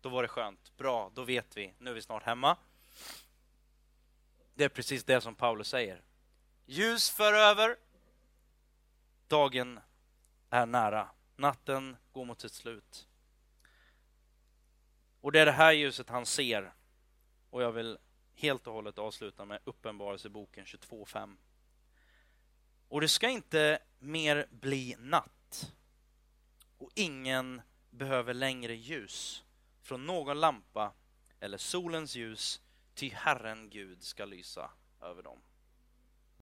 Då 0.00 0.08
var 0.08 0.22
det 0.22 0.28
skönt. 0.28 0.76
Bra, 0.76 1.10
då 1.14 1.24
vet 1.24 1.56
vi. 1.56 1.74
Nu 1.78 1.90
är 1.90 1.94
vi 1.94 2.02
snart 2.02 2.22
hemma. 2.22 2.56
Det 4.54 4.64
är 4.64 4.68
precis 4.68 5.04
det 5.04 5.20
som 5.20 5.34
Paulus 5.34 5.68
säger. 5.68 6.02
Ljus 6.66 7.10
för 7.10 7.32
över. 7.32 7.76
Dagen 9.28 9.80
är 10.50 10.66
nära. 10.66 11.08
Natten 11.36 11.96
går 12.12 12.24
mot 12.24 12.40
sitt 12.40 12.52
slut. 12.52 13.08
Och 15.20 15.32
det 15.32 15.40
är 15.40 15.46
det 15.46 15.52
här 15.52 15.72
ljuset 15.72 16.08
han 16.08 16.26
ser. 16.26 16.74
Och 17.50 17.62
jag 17.62 17.72
vill 17.72 17.98
helt 18.34 18.66
och 18.66 18.72
hållet 18.72 18.98
avsluta 18.98 19.44
med 19.44 19.58
Uppenbarelseboken 19.64 20.64
22.5. 20.64 21.36
Och 22.88 23.00
det 23.00 23.08
ska 23.08 23.28
inte 23.28 23.78
mer 23.98 24.46
bli 24.50 24.96
natt. 24.98 25.72
Och 26.78 26.90
ingen 26.94 27.62
behöver 27.90 28.34
längre 28.34 28.74
ljus 28.74 29.44
från 29.80 30.06
någon 30.06 30.40
lampa 30.40 30.92
eller 31.40 31.58
solens 31.58 32.16
ljus, 32.16 32.60
ty 32.94 33.10
Herren 33.10 33.70
Gud 33.70 34.02
ska 34.02 34.24
lysa 34.24 34.70
över 35.00 35.22
dem. 35.22 35.38